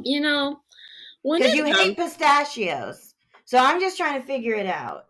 You 0.00 0.20
know, 0.20 0.60
Because 1.22 1.54
you 1.54 1.64
comes- 1.64 1.76
hate 1.78 1.96
pistachios. 1.96 3.14
So 3.44 3.58
I'm 3.58 3.80
just 3.80 3.96
trying 3.96 4.20
to 4.20 4.26
figure 4.26 4.54
it 4.54 4.66
out. 4.66 5.06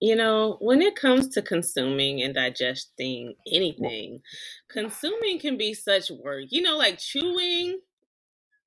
You 0.00 0.16
know, 0.16 0.56
when 0.60 0.82
it 0.82 0.96
comes 0.96 1.28
to 1.30 1.42
consuming 1.42 2.22
and 2.22 2.34
digesting 2.34 3.34
anything, 3.52 4.20
consuming 4.68 5.38
can 5.38 5.56
be 5.56 5.74
such 5.74 6.10
work. 6.10 6.46
You 6.48 6.62
know, 6.62 6.76
like 6.76 6.98
chewing. 6.98 7.80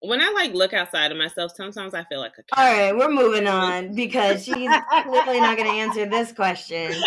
When 0.07 0.21
I 0.21 0.29
like 0.35 0.53
look 0.53 0.73
outside 0.73 1.11
of 1.11 1.17
myself, 1.17 1.51
sometimes 1.55 1.93
I 1.93 2.03
feel 2.05 2.19
like 2.19 2.33
a 2.37 2.43
All 2.59 2.65
cat. 2.65 2.77
right, 2.77 2.95
we're 2.97 3.09
moving 3.11 3.47
on 3.47 3.93
because 3.95 4.43
she's 4.45 4.69
clearly 5.03 5.39
not 5.39 5.57
going 5.57 5.69
to 5.69 5.77
answer 5.77 6.05
this 6.05 6.31
question. 6.31 6.93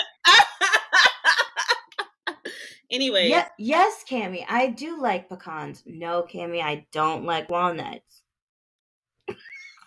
Anyways, 2.91 3.29
Yeah, 3.29 3.47
yes, 3.59 4.03
Cammy, 4.09 4.45
I 4.49 4.69
do 4.69 4.99
like 5.01 5.29
pecans. 5.29 5.83
No, 5.85 6.23
Cammy, 6.23 6.63
I 6.63 6.87
don't 6.91 7.25
like 7.27 7.51
walnuts. 7.51 8.23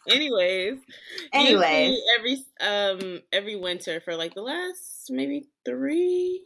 anyways, 0.07 0.78
Anyways. 1.34 1.97
every 2.20 2.45
um 2.59 3.22
every 3.32 3.55
winter 3.55 4.01
for 4.01 4.16
like 4.16 4.36
the 4.36 4.43
last 4.43 5.07
maybe 5.09 5.47
three 5.66 6.43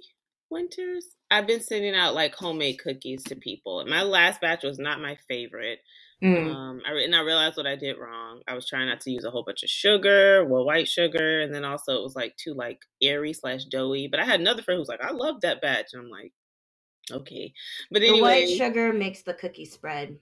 winters, 0.49 1.05
I've 1.29 1.45
been 1.45 1.59
sending 1.59 1.93
out 1.93 2.15
like 2.15 2.33
homemade 2.35 2.79
cookies 2.79 3.23
to 3.23 3.35
people. 3.35 3.83
My 3.85 4.03
last 4.03 4.39
batch 4.39 4.63
was 4.63 4.79
not 4.79 5.01
my 5.01 5.17
favorite. 5.27 5.79
Mm. 6.23 6.53
Um, 6.53 6.81
I 6.87 6.91
re- 6.91 7.05
and 7.05 7.15
I 7.15 7.21
realized 7.21 7.57
what 7.57 7.67
I 7.67 7.75
did 7.75 7.97
wrong. 7.97 8.41
I 8.47 8.53
was 8.55 8.67
trying 8.67 8.87
not 8.87 9.01
to 9.01 9.11
use 9.11 9.25
a 9.25 9.31
whole 9.31 9.43
bunch 9.43 9.63
of 9.63 9.69
sugar, 9.69 10.45
well, 10.45 10.65
white 10.65 10.87
sugar, 10.87 11.41
and 11.41 11.53
then 11.53 11.65
also 11.65 11.95
it 11.97 12.01
was 12.03 12.15
like 12.15 12.35
too 12.37 12.53
like 12.53 12.79
airy 13.01 13.33
slash 13.33 13.65
doughy. 13.65 14.07
But 14.07 14.19
I 14.21 14.25
had 14.25 14.39
another 14.39 14.61
friend 14.63 14.77
who's 14.79 14.87
like, 14.87 15.03
I 15.03 15.11
love 15.11 15.41
that 15.41 15.61
batch, 15.61 15.87
and 15.93 16.01
I'm 16.03 16.09
like, 16.09 16.31
okay. 17.11 17.53
But 17.91 18.01
the 18.01 18.21
white 18.21 18.49
sugar 18.49 18.93
makes 18.93 19.23
the 19.23 19.33
cookie 19.33 19.65
spread. 19.65 20.17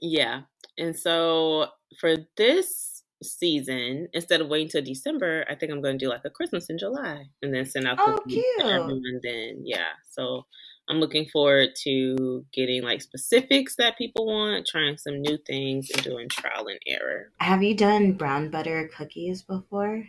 yeah. 0.00 0.42
And 0.78 0.98
so 0.98 1.66
for 2.00 2.16
this 2.36 3.02
season, 3.22 4.08
instead 4.14 4.40
of 4.40 4.48
waiting 4.48 4.68
till 4.68 4.82
December, 4.82 5.44
I 5.48 5.54
think 5.54 5.70
I'm 5.70 5.82
going 5.82 5.98
to 5.98 6.04
do 6.04 6.08
like 6.08 6.22
a 6.24 6.30
Christmas 6.30 6.70
in 6.70 6.78
July 6.78 7.26
and 7.42 7.54
then 7.54 7.66
send 7.66 7.86
out 7.86 7.98
Oh, 8.00 8.16
cookies 8.18 8.42
cute. 8.56 8.66
everyone. 8.66 9.20
Then, 9.22 9.62
yeah. 9.64 9.92
So 10.10 10.46
I'm 10.92 11.00
looking 11.00 11.26
forward 11.26 11.70
to 11.84 12.44
getting 12.52 12.82
like 12.82 13.00
specifics 13.00 13.76
that 13.76 13.96
people 13.96 14.26
want, 14.26 14.66
trying 14.66 14.98
some 14.98 15.22
new 15.22 15.38
things, 15.38 15.88
and 15.90 16.04
doing 16.04 16.28
trial 16.28 16.66
and 16.66 16.78
error. 16.86 17.30
Have 17.38 17.62
you 17.62 17.74
done 17.74 18.12
brown 18.12 18.50
butter 18.50 18.90
cookies 18.94 19.40
before? 19.40 20.04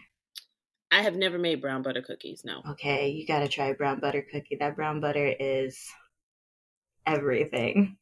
I 0.91 1.01
have 1.01 1.15
never 1.15 1.39
made 1.39 1.61
brown 1.61 1.83
butter 1.83 2.01
cookies. 2.01 2.41
No. 2.43 2.61
Okay, 2.71 3.07
you 3.11 3.25
gotta 3.25 3.47
try 3.47 3.71
brown 3.71 4.01
butter 4.01 4.25
cookie. 4.29 4.57
That 4.59 4.75
brown 4.75 4.99
butter 4.99 5.33
is 5.39 5.79
everything. 7.05 7.95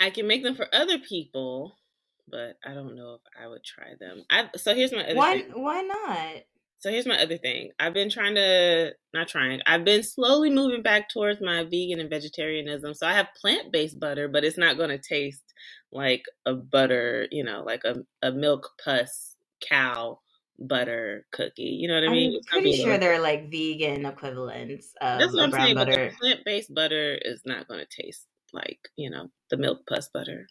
I 0.00 0.10
can 0.10 0.26
make 0.26 0.42
them 0.42 0.56
for 0.56 0.66
other 0.74 0.98
people, 0.98 1.78
but 2.26 2.58
I 2.66 2.74
don't 2.74 2.96
know 2.96 3.14
if 3.14 3.20
I 3.40 3.46
would 3.46 3.62
try 3.62 3.92
them. 4.00 4.24
I 4.28 4.48
so 4.56 4.74
here's 4.74 4.90
my 4.90 5.04
other 5.04 5.14
Why? 5.14 5.42
thing. 5.42 5.62
Why 5.62 5.82
not? 5.82 6.42
So 6.78 6.90
here's 6.90 7.06
my 7.06 7.20
other 7.20 7.38
thing. 7.38 7.70
I've 7.78 7.94
been 7.94 8.10
trying 8.10 8.34
to 8.34 8.92
not 9.14 9.28
trying. 9.28 9.60
I've 9.66 9.84
been 9.84 10.02
slowly 10.02 10.50
moving 10.50 10.82
back 10.82 11.08
towards 11.08 11.40
my 11.40 11.64
vegan 11.64 12.00
and 12.00 12.10
vegetarianism. 12.10 12.94
So 12.94 13.06
I 13.06 13.14
have 13.14 13.28
plant-based 13.40 13.98
butter, 13.98 14.28
but 14.28 14.44
it's 14.44 14.58
not 14.58 14.76
going 14.76 14.90
to 14.90 14.98
taste 14.98 15.42
like 15.90 16.24
a 16.44 16.54
butter, 16.54 17.26
you 17.30 17.44
know, 17.44 17.62
like 17.64 17.82
a 17.84 17.96
a 18.22 18.30
milk 18.30 18.72
pus 18.84 19.34
cow 19.66 20.20
butter 20.58 21.26
cookie. 21.32 21.62
You 21.62 21.88
know 21.88 21.94
what 21.94 22.04
I 22.08 22.12
mean? 22.12 22.40
I'm 22.52 22.62
pretty 22.62 22.76
sure 22.76 22.92
like- 22.92 23.00
they're 23.00 23.20
like 23.20 23.50
vegan 23.50 24.04
equivalents 24.06 24.92
of 25.00 25.18
That's 25.18 25.32
what 25.32 25.44
I'm 25.44 25.50
brown 25.50 25.64
saying. 25.66 25.76
But 25.76 25.88
butter. 25.88 26.10
the 26.10 26.16
plant-based 26.16 26.74
butter 26.74 27.18
is 27.22 27.40
not 27.46 27.68
going 27.68 27.80
to 27.80 28.02
taste 28.02 28.26
like, 28.52 28.88
you 28.96 29.10
know, 29.10 29.28
the 29.50 29.56
milk 29.56 29.86
pus 29.88 30.08
butter. 30.12 30.46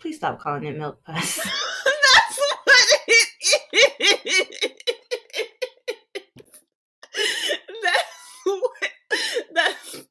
Please 0.00 0.16
stop 0.16 0.38
calling 0.40 0.64
it 0.64 0.76
milk 0.76 1.02
pus. 1.04 1.36
That's 1.84 2.38
what 2.64 2.88
it 3.06 4.20
is. 4.26 4.70
That's 7.82 8.44
what 8.44 8.90
that's 9.54 10.04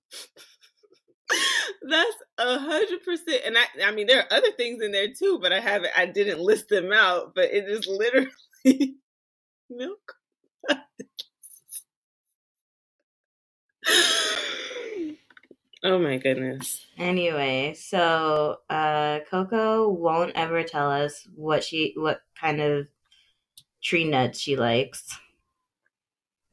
that's 1.93 2.15
a 2.39 2.59
hundred 2.59 3.03
percent. 3.03 3.41
And 3.45 3.55
I 3.57 3.65
I 3.85 3.91
mean 3.91 4.07
there 4.07 4.19
are 4.21 4.33
other 4.33 4.51
things 4.57 4.81
in 4.81 4.91
there 4.91 5.09
too, 5.13 5.39
but 5.41 5.53
I 5.53 5.59
haven't 5.59 5.91
I 5.95 6.05
didn't 6.07 6.39
list 6.39 6.69
them 6.69 6.91
out, 6.91 7.35
but 7.35 7.53
it 7.53 7.65
is 7.69 7.87
literally 7.87 8.29
milk. 9.69 10.15
oh 15.83 15.99
my 15.99 16.17
goodness. 16.17 16.85
Anyway, 16.97 17.75
so 17.75 18.57
uh 18.69 19.19
Coco 19.29 19.89
won't 19.89 20.31
ever 20.35 20.63
tell 20.63 20.89
us 20.91 21.27
what 21.35 21.63
she 21.63 21.93
what 21.95 22.21
kind 22.39 22.59
of 22.61 22.87
tree 23.83 24.05
nuts 24.05 24.39
she 24.39 24.55
likes. 24.55 25.17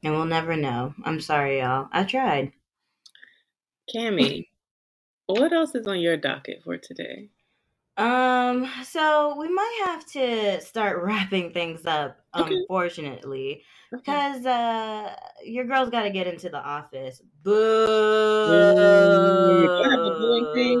And 0.03 0.13
we'll 0.13 0.25
never 0.25 0.55
know. 0.55 0.93
I'm 1.03 1.21
sorry, 1.21 1.59
y'all. 1.59 1.87
I 1.91 2.03
tried. 2.03 2.53
Cammy, 3.93 4.47
what 5.33 5.53
else 5.53 5.75
is 5.75 5.87
on 5.87 5.99
your 5.99 6.17
docket 6.17 6.63
for 6.63 6.77
today? 6.77 7.29
Um, 7.97 8.67
so 8.83 9.35
we 9.37 9.49
might 9.49 9.81
have 9.85 10.05
to 10.11 10.61
start 10.61 11.03
wrapping 11.03 11.51
things 11.51 11.85
up, 11.85 12.17
Okay. 12.35 12.55
unfortunately. 12.55 13.63
Okay. 13.93 13.99
Because 13.99 14.45
uh 14.45 15.13
your 15.43 15.65
girl's 15.65 15.89
gotta 15.89 16.09
get 16.09 16.25
into 16.27 16.49
the 16.49 16.57
office. 16.57 17.21
Boo 17.43 17.51
you 19.51 19.69
have 19.83 19.99
a 19.99 20.15
booing 20.19 20.47
thing? 20.53 20.79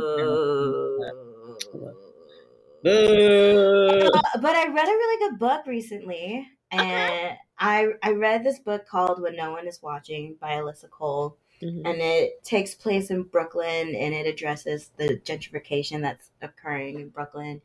Boo. 2.83 4.11
Uh, 4.13 4.39
but 4.41 4.55
I 4.55 4.67
read 4.67 4.87
a 4.87 4.91
really 4.91 5.29
good 5.29 5.39
book 5.39 5.67
recently, 5.67 6.47
and 6.71 7.37
I 7.59 7.89
I 8.01 8.11
read 8.11 8.43
this 8.43 8.59
book 8.59 8.87
called 8.87 9.21
"When 9.21 9.35
No 9.35 9.51
One 9.51 9.67
Is 9.67 9.81
Watching" 9.83 10.37
by 10.39 10.51
Alyssa 10.53 10.89
Cole, 10.89 11.37
Mhm. 11.61 11.81
and 11.85 12.01
it 12.01 12.43
takes 12.43 12.73
place 12.75 13.09
in 13.11 13.23
Brooklyn, 13.23 13.95
and 13.95 14.13
it 14.13 14.27
addresses 14.27 14.89
the 14.97 15.17
gentrification 15.19 16.01
that's 16.01 16.31
occurring 16.41 16.99
in 16.99 17.09
Brooklyn, 17.09 17.61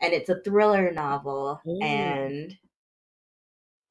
and 0.00 0.12
it's 0.12 0.28
a 0.30 0.40
thriller 0.40 0.90
novel, 0.92 1.60
Ooh. 1.66 1.80
and 1.82 2.56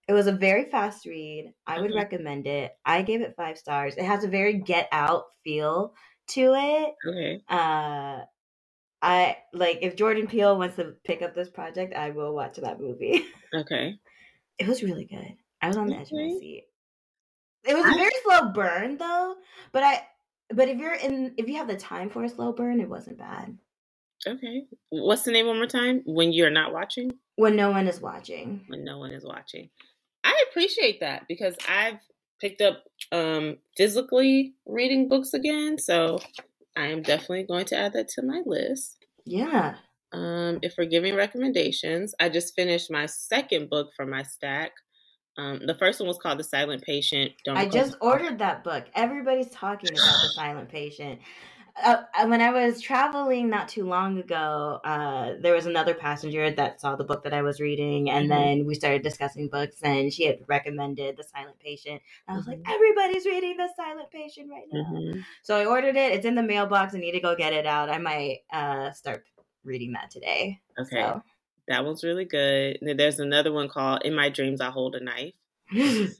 it 0.07 0.13
was 0.13 0.27
a 0.27 0.31
very 0.31 0.65
fast 0.65 1.05
read. 1.05 1.53
I 1.67 1.79
would 1.79 1.91
Okay. 1.91 1.99
recommend 1.99 2.47
it. 2.47 2.75
I 2.85 3.03
gave 3.03 3.21
it 3.21 3.35
five 3.35 3.57
stars. 3.57 3.95
It 3.95 4.05
has 4.05 4.23
a 4.23 4.27
very 4.27 4.53
Get 4.53 4.87
Out 4.91 5.25
feel 5.43 5.93
to 6.29 6.53
it. 6.55 6.95
Okay. 7.07 7.43
Uh, 7.47 8.25
I 9.01 9.37
like 9.53 9.79
if 9.81 9.95
Jordan 9.95 10.27
Peele 10.27 10.57
wants 10.57 10.77
to 10.77 10.95
pick 11.05 11.21
up 11.21 11.35
this 11.35 11.49
project, 11.49 11.93
I 11.95 12.09
will 12.11 12.33
watch 12.33 12.57
that 12.57 12.79
movie. 12.79 13.25
Okay. 13.53 13.99
It 14.59 14.67
was 14.67 14.83
really 14.83 15.05
good. 15.05 15.37
I 15.61 15.67
was 15.67 15.77
on 15.77 15.87
the 15.87 15.95
edge 15.97 16.11
of 16.11 16.17
my 16.17 16.29
seat. 16.39 16.68
It 17.65 17.75
was 17.75 17.85
a 17.85 17.97
very 17.97 18.11
slow 18.23 18.51
burn 18.51 18.97
though, 18.97 19.35
but 19.71 19.83
I 19.83 20.07
but 20.53 20.69
if 20.69 20.77
you're 20.77 20.93
in 20.93 21.33
if 21.37 21.47
you 21.47 21.55
have 21.55 21.67
the 21.67 21.75
time 21.75 22.09
for 22.09 22.23
a 22.23 22.29
slow 22.29 22.53
burn, 22.53 22.79
it 22.79 22.89
wasn't 22.89 23.17
bad. 23.17 23.57
Okay. 24.27 24.65
What's 24.89 25.23
the 25.23 25.31
name 25.31 25.47
one 25.47 25.57
more 25.57 25.67
time? 25.67 26.01
When 26.05 26.33
you're 26.33 26.49
not 26.49 26.73
watching? 26.73 27.11
When 27.35 27.55
no 27.55 27.71
one 27.71 27.87
is 27.87 28.01
watching. 28.01 28.61
When 28.67 28.83
no 28.83 28.97
one 28.97 29.11
is 29.11 29.23
watching. 29.23 29.69
I 30.23 30.43
appreciate 30.49 30.99
that 30.99 31.23
because 31.27 31.55
I've 31.67 31.99
picked 32.41 32.61
up 32.61 32.83
um 33.11 33.57
physically 33.77 34.55
reading 34.65 35.07
books 35.07 35.33
again, 35.33 35.77
so 35.77 36.19
I 36.75 36.87
am 36.87 37.01
definitely 37.01 37.43
going 37.43 37.65
to 37.65 37.77
add 37.77 37.93
that 37.93 38.07
to 38.09 38.21
my 38.21 38.41
list. 38.45 38.97
Yeah. 39.25 39.75
Um, 40.11 40.59
if 40.61 40.75
we're 40.77 40.85
giving 40.85 41.15
recommendations, 41.15 42.15
I 42.19 42.29
just 42.29 42.55
finished 42.55 42.89
my 42.89 43.05
second 43.05 43.69
book 43.69 43.91
from 43.95 44.09
my 44.09 44.23
stack. 44.23 44.71
Um, 45.39 45.65
the 45.65 45.75
first 45.75 45.99
one 46.01 46.07
was 46.07 46.17
called 46.17 46.37
The 46.37 46.43
Silent 46.43 46.83
Patient. 46.83 47.31
Don't 47.45 47.57
I 47.57 47.65
just 47.65 47.95
ordered 48.01 48.39
that 48.39 48.63
book. 48.63 48.85
Everybody's 48.93 49.49
talking 49.49 49.97
about 49.97 50.21
the 50.21 50.29
silent 50.35 50.69
patient. 50.69 51.21
Uh, 51.81 52.03
uh, 52.17 52.27
when 52.27 52.41
I 52.41 52.49
was 52.51 52.81
traveling 52.81 53.49
not 53.49 53.69
too 53.69 53.85
long 53.85 54.17
ago, 54.17 54.81
uh, 54.83 55.35
there 55.39 55.53
was 55.53 55.65
another 55.65 55.93
passenger 55.93 56.51
that 56.51 56.81
saw 56.81 56.97
the 56.97 57.05
book 57.05 57.23
that 57.23 57.33
I 57.33 57.41
was 57.41 57.61
reading, 57.61 58.09
and 58.09 58.25
Mhm. 58.25 58.29
then 58.29 58.65
we 58.65 58.75
started 58.75 59.01
discussing 59.01 59.47
books, 59.47 59.81
and 59.81 60.11
she 60.11 60.25
had 60.25 60.39
recommended 60.47 61.15
The 61.15 61.23
Silent 61.23 61.57
Patient. 61.59 62.01
I 62.27 62.35
was 62.35 62.45
like, 62.45 62.59
Mhm. 62.59 62.73
everybody's 62.73 63.25
reading 63.25 63.55
The 63.55 63.69
Silent 63.77 64.11
Patient 64.11 64.49
right 64.51 64.67
now. 64.69 64.91
Mhm. 64.91 65.23
So 65.43 65.55
I 65.55 65.65
ordered 65.65 65.95
it. 65.95 66.11
It's 66.11 66.25
in 66.25 66.35
the 66.35 66.43
mailbox. 66.43 66.93
I 66.95 66.97
need 66.99 67.13
to 67.13 67.21
go 67.21 67.33
get 67.35 67.53
it 67.53 67.65
out. 67.65 67.89
I 67.89 67.97
might 67.97 68.39
uh, 68.51 68.91
start 68.91 69.25
reading 69.63 69.93
that 69.93 70.11
today. 70.11 70.59
Okay, 70.77 70.99
So. 71.01 71.23
That 71.69 71.85
one's 71.85 72.03
really 72.03 72.25
good. 72.25 72.77
And 72.81 72.89
then 72.89 72.97
there's 72.97 73.19
another 73.19 73.53
one 73.53 73.69
called 73.69 74.01
In 74.03 74.13
My 74.15 74.29
Dreams 74.29 74.59
I 74.59 74.69
Hold 74.71 74.95
a 74.95 75.03
Knife. 75.03 75.33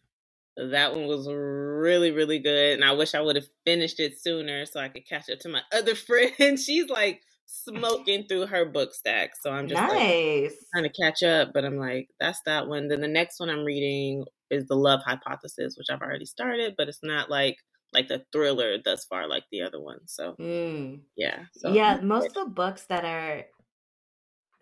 That 0.57 0.93
one 0.93 1.07
was 1.07 1.25
really, 1.31 2.11
really 2.11 2.39
good. 2.39 2.73
And 2.73 2.83
I 2.83 2.91
wish 2.91 3.15
I 3.15 3.21
would 3.21 3.37
have 3.37 3.47
finished 3.65 3.99
it 4.01 4.19
sooner 4.19 4.65
so 4.65 4.81
I 4.81 4.89
could 4.89 5.07
catch 5.07 5.29
up 5.29 5.39
to 5.39 5.49
my 5.49 5.61
other 5.73 5.95
friend. 5.95 6.59
She's 6.59 6.89
like 6.89 7.21
smoking 7.45 8.25
through 8.27 8.47
her 8.47 8.65
book 8.65 8.93
stack. 8.93 9.31
So 9.41 9.51
I'm 9.51 9.69
just 9.69 9.81
like 9.81 10.51
trying 10.73 10.83
to 10.83 11.01
catch 11.01 11.23
up, 11.23 11.51
but 11.53 11.63
I'm 11.63 11.77
like, 11.77 12.09
that's 12.19 12.41
that 12.45 12.67
one. 12.67 12.89
Then 12.89 12.99
the 12.99 13.07
next 13.07 13.39
one 13.39 13.49
I'm 13.49 13.63
reading 13.63 14.25
is 14.49 14.65
The 14.65 14.75
Love 14.75 14.99
Hypothesis, 15.05 15.75
which 15.77 15.87
I've 15.89 16.01
already 16.01 16.25
started, 16.25 16.75
but 16.77 16.89
it's 16.89 17.03
not 17.03 17.29
like 17.29 17.55
like 17.93 18.07
the 18.09 18.23
thriller 18.33 18.77
thus 18.83 19.05
far 19.05 19.27
like 19.29 19.45
the 19.51 19.61
other 19.61 19.79
one. 19.79 19.99
So 20.07 20.35
Mm. 20.39 20.99
yeah. 21.15 21.45
So 21.53 21.71
yeah, 21.73 21.99
most 22.03 22.27
of 22.27 22.33
the 22.33 22.45
books 22.49 22.85
that 22.87 23.05
are 23.05 23.45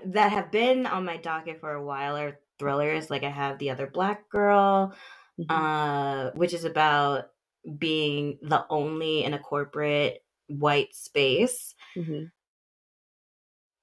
that 0.06 0.32
have 0.32 0.52
been 0.52 0.86
on 0.86 1.06
my 1.06 1.18
docket 1.18 1.60
for 1.60 1.74
a 1.74 1.84
while 1.84 2.18
are 2.18 2.40
thrillers. 2.60 3.10
Like 3.10 3.24
I 3.24 3.30
have 3.30 3.58
The 3.60 3.72
Other 3.72 3.88
Black 3.88 4.30
Girl, 4.30 4.94
Mhm. 5.40 5.50
uh, 5.50 6.32
which 6.32 6.54
is 6.54 6.64
about 6.66 7.32
being 7.78 8.40
the 8.42 8.66
only 8.70 9.24
in 9.24 9.34
a 9.34 9.40
corporate 9.40 10.24
white 10.48 10.96
space, 10.96 11.76
Mhm. 11.96 12.32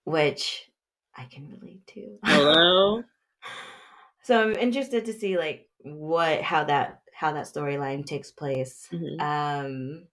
which 0.04 0.70
I 1.14 1.24
can 1.24 1.48
relate 1.48 1.86
to. 1.88 2.18
Hello. 2.24 3.02
so 4.22 4.42
I'm 4.42 4.56
interested 4.56 5.04
to 5.06 5.12
see 5.12 5.36
like 5.38 5.68
what 5.82 6.42
how 6.42 6.64
that 6.64 7.02
how 7.12 7.32
that 7.32 7.44
storyline 7.46 8.04
takes 8.06 8.30
place. 8.30 8.88
Mhm. 8.92 9.20
Um, 9.20 10.08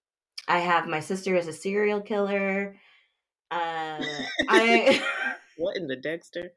I 0.48 0.60
have 0.60 0.88
my 0.88 1.00
sister 1.00 1.36
is 1.36 1.48
a 1.48 1.54
serial 1.54 2.02
killer. 2.02 2.76
Uh, 3.50 4.24
I 4.48 5.02
What 5.62 5.78
in 5.78 5.88
the 5.88 5.96
Dexter? 5.96 6.52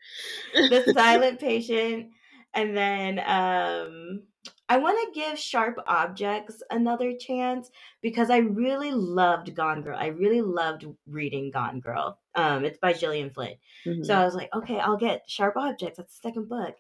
the 0.55 0.93
silent 0.97 1.41
patient, 1.41 2.11
and 2.55 2.77
then 2.77 3.19
um, 3.21 4.23
I 4.69 4.79
want 4.79 4.99
to 5.15 5.21
give 5.21 5.39
Sharp 5.39 5.79
Objects 5.87 6.63
another 6.71 7.13
chance 7.19 7.71
because 8.03 8.31
I 8.31 8.39
really 8.39 8.93
loved 8.93 9.55
Gone 9.55 9.83
Girl. 9.83 9.97
I 9.99 10.07
really 10.07 10.41
loved 10.41 10.87
reading 11.07 11.51
Gone 11.51 11.81
Girl. 11.81 12.19
Um, 12.35 12.65
it's 12.65 12.79
by 12.79 12.93
Gillian 12.93 13.31
Flynn. 13.31 13.57
Mhm. 13.87 14.05
So 14.05 14.15
I 14.15 14.25
was 14.25 14.35
like, 14.35 14.49
okay, 14.55 14.79
I'll 14.79 14.97
get 14.97 15.23
Sharp 15.29 15.57
Objects. 15.57 15.99
That's 15.99 16.19
the 16.19 16.29
second 16.29 16.49
book. 16.49 16.75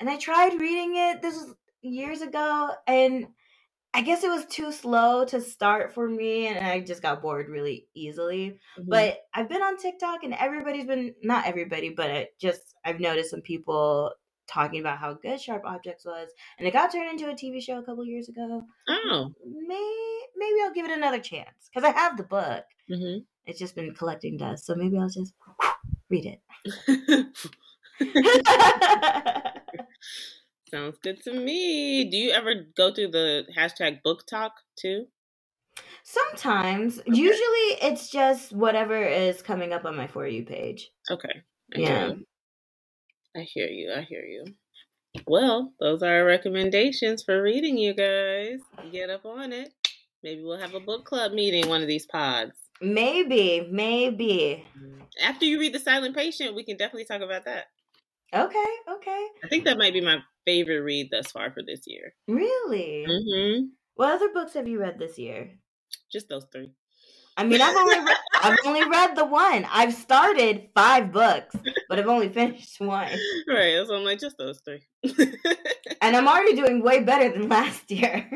And 0.00 0.08
I 0.08 0.16
tried 0.16 0.60
reading 0.60 0.96
it. 0.96 1.22
This 1.22 1.34
was 1.34 1.54
years 1.82 2.22
ago, 2.22 2.70
and 2.86 3.26
I 3.96 4.02
guess 4.02 4.22
it 4.24 4.28
was 4.28 4.44
too 4.44 4.72
slow 4.72 5.24
to 5.24 5.40
start 5.40 5.94
for 5.94 6.06
me, 6.06 6.48
and 6.48 6.58
I 6.66 6.80
just 6.80 7.00
got 7.00 7.22
bored 7.22 7.48
really 7.48 7.88
easily. 7.94 8.58
Mhm. 8.78 8.88
But 8.88 9.20
I've 9.32 9.48
been 9.48 9.62
on 9.62 9.78
TikTok, 9.78 10.22
and 10.22 10.34
everybody's 10.34 10.84
been 10.84 11.14
not 11.22 11.46
everybody, 11.46 11.88
but 11.88 12.10
it 12.10 12.38
just 12.38 12.74
I've 12.84 13.00
noticed 13.00 13.30
some 13.30 13.40
people 13.40 14.12
talking 14.46 14.80
about 14.80 14.98
how 14.98 15.14
good 15.14 15.40
Sharp 15.40 15.62
Objects 15.64 16.04
was, 16.04 16.28
and 16.58 16.68
it 16.68 16.72
got 16.72 16.92
turned 16.92 17.10
into 17.10 17.30
a 17.30 17.34
TV 17.34 17.62
show 17.62 17.78
a 17.78 17.82
couple 17.82 18.04
years 18.04 18.28
ago. 18.28 18.66
oh, 18.88 19.32
May 19.46 20.20
maybe 20.36 20.60
I'll 20.62 20.74
give 20.74 20.84
it 20.84 20.92
another 20.96 21.18
chance 21.20 21.70
because 21.72 21.88
I 21.90 21.98
have 21.98 22.18
the 22.18 22.24
book. 22.24 22.64
hmm 22.88 23.20
It's 23.46 23.58
just 23.58 23.74
been 23.74 23.94
collecting 23.94 24.36
dust, 24.36 24.66
so 24.66 24.74
maybe 24.74 24.98
I'll 24.98 25.08
just 25.08 25.32
read 26.10 26.26
it. 26.26 26.42
sounds 30.76 30.98
good 31.02 31.22
to 31.22 31.32
me. 31.32 32.08
Do 32.10 32.16
you 32.16 32.30
ever 32.30 32.54
go 32.76 32.92
through 32.92 33.08
the 33.08 33.44
hashtag 33.56 34.02
book 34.02 34.26
talk 34.26 34.52
too? 34.78 35.06
Sometimes, 36.02 37.00
usually 37.06 37.68
it's 37.82 38.10
just 38.10 38.52
whatever 38.52 39.02
is 39.02 39.42
coming 39.42 39.72
up 39.72 39.84
on 39.84 39.96
my 39.96 40.06
for 40.06 40.26
you 40.26 40.44
page. 40.44 40.90
Okay. 41.10 41.42
I 41.74 41.78
Yeah. 41.78 42.06
you. 42.08 42.26
I 43.34 43.40
hear 43.40 43.68
you. 43.68 43.92
I 43.92 44.02
hear 44.02 44.24
you. 44.24 44.44
Well, 45.26 45.72
those 45.80 46.02
are 46.02 46.20
our 46.20 46.24
recommendations 46.24 47.22
for 47.22 47.42
reading, 47.42 47.78
you 47.78 47.94
guys. 47.94 48.60
Get 48.92 49.10
up 49.10 49.24
on 49.24 49.52
it. 49.52 49.72
Maybe 50.22 50.42
we'll 50.42 50.58
have 50.58 50.74
a 50.74 50.80
book 50.80 51.04
club 51.04 51.32
meeting 51.32 51.68
one 51.68 51.82
of 51.82 51.88
these 51.88 52.06
pods. 52.06 52.52
Maybe, 52.80 53.66
maybe. 53.70 54.66
After 55.22 55.46
you 55.46 55.58
read 55.58 55.72
The 55.72 55.78
Silent 55.78 56.14
Patient, 56.14 56.54
we 56.54 56.64
can 56.64 56.76
definitely 56.76 57.06
talk 57.06 57.22
about 57.22 57.44
that. 57.46 57.66
Okay, 58.34 58.66
okay. 58.90 59.26
I 59.44 59.48
think 59.48 59.64
that 59.64 59.78
might 59.78 59.92
be 59.94 60.00
my 60.00 60.18
favorite 60.46 60.80
read 60.80 61.08
thus 61.10 61.30
far 61.30 61.52
for 61.52 61.62
this 61.66 61.80
year. 61.86 62.14
Really? 62.28 63.04
hmm 63.04 63.66
What 63.94 64.14
other 64.14 64.32
books 64.32 64.54
have 64.54 64.68
you 64.68 64.80
read 64.80 64.98
this 64.98 65.18
year? 65.18 65.58
Just 66.12 66.28
those 66.28 66.46
three. 66.52 66.70
I 67.36 67.44
mean, 67.44 67.60
I've 67.60 67.76
only 67.76 67.98
read, 67.98 68.16
I've 68.42 68.58
only 68.64 68.88
read 68.88 69.14
the 69.14 69.26
one. 69.26 69.66
I've 69.70 69.92
started 69.92 70.68
five 70.74 71.12
books, 71.12 71.54
but 71.88 71.98
I've 71.98 72.06
only 72.08 72.30
finished 72.30 72.80
one, 72.80 73.10
Right. 73.48 73.86
So 73.86 73.94
I'm 73.94 74.04
like, 74.04 74.18
just 74.20 74.38
those 74.38 74.60
three. 74.64 74.80
and 76.00 76.16
I'm 76.16 76.26
already 76.26 76.56
doing 76.56 76.82
way 76.82 77.02
better 77.02 77.30
than 77.30 77.48
last 77.50 77.90
year. 77.90 78.26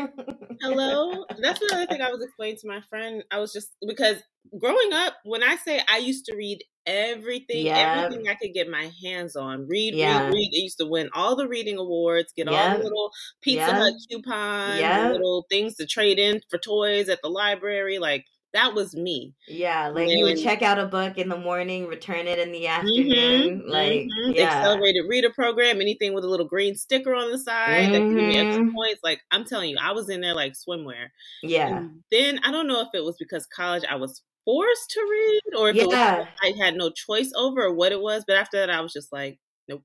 Hello. 0.61 1.25
That's 1.41 1.63
another 1.63 1.87
thing 1.87 2.03
I 2.03 2.11
was 2.11 2.23
explaining 2.25 2.59
to 2.61 2.69
my 2.69 2.83
friend. 2.91 3.25
I 3.31 3.39
was 3.39 3.53
just 3.55 3.71
because 3.87 4.23
growing 4.59 4.93
up, 4.93 5.15
when 5.25 5.43
I 5.43 5.57
say 5.57 5.81
I 5.89 5.97
used 5.99 6.27
to 6.27 6.37
read 6.37 6.63
everything, 6.87 7.71
Yeah. 7.71 7.75
everything 7.75 8.25
I 8.29 8.35
could 8.35 8.55
get 8.55 8.69
my 8.69 8.91
hands 9.03 9.37
on, 9.37 9.67
read, 9.69 9.97
Yeah. 9.97 10.01
read, 10.01 10.25
read. 10.29 10.51
I 10.55 10.63
used 10.63 10.79
to 10.79 10.87
win 10.87 11.11
all 11.15 11.37
the 11.37 11.49
reading 11.49 11.79
awards, 11.79 12.33
get 12.37 12.49
all 12.49 12.71
the 12.71 12.79
little 12.79 13.11
Pizza 13.43 13.71
Yeah. 13.71 13.75
Hut 13.75 13.95
coupons, 14.11 14.99
little 15.01 15.47
things 15.51 15.77
to 15.77 15.87
trade 15.87 16.19
in 16.19 16.41
for 16.51 16.59
toys 16.59 17.09
at 17.09 17.21
the 17.23 17.31
library. 17.31 17.99
Like 17.99 18.25
that 18.53 18.75
was 18.75 18.95
me. 18.97 19.35
yeah, 19.47 19.89
like 19.89 20.11
you 20.13 20.25
would 20.27 20.37
check 20.37 20.63
out 20.63 20.79
a 20.79 20.87
book 20.87 21.19
in 21.19 21.29
the 21.29 21.37
morning, 21.37 21.87
return 21.87 22.27
it 22.29 22.39
in 22.39 22.53
the 22.53 22.69
Mhm, 22.83 23.49
afternoon. 23.49 23.65
Like, 23.69 24.07
mhm. 24.09 24.35
yeah, 24.35 24.41
accelerated 24.41 25.05
reader 25.09 25.31
program, 25.33 25.81
anything 25.81 26.15
with 26.15 26.25
a 26.25 26.29
little 26.29 26.47
green 26.47 26.75
sticker 26.77 27.15
on 27.15 27.31
the 27.31 27.39
side 27.39 27.91
that 27.93 28.07
can 28.07 28.17
give 28.17 28.25
me 28.27 28.37
extra 28.39 28.65
Mhm. 28.65 28.75
points. 28.75 29.01
Like 29.03 29.21
I'm 29.31 29.45
telling 29.45 29.71
you, 29.71 29.77
I 29.81 29.93
was 29.93 30.09
in 30.09 30.21
there 30.21 30.35
like 30.35 30.53
swimwear. 30.55 31.09
yeah, 31.43 31.89
And 31.89 32.05
then 32.11 32.39
I 32.45 32.51
don't 32.53 32.69
know 32.69 32.81
if 32.81 32.89
it 32.95 33.05
was 33.05 33.17
because 33.19 33.47
college 33.47 33.85
I 33.89 33.97
was 33.97 34.23
forced 34.45 34.91
to 34.91 35.01
read 35.03 35.57
or 35.59 35.71
if 35.71 35.79
Yeah. 35.79 36.27
I 36.43 36.53
had 36.63 36.77
no 36.77 36.91
choice 36.91 37.33
over 37.37 37.63
or 37.65 37.75
what 37.75 37.93
it 37.93 38.01
was. 38.01 38.25
But 38.27 38.37
after 38.37 38.59
that, 38.59 38.71
I 38.71 38.81
was 38.81 38.93
just 38.93 39.13
like, 39.13 39.39
nope. 39.69 39.85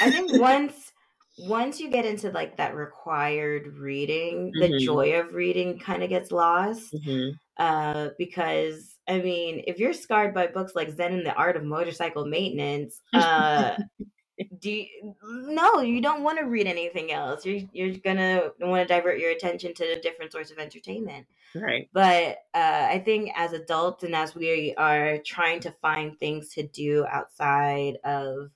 I 0.00 0.10
think 0.10 0.30
once 0.38 0.92
once 1.36 1.80
you 1.80 1.88
get 1.90 2.04
into 2.04 2.30
like 2.30 2.56
that 2.56 2.74
required 2.74 3.68
reading, 3.78 4.56
the 4.58 4.68
Mhm. 4.68 4.74
joy 4.74 5.18
of 5.20 5.34
reading 5.34 5.78
kind 5.78 6.02
of 6.02 6.08
gets 6.08 6.32
lost. 6.32 6.92
hmm 6.92 7.38
Uh, 7.58 8.10
because 8.18 8.98
I 9.08 9.20
mean, 9.20 9.64
if 9.66 9.78
you're 9.78 9.92
scarred 9.94 10.34
by 10.34 10.48
books 10.48 10.74
like 10.76 10.90
Zen 10.90 11.12
and 11.14 11.26
the 11.26 11.34
Art 11.34 11.56
of 11.56 11.64
Motorcycle 11.64 12.26
Maintenance, 12.26 13.02
uh, 13.14 13.76
do 14.58 14.70
you, 14.70 15.16
no, 15.22 15.80
you 15.80 16.00
don't 16.00 16.22
want 16.22 16.38
to 16.38 16.44
read 16.46 16.66
anything 16.66 17.12
else. 17.12 17.44
You're 17.46 17.62
you're 17.72 17.96
gonna 17.98 18.52
want 18.60 18.86
to 18.88 18.94
divert 18.94 19.18
your 19.18 19.30
attention 19.30 19.74
to 19.74 19.84
a 19.96 20.00
different 20.00 20.32
source 20.32 20.50
of 20.50 20.58
entertainment. 20.58 21.26
Right. 21.54 21.90
But 21.92 22.38
uh, 22.54 22.88
I 22.90 23.00
think 23.04 23.32
as 23.36 23.52
adults 23.54 24.04
and 24.04 24.14
as 24.16 24.34
we 24.34 24.74
are 24.76 25.18
trying 25.18 25.60
to 25.60 25.72
find 25.72 26.18
things 26.18 26.50
to 26.54 26.64
do 26.66 27.06
outside 27.06 27.96
of 28.04 28.50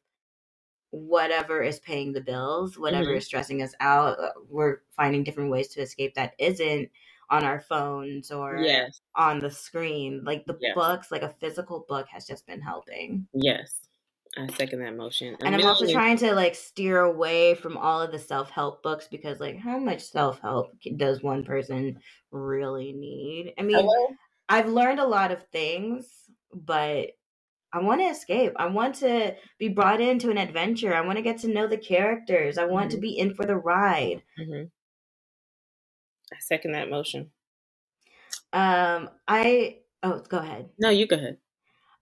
whatever 0.90 1.62
is 1.62 1.80
paying 1.80 2.12
the 2.12 2.20
bills, 2.20 2.78
whatever 2.78 3.12
Mhm. 3.12 3.16
is 3.16 3.26
stressing 3.26 3.62
us 3.62 3.74
out, 3.80 4.18
uh, 4.20 4.32
we're 4.48 4.82
finding 4.90 5.24
different 5.24 5.50
ways 5.50 5.68
to 5.68 5.80
escape 5.80 6.14
that 6.14 6.34
isn't 6.38 6.90
on 7.30 7.44
our 7.44 7.60
phones 7.60 8.30
or 8.30 8.58
Yes. 8.58 9.00
on 9.16 9.38
the 9.40 9.50
screen. 9.50 10.22
Like 10.24 10.46
the 10.46 10.60
Yes. 10.60 10.74
books, 10.74 11.10
like 11.10 11.22
a 11.22 11.30
physical 11.40 11.80
book 11.88 12.08
has 12.08 12.26
just 12.26 12.46
been 12.46 12.60
helping. 12.60 13.26
Yes. 13.34 13.81
I 14.36 14.46
second 14.48 14.80
that 14.80 14.96
motion. 14.96 15.36
And 15.40 15.54
I'm 15.54 15.66
also 15.66 15.86
trying 15.86 16.16
to 16.18 16.34
like 16.34 16.54
steer 16.54 17.00
away 17.00 17.54
from 17.54 17.76
all 17.76 18.00
of 18.00 18.12
the 18.12 18.18
self 18.18 18.50
help 18.50 18.82
books 18.82 19.06
because, 19.10 19.40
like, 19.40 19.58
how 19.58 19.78
much 19.78 20.02
self 20.02 20.40
help 20.40 20.72
does 20.96 21.22
one 21.22 21.44
person 21.44 22.00
really 22.30 22.92
need? 22.92 23.54
I 23.58 23.62
mean, 23.62 23.76
Hello? 23.76 24.16
I've 24.48 24.68
learned 24.68 25.00
a 25.00 25.06
lot 25.06 25.32
of 25.32 25.42
things, 25.48 26.30
but 26.52 27.10
I 27.72 27.80
want 27.80 28.00
to 28.00 28.06
escape. 28.06 28.52
I 28.56 28.66
want 28.66 28.96
to 28.96 29.36
be 29.58 29.68
brought 29.68 30.00
into 30.00 30.30
an 30.30 30.38
adventure. 30.38 30.94
I 30.94 31.02
want 31.02 31.16
to 31.16 31.22
get 31.22 31.38
to 31.40 31.48
know 31.48 31.66
the 31.66 31.78
characters. 31.78 32.58
I 32.58 32.64
want 32.64 32.90
to 32.92 32.98
Mhm. 32.98 33.02
be 33.02 33.18
in 33.18 33.34
for 33.34 33.46
the 33.46 33.56
ride. 33.56 34.22
Mhm. 34.38 34.70
I 36.32 36.38
second 36.40 36.72
that 36.72 36.90
motion. 36.90 37.32
Um, 38.52 39.10
I 39.26 39.80
oh, 40.02 40.20
go 40.20 40.38
ahead. 40.38 40.70
No, 40.78 40.90
you 40.90 41.06
go 41.06 41.16
ahead. 41.16 41.38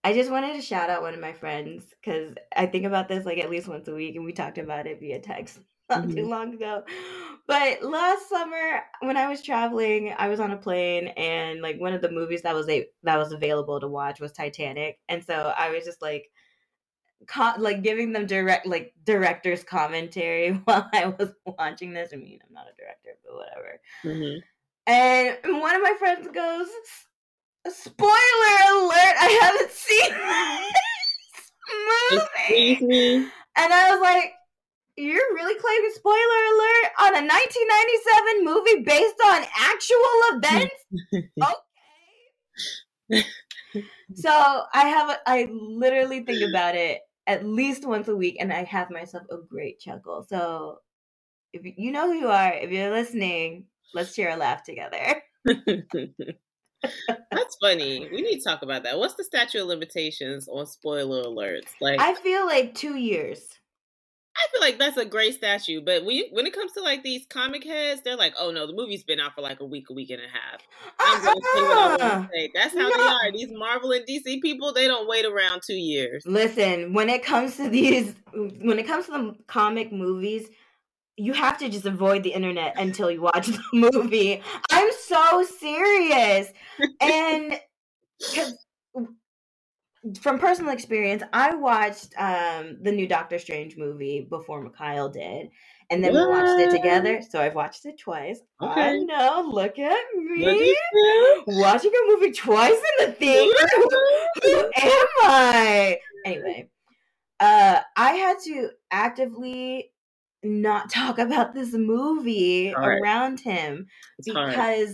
I 0.02 0.14
just 0.14 0.30
wanted 0.30 0.54
to 0.54 0.62
shout 0.62 0.88
out 0.88 1.02
one 1.02 1.12
of 1.14 1.20
my 1.20 1.32
friends 1.32 1.84
because 2.00 2.34
I 2.56 2.66
think 2.66 2.86
about 2.86 3.08
this 3.08 3.26
like 3.26 3.38
at 3.38 3.50
least 3.50 3.68
once 3.68 3.86
a 3.88 3.94
week, 3.94 4.16
and 4.16 4.24
we 4.24 4.32
talked 4.32 4.58
about 4.58 4.86
it 4.86 4.98
via 5.00 5.20
text 5.20 5.60
not 5.90 6.10
too 6.10 6.26
long 6.26 6.54
ago. 6.54 6.84
But 7.46 7.82
last 7.82 8.28
summer, 8.28 8.82
when 9.00 9.16
I 9.16 9.28
was 9.28 9.42
traveling, 9.42 10.14
I 10.16 10.28
was 10.28 10.40
on 10.40 10.52
a 10.52 10.56
plane, 10.56 11.08
and 11.08 11.60
like 11.60 11.78
one 11.78 11.92
of 11.92 12.00
the 12.00 12.10
movies 12.10 12.42
that 12.42 12.54
was 12.54 12.68
a 12.68 12.88
that 13.02 13.18
was 13.18 13.32
available 13.32 13.78
to 13.80 13.88
watch 13.88 14.20
was 14.20 14.32
Titanic, 14.32 15.00
and 15.08 15.24
so 15.24 15.52
I 15.56 15.70
was 15.70 15.84
just 15.84 16.02
like. 16.02 16.30
Co- 17.26 17.54
like 17.58 17.82
giving 17.82 18.12
them 18.12 18.26
direct 18.26 18.66
like 18.66 18.94
director's 19.04 19.62
commentary 19.62 20.52
while 20.64 20.88
I 20.94 21.06
was 21.08 21.34
watching 21.44 21.92
this. 21.92 22.10
I 22.12 22.16
mean, 22.16 22.40
I'm 22.46 22.54
not 22.54 22.66
a 22.66 22.76
director, 22.76 23.10
but 23.24 23.34
whatever. 23.36 23.80
hmm 24.02 24.38
And 24.86 25.38
one 25.60 25.76
of 25.76 25.82
my 25.82 25.94
friends 25.98 26.28
goes, 26.32 26.68
"Spoiler 27.68 28.56
alert! 28.72 29.14
I 29.20 29.38
haven't 29.42 29.70
seen 29.70 30.10
this 30.72 31.52
Excuse 31.66 32.80
movie." 32.80 32.86
me. 32.86 33.14
And 33.56 33.72
I 33.72 33.90
was 33.92 34.00
like, 34.00 34.32
"You're 34.96 35.34
really 35.34 35.58
claiming 35.60 35.90
spoiler 35.94 36.16
alert 36.16 36.92
on 37.00 37.14
a 37.16 37.26
1997 37.26 38.44
movie 38.44 38.82
based 38.84 39.20
on 39.26 39.44
actual 39.58 40.20
events?" 40.32 40.74
okay. 43.12 43.24
so 44.14 44.30
I 44.72 44.88
have, 44.88 45.10
a, 45.10 45.18
I 45.26 45.48
literally 45.52 46.20
think 46.24 46.42
about 46.42 46.74
it 46.74 47.00
at 47.26 47.44
least 47.44 47.86
once 47.86 48.08
a 48.08 48.16
week, 48.16 48.36
and 48.40 48.52
I 48.52 48.64
have 48.64 48.90
myself 48.90 49.24
a 49.30 49.36
great 49.48 49.78
chuckle. 49.80 50.24
So 50.28 50.78
if 51.52 51.64
you- 51.64 51.74
you 51.76 51.92
know 51.92 52.06
who 52.12 52.18
you 52.18 52.28
are, 52.28 52.52
if 52.54 52.70
you're 52.70 52.90
listening, 52.90 53.66
let's 53.94 54.14
share 54.14 54.30
a 54.30 54.36
laugh 54.36 54.62
together. 54.64 55.22
That's 57.30 57.56
funny. 57.60 58.08
We 58.12 58.22
need 58.22 58.38
to 58.38 58.44
talk 58.44 58.62
about 58.62 58.84
that. 58.84 58.98
What's 58.98 59.14
the 59.14 59.24
statute 59.24 59.60
of 59.60 59.68
limitations 59.68 60.48
on 60.48 60.66
spoiler 60.66 61.24
alerts? 61.24 61.68
Like, 61.80 62.00
I 62.00 62.14
feel 62.14 62.46
like 62.46 62.74
two 62.74 62.96
years. 62.96 63.40
I 64.36 64.46
feel 64.52 64.60
like 64.60 64.78
that's 64.78 64.96
a 64.96 65.04
great 65.04 65.34
statue, 65.34 65.82
but 65.84 66.04
when 66.04 66.16
you, 66.16 66.26
when 66.30 66.46
it 66.46 66.54
comes 66.54 66.72
to 66.72 66.80
like 66.82 67.02
these 67.02 67.26
comic 67.28 67.64
heads, 67.64 68.00
they're 68.02 68.16
like, 68.16 68.32
"Oh 68.38 68.50
no, 68.52 68.66
the 68.66 68.72
movie's 68.72 69.02
been 69.02 69.20
out 69.20 69.34
for 69.34 69.42
like 69.42 69.60
a 69.60 69.64
week, 69.66 69.90
a 69.90 69.92
week 69.92 70.08
and 70.10 70.20
a 70.20 70.28
half." 70.28 70.62
I'm 71.00 71.22
gonna 71.24 71.40
want 71.68 72.00
Uh-uh. 72.00 72.26
say. 72.32 72.50
That's 72.54 72.74
how 72.74 72.88
they 72.88 73.02
are. 73.02 73.32
These 73.32 73.50
Marvel 73.52 73.90
and 73.90 74.06
DC 74.06 74.40
people, 74.40 74.72
they 74.72 74.86
don't 74.86 75.08
wait 75.08 75.26
around 75.26 75.62
two 75.66 75.74
years. 75.74 76.22
Listen, 76.26 76.94
when 76.94 77.10
it 77.10 77.24
comes 77.24 77.56
to 77.56 77.68
these, 77.68 78.14
when 78.32 78.78
it 78.78 78.86
comes 78.86 79.06
to 79.06 79.12
the 79.12 79.34
comic 79.48 79.92
movies, 79.92 80.48
you 81.20 81.34
have 81.34 81.58
to 81.58 81.68
just 81.68 81.84
avoid 81.84 82.22
the 82.22 82.30
internet 82.30 82.74
until 82.78 83.10
you 83.10 83.20
watch 83.20 83.46
the 83.48 83.62
movie. 83.72 84.42
I'm 84.70 84.90
so 84.98 85.44
serious, 85.44 86.48
and 87.00 87.60
from 90.20 90.38
personal 90.38 90.72
experience, 90.72 91.22
I 91.32 91.54
watched 91.54 92.14
um, 92.16 92.78
the 92.82 92.90
new 92.90 93.06
Doctor 93.06 93.38
Strange 93.38 93.76
movie 93.76 94.26
before 94.28 94.62
Mikhail 94.62 95.10
did, 95.10 95.50
and 95.90 96.02
then 96.02 96.14
we 96.14 96.26
watched 96.26 96.58
it 96.58 96.70
together. 96.70 97.20
So 97.28 97.40
I've 97.40 97.54
watched 97.54 97.84
it 97.84 97.98
twice. 97.98 98.40
I 98.60 98.96
know. 98.96 99.46
Look 99.52 99.78
at 99.78 99.98
me. 100.16 100.46
Look 100.46 100.56
at 100.56 100.62
you. 100.62 101.44
watching 101.46 101.92
a 101.92 102.08
movie 102.08 102.32
twice 102.32 102.80
in 102.98 103.06
the 103.06 103.12
theater. 103.12 103.68
Who 104.42 104.58
am 104.58 105.06
I? 105.22 105.98
Anyway, 106.24 106.70
uh, 107.40 107.80
I 107.96 108.12
had 108.12 108.38
to 108.44 108.70
actively 108.90 109.92
not 110.42 110.90
talk 110.90 111.18
about 111.18 111.54
this 111.54 111.72
movie 111.74 112.70
Hard. 112.70 113.00
around 113.02 113.40
him 113.40 113.86
It's 114.18 114.32
hard. 114.32 114.50
because 114.50 114.90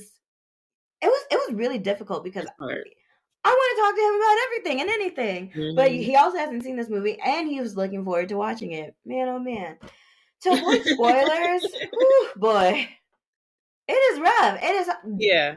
it 1.02 1.06
was 1.06 1.24
it 1.30 1.36
was 1.36 1.54
really 1.54 1.78
difficult 1.78 2.24
because 2.24 2.46
I 2.58 3.50
want 3.50 3.76
to 3.76 3.82
talk 3.82 3.94
to 3.94 4.02
him 4.02 4.14
about 4.16 4.38
everything 4.46 4.80
and 4.80 4.90
anything. 4.90 5.74
But 5.76 5.90
Mhm. 5.92 6.02
he 6.02 6.16
also 6.16 6.36
hasn't 6.38 6.64
seen 6.64 6.76
this 6.76 6.88
movie 6.90 7.18
and 7.20 7.46
he 7.48 7.60
was 7.60 7.76
looking 7.76 8.04
forward 8.04 8.28
to 8.30 8.36
watching 8.36 8.72
it. 8.72 8.96
Man, 9.04 9.28
oh 9.28 9.38
man. 9.38 9.78
To 10.42 10.50
avoid 10.52 10.82
spoilers, 10.84 11.64
whew, 11.92 12.28
boy. 12.36 12.88
It 13.88 13.92
is 13.92 14.20
rough. 14.20 14.58
It 14.62 14.74
is 14.74 14.90
yeah, 15.18 15.56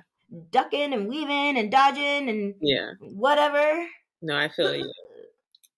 ducking 0.52 0.94
and 0.94 1.08
weaving 1.08 1.58
and 1.58 1.72
dodging 1.72 2.30
and 2.30 2.54
yeah. 2.62 2.92
whatever. 3.00 3.88
No, 4.22 4.38
I 4.38 4.50
feel 4.50 4.76
you. 4.76 4.92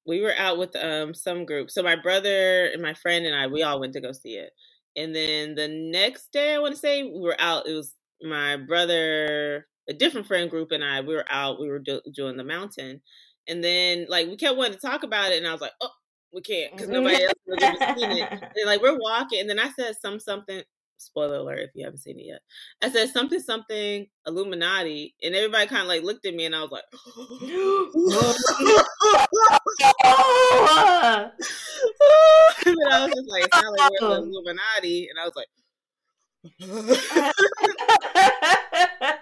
We 0.05 0.21
were 0.21 0.33
out 0.37 0.57
with 0.57 0.75
um 0.75 1.13
some 1.13 1.45
group. 1.45 1.69
So 1.69 1.83
my 1.83 1.95
brother 1.95 2.65
and 2.67 2.81
my 2.81 2.93
friend 2.93 3.25
and 3.25 3.35
I, 3.35 3.47
we 3.47 3.63
all 3.63 3.79
went 3.79 3.93
to 3.93 4.01
go 4.01 4.11
see 4.11 4.35
it. 4.35 4.51
And 4.95 5.15
then 5.15 5.55
the 5.55 5.67
next 5.67 6.31
day, 6.33 6.53
I 6.53 6.59
want 6.59 6.73
to 6.73 6.79
say 6.79 7.03
we 7.03 7.21
were 7.21 7.39
out. 7.39 7.67
It 7.67 7.73
was 7.73 7.93
my 8.21 8.57
brother, 8.57 9.67
a 9.89 9.93
different 9.93 10.27
friend 10.27 10.49
group, 10.49 10.71
and 10.71 10.83
I. 10.83 11.01
We 11.01 11.13
were 11.13 11.25
out. 11.29 11.59
We 11.59 11.69
were 11.69 11.79
do- 11.79 12.01
doing 12.13 12.35
the 12.35 12.43
mountain, 12.43 13.01
and 13.47 13.63
then 13.63 14.05
like 14.09 14.27
we 14.27 14.35
kept 14.35 14.57
wanting 14.57 14.73
to 14.73 14.79
talk 14.79 15.03
about 15.03 15.31
it, 15.31 15.37
and 15.37 15.47
I 15.47 15.51
was 15.51 15.61
like, 15.61 15.73
oh, 15.81 15.91
we 16.33 16.41
can't 16.41 16.71
because 16.71 16.89
nobody 16.89 17.23
else 17.23 17.33
has 17.59 17.99
seen 17.99 18.11
it. 18.11 18.29
And 18.55 18.65
like 18.65 18.81
we're 18.81 18.99
walking, 18.99 19.39
and 19.39 19.49
then 19.49 19.59
I 19.59 19.69
said 19.69 19.95
some 20.01 20.19
something. 20.19 20.61
Spoiler 21.01 21.37
alert 21.37 21.59
if 21.59 21.69
you 21.73 21.85
haven't 21.85 21.99
seen 21.99 22.19
it 22.19 22.25
yet. 22.25 22.41
I 22.81 22.89
said 22.89 23.09
something 23.09 23.39
something 23.39 24.07
Illuminati, 24.25 25.15
and 25.21 25.35
everybody 25.35 25.67
kind 25.67 25.81
of 25.81 25.87
like 25.87 26.03
looked 26.03 26.25
at 26.25 26.35
me, 26.35 26.45
and 26.45 26.55
I 26.55 26.61
was 26.61 26.71
like, 26.71 26.83
and 32.65 32.77
I 32.91 33.05
was 33.05 33.13
just 33.15 33.29
like, 33.29 33.43
it 33.45 33.53
sounded 33.53 33.79
like 33.79 33.91
we're 34.01 34.17
Illuminati, 34.17 35.07
and 35.09 35.19
I 35.19 35.25
was 35.25 35.35
like. 35.35 35.47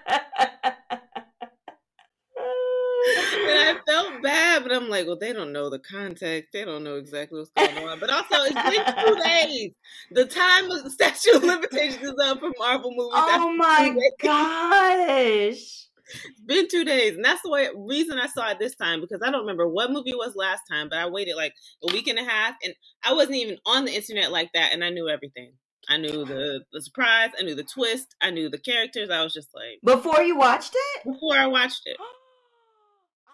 felt 4.02 4.22
bad, 4.22 4.62
but 4.62 4.72
I'm 4.72 4.88
like, 4.88 5.06
well, 5.06 5.18
they 5.18 5.32
don't 5.32 5.52
know 5.52 5.70
the 5.70 5.78
context. 5.78 6.50
They 6.52 6.64
don't 6.64 6.84
know 6.84 6.96
exactly 6.96 7.38
what's 7.40 7.50
going 7.50 7.86
on. 7.88 8.00
But 8.00 8.10
also, 8.10 8.26
it's 8.30 8.54
been 8.54 9.06
two 9.06 9.22
days. 9.24 9.72
The 10.12 10.24
time 10.26 10.70
of 10.70 10.84
the 10.84 10.90
statute 10.90 11.36
of 11.36 11.42
limitations 11.44 12.02
is 12.02 12.14
up 12.22 12.40
for 12.40 12.50
Marvel 12.58 12.90
movies. 12.90 13.12
oh 13.14 13.54
my 13.56 13.94
gosh. 14.22 15.86
It's 16.12 16.40
been 16.44 16.66
two 16.68 16.84
days, 16.84 17.14
and 17.14 17.24
that's 17.24 17.42
the 17.42 17.50
way 17.50 17.68
reason 17.76 18.18
I 18.18 18.26
saw 18.26 18.50
it 18.50 18.58
this 18.58 18.74
time 18.74 19.00
because 19.00 19.20
I 19.24 19.30
don't 19.30 19.42
remember 19.42 19.68
what 19.68 19.92
movie 19.92 20.10
it 20.10 20.18
was 20.18 20.34
last 20.34 20.62
time, 20.68 20.88
but 20.88 20.98
I 20.98 21.08
waited 21.08 21.36
like 21.36 21.52
a 21.88 21.92
week 21.92 22.08
and 22.08 22.18
a 22.18 22.24
half, 22.24 22.56
and 22.64 22.74
I 23.04 23.12
wasn't 23.12 23.36
even 23.36 23.58
on 23.64 23.84
the 23.84 23.94
internet 23.94 24.32
like 24.32 24.50
that, 24.54 24.72
and 24.72 24.82
I 24.82 24.90
knew 24.90 25.08
everything. 25.08 25.52
I 25.88 25.98
knew 25.98 26.24
the 26.24 26.64
the 26.72 26.82
surprise, 26.82 27.30
I 27.38 27.42
knew 27.44 27.54
the 27.54 27.62
twist, 27.64 28.16
I 28.20 28.30
knew 28.32 28.48
the 28.50 28.58
characters. 28.58 29.08
I 29.08 29.22
was 29.22 29.32
just 29.32 29.48
like 29.54 29.78
Before 29.84 30.20
you 30.20 30.36
watched 30.36 30.72
it? 30.74 31.04
before 31.04 31.36
I 31.36 31.46
watched 31.46 31.82
it. 31.86 31.96
Oh 32.19 32.19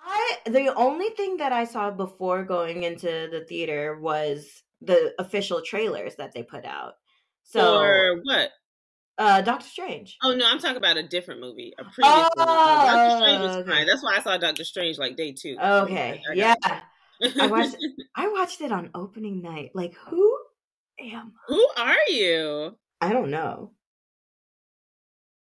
I 0.07 0.39
the 0.47 0.73
only 0.75 1.11
thing 1.11 1.39
that 1.39 1.53
I 1.53 1.65
saw 1.65 1.91
before 1.91 2.45
going 2.45 2.85
into 2.85 3.29
the 3.31 3.45
theater 3.47 3.99
was 3.99 4.63
the 4.81 5.13
official 5.19 5.63
trailers 5.63 6.15
that 6.17 6.33
they 6.33 6.45
put 6.45 6.65
out. 6.65 6.95
So 7.43 7.81
or 7.81 8.21
what? 8.23 8.51
uh 9.19 9.43
Doctor 9.43 9.67
Strange. 9.67 10.17
Oh 10.23 10.33
no, 10.35 10.49
I'm 10.49 10.61
talking 10.61 10.77
about 10.77 10.97
a 10.97 11.03
different 11.03 11.41
movie, 11.41 11.75
a 11.77 11.85
previous 11.85 12.15
movie. 12.15 12.31
Oh, 12.39 12.87
Doctor 12.87 13.17
Strange 13.17 13.41
was 13.41 13.57
okay. 13.57 13.71
fine. 13.71 13.87
That's 13.87 14.03
why 14.03 14.17
I 14.17 14.23
saw 14.23 14.37
Doctor 14.37 14.65
Strange 14.65 14.97
like 14.97 15.17
day 15.17 15.33
two. 15.33 15.57
Okay. 15.61 16.23
I 16.31 16.35
Yeah. 16.35 16.55
I 17.41 17.47
watched 17.49 17.77
I 18.17 18.29
watched 18.29 18.61
it 18.61 18.71
on 18.71 18.91
opening 18.95 19.43
night. 19.43 19.73
Like 19.75 19.95
who 20.09 20.39
am 21.01 21.33
Who 21.49 21.69
are 21.77 22.09
you? 22.09 22.77
I 23.01 23.13
don't 23.13 23.31
know. 23.31 23.73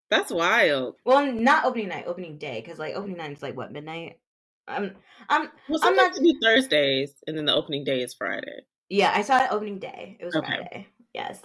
That's 0.09 0.31
wild. 0.31 0.95
Well, 1.05 1.33
not 1.33 1.65
opening 1.65 1.89
night, 1.89 2.05
opening 2.05 2.37
day, 2.37 2.61
because 2.63 2.77
like 2.79 2.93
opening 2.93 3.17
night 3.17 3.31
is 3.31 3.41
like 3.41 3.57
what 3.57 3.71
midnight. 3.71 4.19
I'm, 4.67 4.95
I'm, 5.29 5.49
Well, 5.69 5.79
I'm 5.83 5.95
sometimes 5.95 6.19
not- 6.19 6.23
do 6.23 6.39
Thursdays, 6.41 7.13
and 7.27 7.37
then 7.37 7.45
the 7.45 7.53
opening 7.53 7.83
day 7.83 8.01
is 8.01 8.13
Friday. 8.13 8.61
yeah. 8.89 9.11
I 9.15 9.21
saw 9.21 9.43
it 9.43 9.51
opening 9.51 9.79
day. 9.79 10.17
It 10.19 10.25
was 10.25 10.35
Okay. 10.35 10.47
Friday. 10.55 10.87
Yes. 11.13 11.41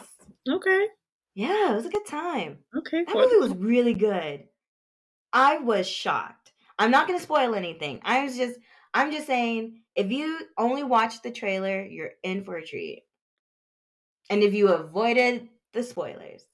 Okay. 0.48 0.86
Yeah, 1.34 1.72
it 1.72 1.74
was 1.76 1.86
a 1.86 1.90
good 1.90 2.06
time. 2.06 2.58
Okay. 2.76 3.04
That 3.04 3.12
cool. 3.12 3.22
movie 3.22 3.36
was 3.38 3.54
really 3.56 3.94
good. 3.94 4.44
I 5.32 5.58
was 5.58 5.86
shocked. 5.88 6.52
I'm 6.78 6.90
not 6.90 7.06
going 7.06 7.18
to 7.18 7.22
spoil 7.22 7.54
anything. 7.54 8.00
I 8.04 8.24
was 8.24 8.36
just, 8.36 8.58
I'm 8.94 9.10
just 9.12 9.26
saying, 9.26 9.80
if 9.94 10.10
you 10.10 10.38
only 10.56 10.82
watch 10.84 11.20
the 11.22 11.30
trailer, 11.30 11.82
you're 11.84 12.12
in 12.22 12.44
for 12.44 12.56
a 12.56 12.64
treat. 12.66 13.02
And 14.30 14.42
if 14.42 14.54
you 14.54 14.68
avoided 14.68 15.48
the 15.72 15.82
spoilers, 15.82 16.44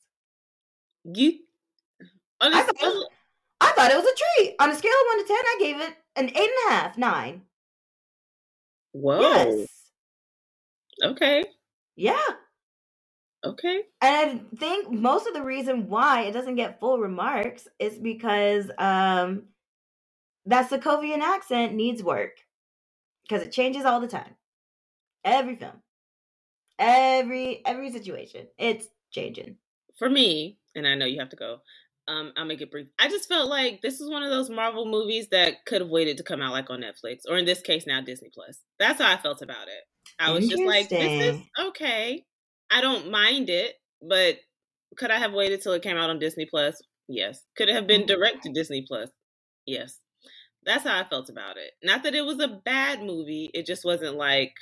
You. 1.05 1.39
I 2.41 2.63
thought 2.63 2.75
was- 2.83 3.07
I 3.61 3.71
thought 3.73 3.91
it 3.91 3.97
was 3.97 4.05
a 4.07 4.43
treat. 4.43 4.55
On 4.61 4.71
a 4.71 4.75
scale 4.75 4.91
of 4.93 5.07
one 5.17 5.19
to 5.23 5.29
ten, 5.29 5.37
I 5.37 5.57
gave 5.61 5.81
it 5.81 5.95
an 6.17 6.29
eight 6.31 6.37
and 6.37 6.51
a 6.69 6.71
half, 6.73 6.99
nine. 6.99 7.43
Whoa. 8.93 9.21
Yes. 9.21 9.69
Okay. 11.03 11.45
Yeah. 11.97 12.19
Okay. 13.45 13.83
And 14.03 14.47
I 14.53 14.57
think 14.57 14.91
most 14.93 15.27
of 15.27 15.35
the 15.35 15.43
reason 15.43 15.89
why 15.89 16.23
it 16.23 16.33
doesn't 16.33 16.57
get 16.57 16.81
full 16.81 16.99
remarks 16.99 17.69
is 17.79 17.99
because 17.99 18.71
um 18.79 19.45
that 20.47 20.71
Sokovian 20.71 21.21
accent 21.21 21.75
needs 21.75 22.03
work. 22.03 22.39
Because 23.29 23.47
it 23.47 23.53
changes 23.53 23.85
all 23.87 24.01
the 24.01 24.09
time. 24.09 24.37
Every 25.25 25.57
film. 25.57 25.83
Every 26.79 27.63
every 27.67 27.93
situation. 27.93 28.49
It's 28.59 28.89
changing. 29.13 29.57
For 29.99 30.11
me, 30.11 30.59
and 30.77 30.87
I 30.87 30.97
know 30.97 31.07
you 31.07 31.21
have 31.21 31.31
to 31.31 31.37
go. 31.37 31.61
Um, 32.07 32.33
I'll 32.37 32.45
make 32.45 32.61
it 32.61 32.71
brief. 32.71 32.89
I 32.99 33.09
just 33.09 33.29
felt 33.29 33.49
like 33.49 33.81
this 33.81 34.01
is 34.01 34.11
one 34.11 34.23
of 34.23 34.31
those 34.31 34.51
Marvel 34.51 34.85
movies 34.85 35.29
that 35.31 35.65
could 35.65 35.81
have 35.81 35.91
waited 35.91 36.19
to 36.19 36.23
come 36.23 36.43
out 36.43 36.53
like 36.53 36.69
on 36.69 36.83
Netflix, 36.83 37.21
or 37.29 37.39
in 37.39 37.47
this 37.47 37.63
case 37.63 37.87
now 37.87 38.01
Disney 38.03 38.31
Plus. 38.33 38.61
That's 38.79 39.01
how 39.01 39.11
I 39.11 39.17
felt 39.17 39.41
about 39.41 39.69
it. 39.69 39.85
I 40.19 40.33
was 40.33 40.49
just 40.49 40.63
like, 40.63 40.89
this 40.91 41.35
is 41.35 41.41
okay. 41.69 42.25
I 42.71 42.81
don't 42.81 43.11
mind 43.11 43.49
it, 43.49 43.75
but 44.03 44.37
could 44.97 45.11
I 45.11 45.19
have 45.19 45.33
waited 45.33 45.63
till 45.63 45.73
it 45.73 45.83
came 45.83 45.97
out 45.97 46.11
on 46.11 46.19
Disney 46.19 46.47
Plus? 46.47 46.81
Yes. 47.09 47.41
Could 47.57 47.69
it 47.69 47.75
have 47.75 47.87
been 47.87 48.07
direct 48.07 48.43
to 48.43 48.53
Disney 48.53 48.85
Plus? 48.87 49.11
Yes. 49.67 49.99
That's 50.65 50.85
how 50.85 50.99
I 50.99 51.05
felt 51.05 51.29
about 51.31 51.57
it. 51.57 51.73
Not 51.83 52.03
that 52.05 52.15
it 52.15 52.25
was 52.25 52.41
a 52.41 52.61
bad 52.65 53.03
movie. 53.03 53.51
It 53.53 53.67
just 53.67 53.85
wasn't 53.85 54.17
like 54.17 54.55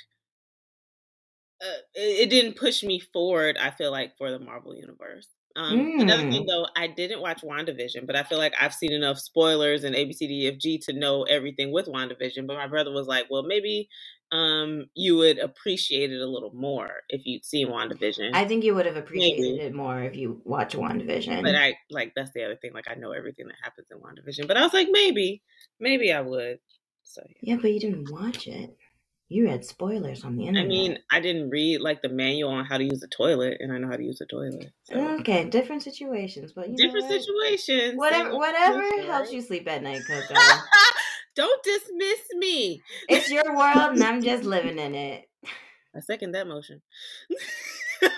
uh, 1.61 1.79
it, 1.95 2.27
it 2.27 2.29
didn't 2.29 2.57
push 2.57 2.83
me 2.83 2.99
forward. 2.99 3.57
I 3.57 3.71
feel 3.71 3.91
like 3.91 4.17
for 4.17 4.31
the 4.31 4.39
Marvel 4.39 4.75
universe. 4.75 5.27
Um, 5.55 5.99
Another 5.99 6.23
thing, 6.31 6.43
Mm. 6.43 6.47
though, 6.47 6.65
I 6.75 6.87
didn't 6.87 7.21
watch 7.21 7.41
WandaVision, 7.43 8.07
but 8.07 8.15
I 8.15 8.23
feel 8.23 8.39
like 8.39 8.53
I've 8.59 8.73
seen 8.73 8.91
enough 8.91 9.19
spoilers 9.19 9.83
and 9.83 9.95
ABCDFG 9.95 10.79
to 10.85 10.93
know 10.93 11.23
everything 11.23 11.71
with 11.71 11.85
WandaVision. 11.85 12.47
But 12.47 12.55
my 12.55 12.65
brother 12.67 12.91
was 12.91 13.05
like, 13.05 13.27
"Well, 13.29 13.43
maybe 13.43 13.87
um, 14.31 14.85
you 14.95 15.15
would 15.17 15.37
appreciate 15.37 16.11
it 16.11 16.19
a 16.19 16.25
little 16.25 16.53
more 16.55 17.01
if 17.09 17.25
you'd 17.27 17.45
seen 17.45 17.67
WandaVision." 17.67 18.31
I 18.33 18.45
think 18.45 18.63
you 18.63 18.73
would 18.73 18.87
have 18.87 18.95
appreciated 18.97 19.41
Maybe. 19.41 19.59
it 19.59 19.75
more 19.75 20.01
if 20.01 20.15
you 20.15 20.41
watch 20.43 20.75
WandaVision. 20.75 21.43
but 21.43 21.53
I 21.55 21.75
like 21.91 22.13
that's 22.15 22.31
the 22.33 22.43
other 22.45 22.55
thing. 22.55 22.73
Like 22.73 22.87
I 22.89 22.95
know 22.95 23.11
everything 23.11 23.45
that 23.45 23.55
happens 23.63 23.87
in 23.91 23.99
WandaVision, 23.99 24.47
but 24.47 24.57
I 24.57 24.63
was 24.63 24.73
like, 24.73 24.87
maybe, 24.89 25.43
maybe 25.79 26.11
I 26.11 26.21
would. 26.21 26.57
So 27.03 27.21
yeah. 27.41 27.53
yeah, 27.55 27.61
but 27.61 27.71
you 27.71 27.79
didn't 27.79 28.09
watch 28.11 28.47
it. 28.47 28.75
You 29.33 29.45
read 29.45 29.65
spoilers 29.65 30.23
on 30.23 30.35
the 30.35 30.45
internet. 30.45 30.63
I 30.65 30.67
mean, 30.67 30.99
I 31.11 31.19
didn't 31.19 31.49
read 31.49 31.81
like 31.81 32.03
the 32.03 32.09
manual 32.09 32.51
on 32.51 32.65
how 32.65 32.77
to 32.77 32.83
use 32.83 33.01
a 33.01 33.07
toilet, 33.07 33.57
and 33.61 33.73
I 33.73 33.79
know 33.79 33.87
how 33.87 33.95
to 33.95 34.03
use 34.03 34.21
a 34.21 34.27
toilet. 34.27 34.71
So. 34.83 34.95
okay, 35.21 35.49
different 35.49 35.81
situations, 35.81 36.51
but 36.53 36.69
you 36.69 36.73
know 36.73 36.77
Different 36.77 37.09
what? 37.09 37.19
situations. 37.19 37.97
Whatever, 37.97 38.29
so- 38.29 38.37
whatever 38.37 39.01
helps 39.01 39.33
you 39.33 39.41
sleep 39.41 39.67
at 39.67 39.81
night, 39.81 40.03
Coco. 40.07 40.35
Don't 41.35 41.63
dismiss 41.63 42.19
me. 42.37 42.83
it's 43.09 43.31
your 43.31 43.57
world, 43.57 43.93
and 43.93 44.03
I'm 44.03 44.21
just 44.21 44.43
living 44.55 44.77
in 44.77 44.93
it. 44.93 45.27
I 45.95 46.01
second 46.01 46.33
that 46.33 46.45
motion. 46.47 46.83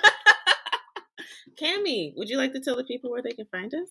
Cammy, 1.58 2.12
would 2.18 2.28
you 2.28 2.36
like 2.36 2.52
to 2.52 2.60
tell 2.60 2.76
the 2.76 2.84
people 2.84 3.10
where 3.10 3.22
they 3.22 3.32
can 3.32 3.48
find 3.50 3.74
us? 3.74 3.88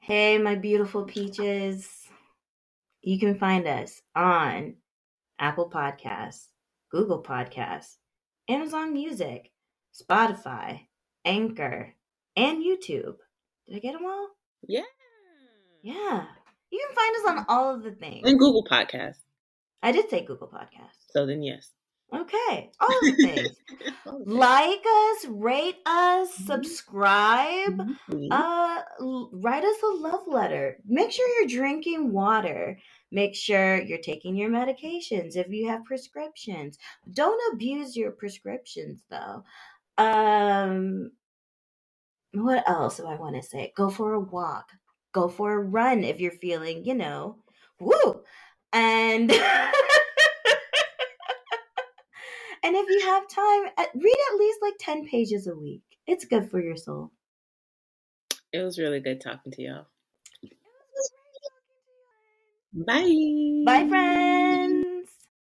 Hey, 0.00 0.36
my 0.38 0.56
beautiful 0.56 1.04
peaches. 1.04 1.88
You 3.02 3.20
can 3.20 3.38
find 3.38 3.68
us 3.68 4.02
on 4.16 4.74
Apple 5.40 5.70
Podcasts, 5.70 6.48
Google 6.90 7.22
Podcasts, 7.22 7.96
Amazon 8.48 8.92
Music, 8.92 9.50
Spotify, 9.92 10.80
Anchor, 11.24 11.94
and 12.36 12.62
YouTube. 12.62 13.16
Did 13.66 13.76
I 13.76 13.78
get 13.78 13.94
them 13.94 14.04
all? 14.04 14.28
Yeah. 14.68 14.82
Yeah. 15.82 16.26
You 16.70 16.86
can 16.86 16.94
find 16.94 17.16
us 17.16 17.30
on 17.30 17.46
all 17.48 17.74
of 17.74 17.82
the 17.82 17.92
things. 17.92 18.28
And 18.28 18.38
Google 18.38 18.64
Podcasts. 18.70 19.22
I 19.82 19.92
did 19.92 20.10
say 20.10 20.24
Google 20.24 20.48
Podcasts. 20.48 21.08
So 21.10 21.26
then, 21.26 21.42
yes. 21.42 21.70
Okay. 22.12 22.70
All 22.80 22.88
the 23.02 23.16
things. 23.22 23.56
like 24.26 24.82
us, 24.86 25.26
rate 25.28 25.78
us, 25.86 26.34
subscribe. 26.34 27.88
Mhm. 28.08 28.28
Uh, 28.30 28.82
write 29.32 29.64
us 29.64 29.82
a 29.82 29.86
love 29.86 30.26
letter. 30.26 30.78
Make 30.86 31.12
sure 31.12 31.28
you're 31.38 31.48
drinking 31.48 32.12
water. 32.12 32.78
Make 33.12 33.34
sure 33.34 33.80
you're 33.80 33.98
taking 33.98 34.36
your 34.36 34.50
medications 34.50 35.36
if 35.36 35.48
you 35.48 35.68
have 35.68 35.84
prescriptions. 35.84 36.78
Don't 37.12 37.40
abuse 37.52 37.96
your 37.96 38.12
prescriptions 38.12 39.02
though. 39.10 39.44
Um, 39.98 41.12
what 42.32 42.68
else 42.68 42.98
do 42.98 43.06
I 43.06 43.16
want 43.16 43.36
to 43.36 43.42
say? 43.42 43.72
Go 43.76 43.90
for 43.90 44.14
a 44.14 44.20
walk. 44.20 44.70
Go 45.12 45.28
for 45.28 45.54
a 45.54 45.58
run 45.58 46.04
if 46.04 46.20
you're 46.20 46.30
feeling, 46.32 46.84
you 46.84 46.94
know, 46.94 47.38
woo. 47.80 48.22
And 48.72 49.30
and 52.62 52.76
if 52.76 52.88
you 52.88 53.00
have 53.08 53.28
time, 53.28 53.72
read 53.94 54.16
at 54.32 54.38
least 54.38 54.58
like 54.62 54.74
10 54.78 55.06
pages 55.06 55.46
a 55.46 55.54
week. 55.54 55.82
It's 56.06 56.24
good 56.24 56.50
for 56.50 56.60
your 56.60 56.76
soul. 56.76 57.12
It 58.52 58.62
was 58.62 58.78
really 58.78 59.00
good 59.00 59.20
talking 59.20 59.52
to 59.52 59.62
y'all. 59.62 59.86
Bye. 62.72 63.62
Bye, 63.64 63.88
friends. 63.88 64.89